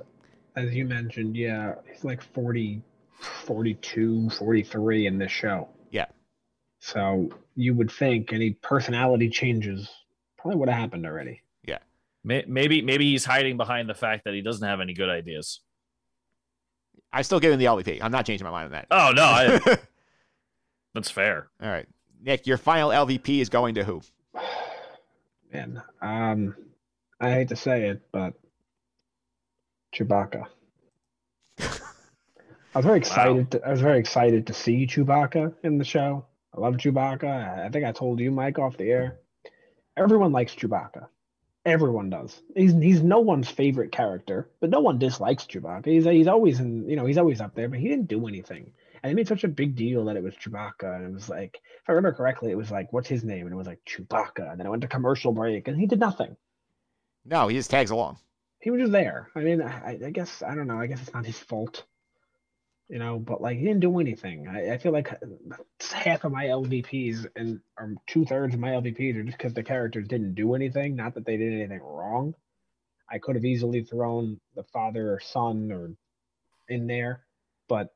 [0.55, 2.81] as you mentioned, yeah, he's like 40,
[3.45, 5.67] 42, 43 in this show.
[5.91, 6.05] Yeah.
[6.79, 9.89] So you would think any personality changes
[10.37, 11.41] probably would have happened already.
[11.65, 11.79] Yeah.
[12.23, 15.61] Maybe maybe he's hiding behind the fact that he doesn't have any good ideas.
[17.11, 17.99] I still give him the LVP.
[18.01, 18.87] I'm not changing my mind on that.
[18.91, 19.77] Oh no, I,
[20.93, 21.47] that's fair.
[21.61, 21.87] All right,
[22.21, 24.01] Nick, your final LVP is going to who?
[25.53, 26.55] Man, um,
[27.19, 28.33] I hate to say it, but
[29.95, 30.45] Chewbacca.
[31.59, 31.65] I
[32.75, 33.51] was very excited.
[33.51, 36.25] To, I was very excited to see Chewbacca in the show.
[36.55, 37.23] I love Chewbacca.
[37.23, 39.19] I- I think I told you, Mike, off the air.
[39.95, 41.07] Everyone likes Chewbacca.
[41.65, 42.39] Everyone does.
[42.55, 45.87] He's he's no one's favorite character, but no one dislikes Chewbacca.
[45.87, 48.71] He's he's always in you know he's always up there, but he didn't do anything.
[49.03, 51.55] And they made such a big deal that it was Chewbacca, and it was like
[51.55, 54.49] if I remember correctly, it was like what's his name, and it was like Chewbacca,
[54.51, 56.37] and then it went to commercial break, and he did nothing.
[57.29, 58.17] No, he just tags along.
[58.59, 59.29] He was just there.
[59.35, 60.79] I mean, I, I guess I don't know.
[60.79, 61.83] I guess it's not his fault,
[62.89, 63.19] you know.
[63.19, 64.47] But like, he didn't do anything.
[64.47, 65.09] I, I feel like
[65.91, 69.63] half of my LVPs and or two thirds of my LVPs are just because the
[69.63, 70.95] characters didn't do anything.
[70.95, 72.33] Not that they did anything wrong.
[73.09, 75.91] I could have easily thrown the father or son or
[76.67, 77.25] in there,
[77.67, 77.93] but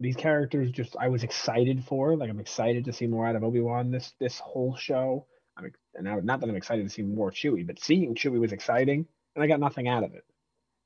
[0.00, 2.16] these characters just I was excited for.
[2.16, 5.26] Like I'm excited to see more out of Obi Wan this this whole show.
[5.58, 8.52] I'm and now not that I'm excited to see more Chewy, but seeing Chewy was
[8.52, 10.24] exciting, and I got nothing out of it.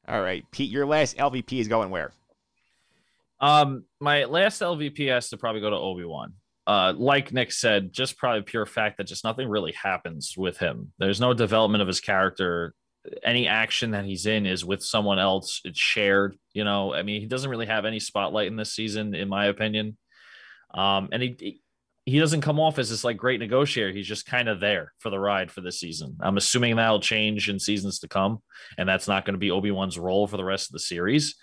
[0.09, 2.13] All right, Pete, your last LVP is going where?
[3.41, 6.35] Um, my last LVP has to probably go to Obi Wan.
[6.67, 10.93] Uh, like Nick said, just probably pure fact that just nothing really happens with him.
[10.99, 12.75] There's no development of his character.
[13.25, 15.61] Any action that he's in is with someone else.
[15.65, 16.37] It's shared.
[16.53, 19.47] You know, I mean, he doesn't really have any spotlight in this season, in my
[19.47, 19.97] opinion.
[20.73, 21.62] Um, and he
[22.05, 23.93] he doesn't come off as this like great negotiator.
[23.93, 26.17] He's just kind of there for the ride for this season.
[26.21, 28.43] I'm assuming that'll change in seasons to come,
[28.77, 31.37] and that's not going to be Obi Wan's role for the rest of the series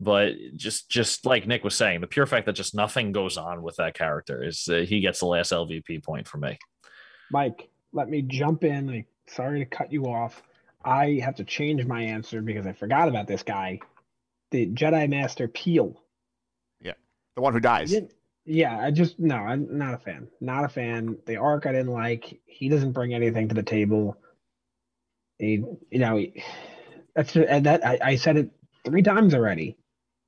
[0.00, 3.62] but just just like Nick was saying, the pure fact that just nothing goes on
[3.62, 6.56] with that character is uh, he gets the last LVP point for me.
[7.30, 8.86] Mike, let me jump in.
[8.86, 10.42] Like, sorry to cut you off.
[10.84, 13.80] I have to change my answer because I forgot about this guy,
[14.52, 15.96] the Jedi Master Piell.
[16.80, 16.92] Yeah,
[17.34, 17.90] the one who dies.
[17.90, 18.12] Didn't-
[18.50, 20.28] Yeah, I just no, I'm not a fan.
[20.40, 21.18] Not a fan.
[21.26, 22.40] The arc I didn't like.
[22.46, 24.16] He doesn't bring anything to the table.
[25.38, 26.42] He, you know, he,
[27.14, 28.50] that's and that I, I said it
[28.84, 29.76] three times already.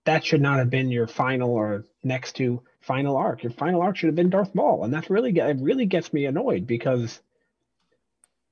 [0.04, 3.42] That should not have been your final or next to final arc.
[3.42, 5.56] Your final arc should have been Darth Maul, and that's really it.
[5.60, 7.20] Really gets me annoyed because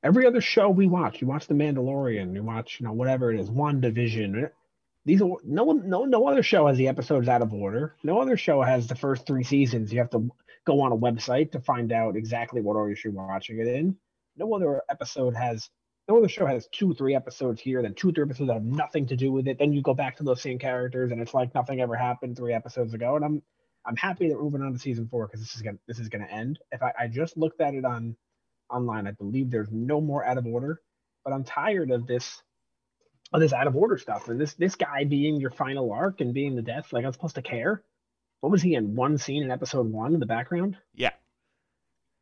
[0.02, 3.38] every other show we watch, you watch The Mandalorian, you watch you know whatever it
[3.40, 4.50] is, WandaVision.
[5.04, 7.96] These are no one, no, no other show has the episodes out of order.
[8.02, 9.92] No other show has the first three seasons.
[9.92, 10.28] You have to
[10.66, 13.96] go on a website to find out exactly what order you're watching it in.
[14.36, 15.70] no other episode has
[16.08, 19.06] no other show has two, three episodes here, then two, three episodes that have nothing
[19.06, 19.58] to do with it.
[19.58, 22.54] Then you go back to those same characters, and it's like nothing ever happened three
[22.54, 23.16] episodes ago.
[23.16, 23.42] And I'm
[23.86, 26.08] I'm happy that we're moving on to season four because this is gonna this is
[26.08, 26.58] gonna end.
[26.72, 28.16] If I, I just looked at it on
[28.70, 30.80] online, I believe there's no more out of order.
[31.24, 32.42] But I'm tired of this
[33.32, 36.32] of this out of order stuff and this this guy being your final arc and
[36.32, 36.92] being the death.
[36.92, 37.82] Like I'm supposed to care.
[38.40, 40.76] What was he in one scene in episode one in the background?
[40.94, 41.10] Yeah.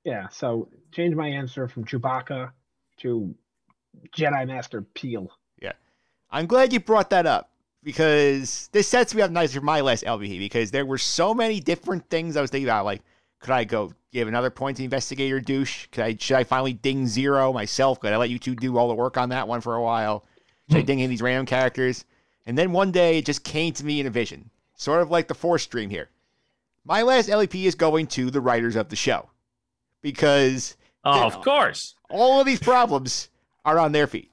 [0.04, 0.28] Yeah.
[0.28, 2.52] So change my answer from Chewbacca
[2.98, 3.34] to
[4.16, 5.28] Jedi Master Piell.
[5.60, 5.72] Yeah.
[6.30, 7.50] I'm glad you brought that up
[7.82, 11.60] because this sets me up nice for my last LVP because there were so many
[11.60, 12.84] different things I was thinking about.
[12.84, 13.02] Like,
[13.40, 15.86] could I go give another point to investigator douche?
[15.92, 18.00] Could I should I finally ding Ziro myself?
[18.00, 20.24] Could I let you two do all the work on that one for a while?
[20.68, 22.04] Ding in these random characters?
[22.46, 25.28] And then one day it just came to me in a vision, sort of like
[25.28, 26.08] the Force stream here.
[26.84, 29.28] My last LEP is going to the writers of the show
[30.02, 31.94] because Oh, of course.
[32.10, 33.28] all of these problems
[33.64, 34.32] are on their feet.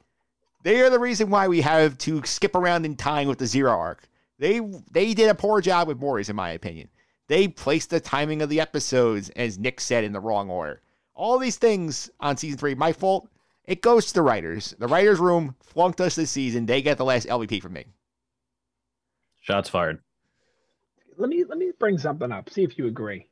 [0.64, 3.72] They are the reason why we have to skip around in time with the Ziro
[3.72, 4.08] arc.
[4.40, 4.60] They
[4.92, 6.90] they did a poor job with Mortis, in my opinion.
[7.28, 10.82] They placed the timing of the episodes, as Nick said, in the wrong order.
[11.16, 13.28] All these things on season three, my fault.
[13.66, 14.76] It goes to the writers.
[14.78, 16.66] The writers' room flunked us this season.
[16.66, 17.86] They get the last LVP from me.
[19.42, 20.00] Shots fired.
[21.18, 22.50] Let me let me bring something up.
[22.50, 23.28] See if you agree.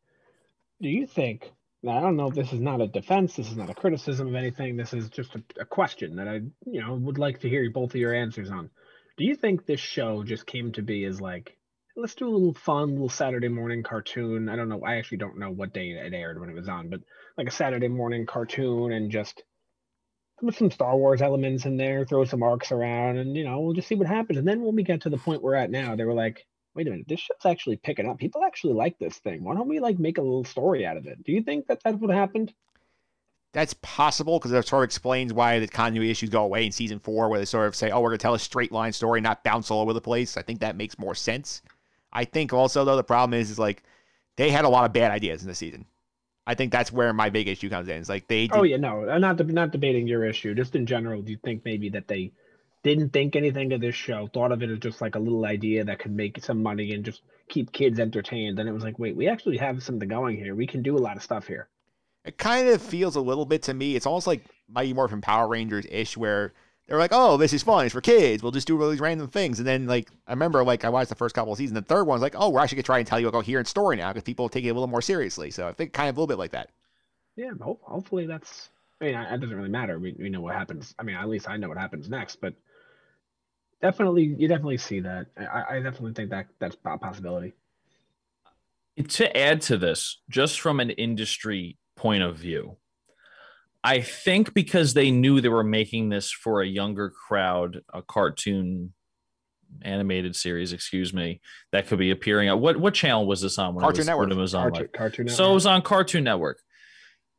[0.81, 1.51] Do you think?
[1.83, 3.35] Now I don't know if this is not a defense.
[3.35, 4.77] This is not a criticism of anything.
[4.77, 7.91] This is just a, a question that I you know would like to hear both
[7.91, 8.69] of your answers on.
[9.17, 11.57] Do you think this show just came to be as like
[11.95, 14.47] let's do a little fun little Saturday morning cartoon?
[14.47, 14.83] I don't know.
[14.83, 17.01] I actually don't know what day it aired when it was on, but
[17.37, 19.43] like a Saturday morning cartoon and just
[20.45, 23.73] with some Star Wars elements in there, throw some arcs around, and you know, we'll
[23.73, 24.38] just see what happens.
[24.38, 26.45] And then when we get to the point we're at now, they were like,
[26.76, 28.18] wait a minute, this show's actually picking up.
[28.18, 29.43] People actually like this thing.
[29.43, 31.23] Why don't we like make a little story out of it?
[31.23, 32.53] Do you think that that's what happened?
[33.53, 36.99] That's possible because it sort of explains why the continuity issues go away in season
[36.99, 39.43] four, where they sort of say, "Oh, we're to tell a straight line story, not
[39.43, 41.61] bounce all over the place." I think that makes more sense.
[42.13, 43.84] I think also though the problem is is like
[44.38, 45.85] they had a lot of bad ideas in the season.
[46.45, 47.97] I think that's where my big issue comes in.
[47.97, 48.47] It's like they.
[48.47, 50.55] Did, Oh yeah, no, I'm not not debating your issue.
[50.55, 52.31] Just in general, do you think maybe that they
[52.84, 55.84] didn't think anything of this show, thought of it as just like a little idea
[55.84, 59.15] that could make some money and just keep kids entertained, and it was like, wait,
[59.15, 60.55] we actually have something going here.
[60.55, 61.68] We can do a lot of stuff here.
[62.26, 63.95] It kind of feels a little bit to me.
[63.95, 66.53] It's almost like Mighty Morphin Power Rangers ish, where
[66.87, 67.85] they're like, "Oh, this is fun.
[67.85, 68.43] It's for kids.
[68.43, 71.09] We'll just do all these random things." And then, like, I remember, like, I watched
[71.09, 71.79] the first couple of seasons.
[71.79, 73.97] The third one's like, "Oh, we're actually gonna try and tell you a coherent story
[73.97, 76.19] now because people take it a little more seriously." So I think kind of a
[76.19, 76.69] little bit like that.
[77.35, 78.69] Yeah, ho- hopefully that's.
[79.01, 79.99] I mean, it doesn't really matter.
[79.99, 80.93] We we know what happens.
[80.99, 82.37] I mean, at least I know what happens next.
[82.37, 82.53] But
[83.81, 85.27] definitely, you definitely see that.
[85.37, 87.53] I, I definitely think that that's a possibility.
[89.07, 92.77] to add to this, just from an industry point of view,
[93.83, 98.93] I think because they knew they were making this for a younger crowd, a cartoon
[99.81, 101.41] animated series, excuse me,
[101.71, 104.07] that could be appearing at what what channel was this on when Cartoon it was,
[104.07, 104.29] Network.
[104.29, 104.61] when it was on?
[104.63, 106.59] Cartoon, like- Cartoon So it was on Cartoon Network.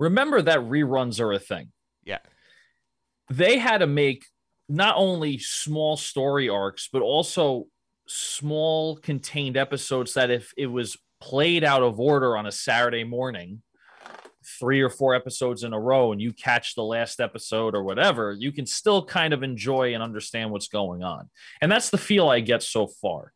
[0.01, 1.70] Remember that reruns are a thing.
[2.05, 2.19] Yeah.
[3.31, 4.24] They had to make
[4.69, 7.66] not only small story arcs, but also
[8.09, 13.62] small contained episodes that if it was played out of order on a Saturday morning,
[14.63, 18.37] three or four episodes in a row, and you catch the last episode or whatever,
[18.39, 21.29] you can still kind of enjoy and understand what's going on.
[21.61, 23.33] And that's the feel I get so far.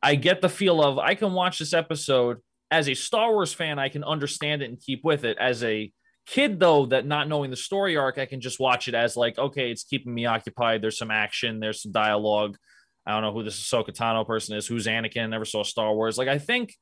[0.00, 2.36] I get the feel of I can watch this episode
[2.70, 5.36] as a Star Wars fan, I can understand it and keep with it.
[5.40, 5.90] As a
[6.26, 9.36] kid, though, that not knowing the story arc, I can just watch it as like,
[9.36, 10.80] okay, it's keeping me occupied.
[10.80, 12.56] There's some action, there's some dialogue.
[13.04, 16.18] I don't know who this Ahsoka Tano person is, who's Anakin, never saw Star Wars.
[16.18, 16.76] Like, I think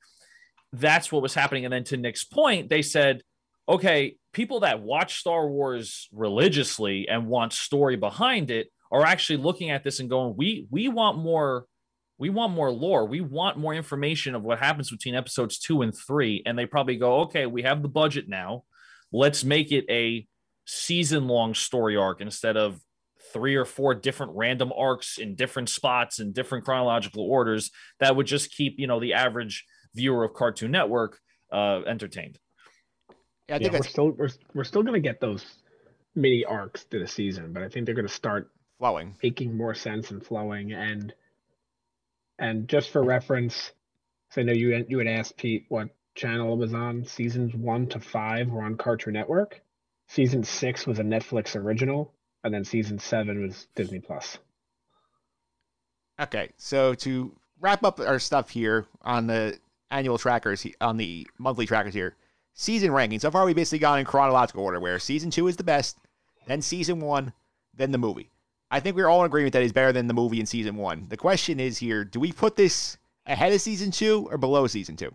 [0.72, 1.64] that's what was happening.
[1.64, 3.22] And then to Nick's point, they said,
[3.68, 9.70] okay, people that watch Star Wars religiously and want story behind it are actually looking
[9.70, 11.66] at this and going, we we want more
[12.18, 13.06] we want more lore.
[13.06, 16.42] We want more information of what happens between episodes two and three.
[16.46, 18.64] And they probably go, okay, we have the budget now.
[19.12, 20.26] Let's make it a
[20.64, 22.80] season long story arc instead of
[23.32, 27.70] three or four different random arcs in different spots in different chronological orders
[28.00, 29.64] that would just keep, you know, the average
[29.94, 31.18] viewer of Cartoon Network
[31.52, 32.38] uh, entertained.
[33.48, 35.44] Yeah, I Yeah, think we're still we're we're still gonna get those
[36.14, 39.16] mini arcs to the season, but I think they're gonna start flowing.
[39.22, 41.14] making more sense and flowing and
[42.38, 43.72] and just for reference,
[44.30, 47.04] so I know you you had asked Pete what channel it was on.
[47.04, 49.60] Seasons one to five were on Cartoon Network.
[50.08, 52.14] Season six was a Netflix original,
[52.44, 54.38] and then season seven was Disney Plus.
[56.20, 59.58] Okay, so to wrap up our stuff here on the
[59.90, 62.16] annual trackers, on the monthly trackers here,
[62.56, 63.20] season ranking.
[63.20, 65.98] So far, we've basically gone in chronological order, where season two is the best,
[66.48, 67.32] then season one,
[67.74, 68.32] then the movie.
[68.70, 71.06] I think we're all in agreement that it's better than the movie in season one.
[71.08, 74.96] The question is here: Do we put this ahead of season two or below season
[74.96, 75.14] two?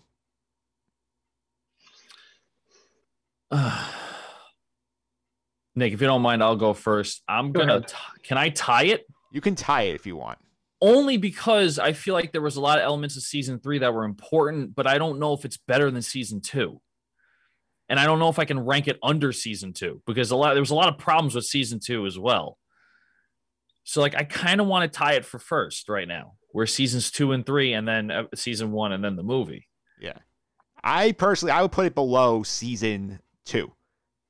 [5.75, 7.23] Nick, if you don't mind, I'll go first.
[7.27, 7.81] I'm Go gonna.
[7.81, 9.05] T- can I tie it?
[9.33, 10.39] You can tie it if you want.
[10.81, 13.93] Only because I feel like there was a lot of elements of season three that
[13.93, 16.81] were important, but I don't know if it's better than season two.
[17.91, 20.53] And I don't know if I can rank it under season two because a lot
[20.53, 22.57] there was a lot of problems with season two as well.
[23.83, 27.11] So like I kind of want to tie it for first right now, where seasons
[27.11, 29.67] two and three, and then uh, season one, and then the movie.
[29.99, 30.19] Yeah.
[30.81, 33.73] I personally, I would put it below season two.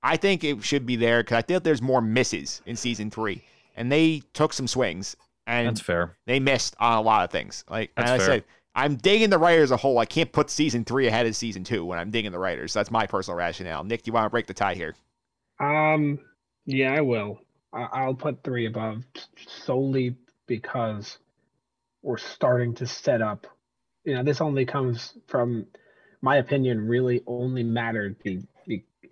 [0.02, 3.44] I think it should be there because I think there's more misses in season three,
[3.78, 5.16] and they took some swings
[5.46, 6.18] and That's fair.
[6.26, 7.64] they missed on a lot of things.
[7.70, 8.44] Like I said,
[8.74, 9.98] I'm digging the writers as a whole.
[9.98, 12.74] I can't put season three ahead of season two when I'm digging the writers.
[12.74, 13.84] That's my personal rationale.
[13.84, 14.96] Nick, do you want to break the tie here?
[15.60, 16.20] Um,
[16.66, 17.40] yeah, I will.
[17.74, 19.04] I'll put three above
[19.48, 20.16] solely
[20.48, 21.18] because
[22.02, 23.48] we're starting to set up.
[24.04, 25.68] You know, this only comes from
[26.22, 26.88] my opinion.
[26.88, 28.42] Really, only mattered be,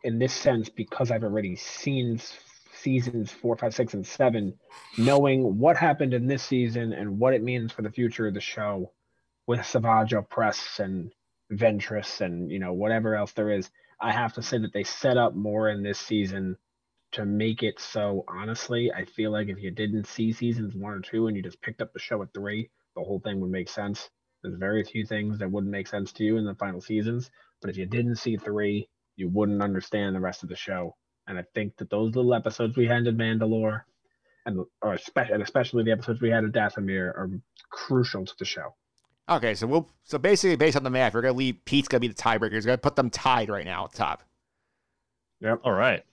[0.04, 2.20] in this sense because I've already seen
[2.74, 4.54] seasons four, five, six, and seven,
[4.98, 8.42] knowing what happened in this season and what it means for the future of the
[8.42, 8.92] show
[9.50, 11.12] with Savage Opress and
[11.52, 13.68] Ventress and you know whatever else there is.
[14.00, 16.56] I have to say that they set up more in this season
[17.14, 21.00] to make it so honestly, I feel like if you didn't see seasons one or
[21.00, 23.70] two and you just picked up the show at three, the whole thing would make
[23.70, 24.08] sense.
[24.44, 27.32] There's very few things that wouldn't make sense to you in the final seasons.
[27.60, 30.96] But if you didn't see three, you wouldn't understand the rest of the show.
[31.26, 33.82] And I think that those little episodes we had in Mandalore
[34.46, 37.32] and or especially, and especially the episodes we had in Dathomir are
[37.72, 38.76] crucial to the show.
[39.30, 42.08] Okay, so we'll so basically based on the math, we're gonna leave Pete's gonna be
[42.08, 42.54] the tiebreaker.
[42.54, 44.24] He's gonna put them tied right now at the top.
[45.42, 45.62] Yep.
[45.64, 46.04] All right.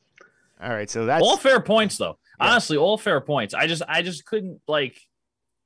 [0.62, 2.18] All right, so that's all fair points though.
[2.40, 2.51] Yeah.
[2.51, 3.55] Honestly, all fair points.
[3.55, 5.01] I just I just couldn't like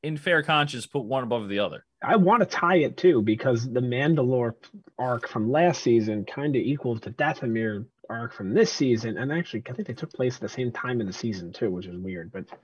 [0.02, 1.85] in fair conscience put one above the other.
[2.02, 4.55] I want to tie it too because the Mandalore
[4.98, 9.62] arc from last season kind of equals the Dathomir arc from this season, and actually,
[9.68, 11.97] I think they took place at the same time in the season too, which is
[11.97, 12.32] weird.
[12.32, 12.56] But Yeah,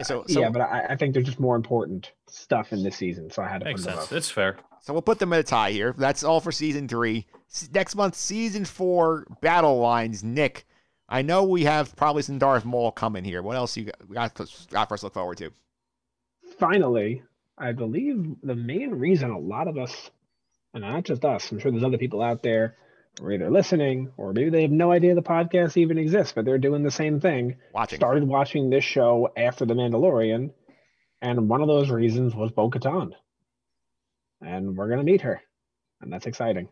[0.00, 3.30] so, so yeah, but I, I think there's just more important stuff in this season,
[3.30, 4.06] so I had to Makes put it sense.
[4.06, 4.16] above.
[4.16, 4.56] It's fair.
[4.80, 5.94] So we'll put them at a tie here.
[5.96, 7.26] That's all for season three.
[7.72, 10.24] Next month, season four, Battle Lines.
[10.24, 10.64] Nick,
[11.08, 13.42] I know we have probably some Darth Maul coming here.
[13.42, 14.34] What else you got, we got,
[14.70, 15.50] got for us to look forward to?
[16.58, 17.22] Finally,
[17.58, 20.10] I believe the main reason a lot of us,
[20.74, 22.76] and not just us, I'm sure there's other people out there
[23.20, 26.58] are either listening or maybe they have no idea the podcast even exists, but they're
[26.58, 27.56] doing the same thing.
[27.72, 27.98] Watching.
[27.98, 30.50] started watching this show after The Mandalorian,
[31.20, 33.12] and one of those reasons was Bo Katan.
[34.40, 35.40] And we're going to meet her,
[36.00, 36.68] and that's exciting.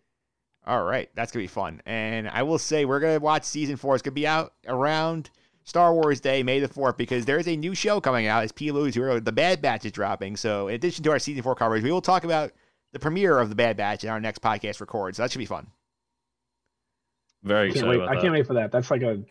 [0.66, 1.80] All right, that's gonna be fun.
[1.86, 3.94] And I will say we're gonna watch season four.
[3.94, 5.30] It's gonna be out around
[5.64, 8.44] Star Wars Day, May the fourth, because there is a new show coming out.
[8.44, 10.36] As P to earlier, the Bad Batch is dropping.
[10.36, 12.52] So in addition to our season four coverage, we will talk about
[12.92, 15.16] the premiere of the Bad Batch in our next podcast record.
[15.16, 15.68] So that should be fun.
[17.42, 18.20] Very I can't, excited wait, about I that.
[18.22, 18.72] can't wait for that.
[18.72, 19.22] That's like a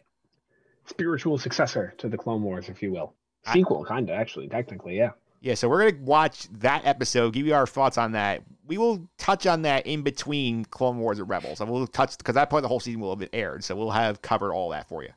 [0.86, 3.14] spiritual successor to the Clone Wars, if you will.
[3.46, 5.12] I- Sequel, kind of, actually, technically, yeah.
[5.42, 8.42] Yeah, so we're gonna watch that episode, give you our thoughts on that.
[8.68, 11.62] We will touch on that in between Clone Wars and Rebels.
[11.62, 13.74] And we'll touch because that part of the whole season will have been aired, so
[13.76, 15.10] we'll have covered all that for you.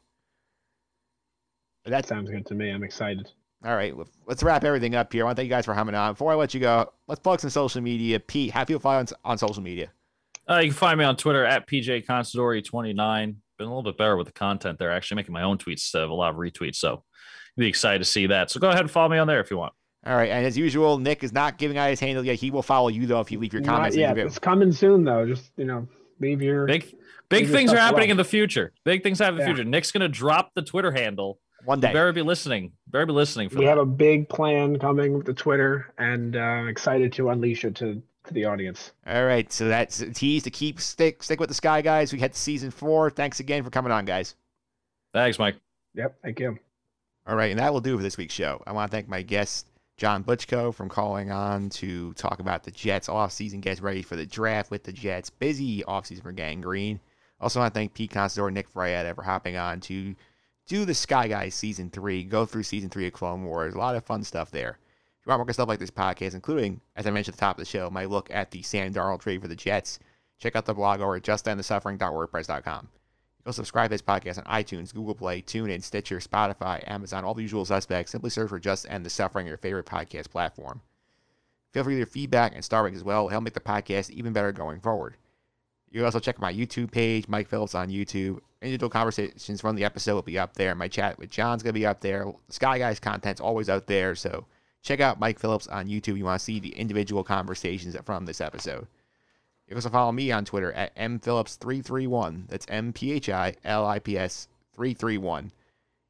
[1.84, 2.70] But That sounds good to me.
[2.70, 3.28] I'm excited.
[3.64, 3.92] all right.
[4.26, 5.22] Let's wrap everything up here.
[5.22, 6.12] I want to thank you guys for coming on.
[6.12, 8.20] Before I let you go, let's plug some social media.
[8.20, 9.90] Pete, how do you follow on, on social media?
[10.48, 13.34] Uh, you can find me on Twitter at PJ Considori29.
[13.58, 14.90] Been a little bit better with the content there.
[14.90, 16.76] Actually making my own tweets instead of a lot of retweets.
[16.76, 17.04] So
[17.56, 18.50] be excited to see that.
[18.50, 19.72] So go ahead and follow me on there if you want.
[20.04, 22.34] All right, and as usual, Nick is not giving out his handle yet.
[22.34, 23.94] He will follow you though if you leave your comments.
[23.96, 24.14] Not in yet.
[24.16, 25.24] the It's coming soon, though.
[25.28, 25.86] Just, you know,
[26.18, 26.66] leave your.
[26.66, 26.92] Big
[27.28, 28.10] big Leave your things are happening alone.
[28.12, 28.72] in the future.
[28.84, 29.54] Big things happen in the Yeah.
[29.54, 29.64] future.
[29.68, 31.38] Nick's gonna drop the Twitter handle.
[31.64, 31.92] one You day.
[31.92, 32.72] better be listening.
[32.88, 33.68] Better be listening for we that.
[33.70, 37.76] have a big plan coming with the Twitter, and uh, I'm excited to unleash it
[37.76, 38.92] to, to the audience.
[39.06, 42.12] All right, so that's a tease to keep stick stick with the Sky Guys.
[42.12, 43.10] We had season four.
[43.10, 44.34] Thanks again for coming on, guys.
[45.12, 45.56] Thanks, Mike.
[45.94, 46.58] Yep, thank you.
[47.26, 48.62] All right, and that will do for this week's show.
[48.66, 49.66] I want to thank my guest,
[49.96, 54.26] John Butchko, from calling on to talk about the Jets offseason, gets ready for the
[54.26, 55.30] draft with the Jets.
[55.30, 56.98] Busy offseason for Gang Green.
[57.40, 60.14] Also want to thank Pete Constador, Nick Frietta for hopping on to
[60.66, 63.74] do the Sky Guys season three, go through season three of Clone Wars.
[63.74, 64.78] A lot of fun stuff there.
[65.22, 67.46] If you want more good stuff like this podcast, including, as I mentioned at the
[67.46, 70.00] top of the show, my look at the Sam Darnold trade for the Jets,
[70.40, 72.88] check out the blog over at justendthesuffering.wordpress.com.
[73.38, 77.34] You can subscribe to this podcast on iTunes, Google Play, TuneIn, Stitcher, Spotify, Amazon, all
[77.34, 78.10] the usual suspects.
[78.10, 80.80] Simply search for Just End the Suffering, your favorite podcast platform.
[81.72, 83.28] Feel free to feedback and star ratings as well.
[83.28, 85.16] Help make the podcast even better going forward.
[85.92, 88.40] You can also check my YouTube page, Mike Phillips on YouTube.
[88.60, 90.74] Individual conversations from the episode will be up there.
[90.74, 92.26] My chat with John's gonna be up there.
[92.48, 94.46] Sky Guys content's always out there, so
[94.82, 96.18] check out Mike Phillips on YouTube.
[96.18, 98.86] You want to see the individual conversations from this episode.
[99.66, 102.48] You can also follow me on Twitter at mphillips331.
[102.48, 105.52] That's M P H I L I P S 331.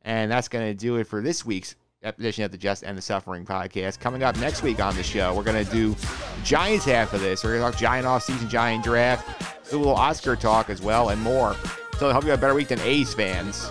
[0.03, 3.03] And that's going to do it for this week's edition of the Just End the
[3.03, 4.01] Suffering podcast.
[4.01, 5.94] Coming up next week on the show, we're going to do
[6.43, 7.44] Giants half of this.
[7.44, 11.20] We're going to talk Giant offseason, Giant draft, a little Oscar talk as well, and
[11.20, 11.55] more.
[11.99, 13.70] So I hope you have a better week than A's fans.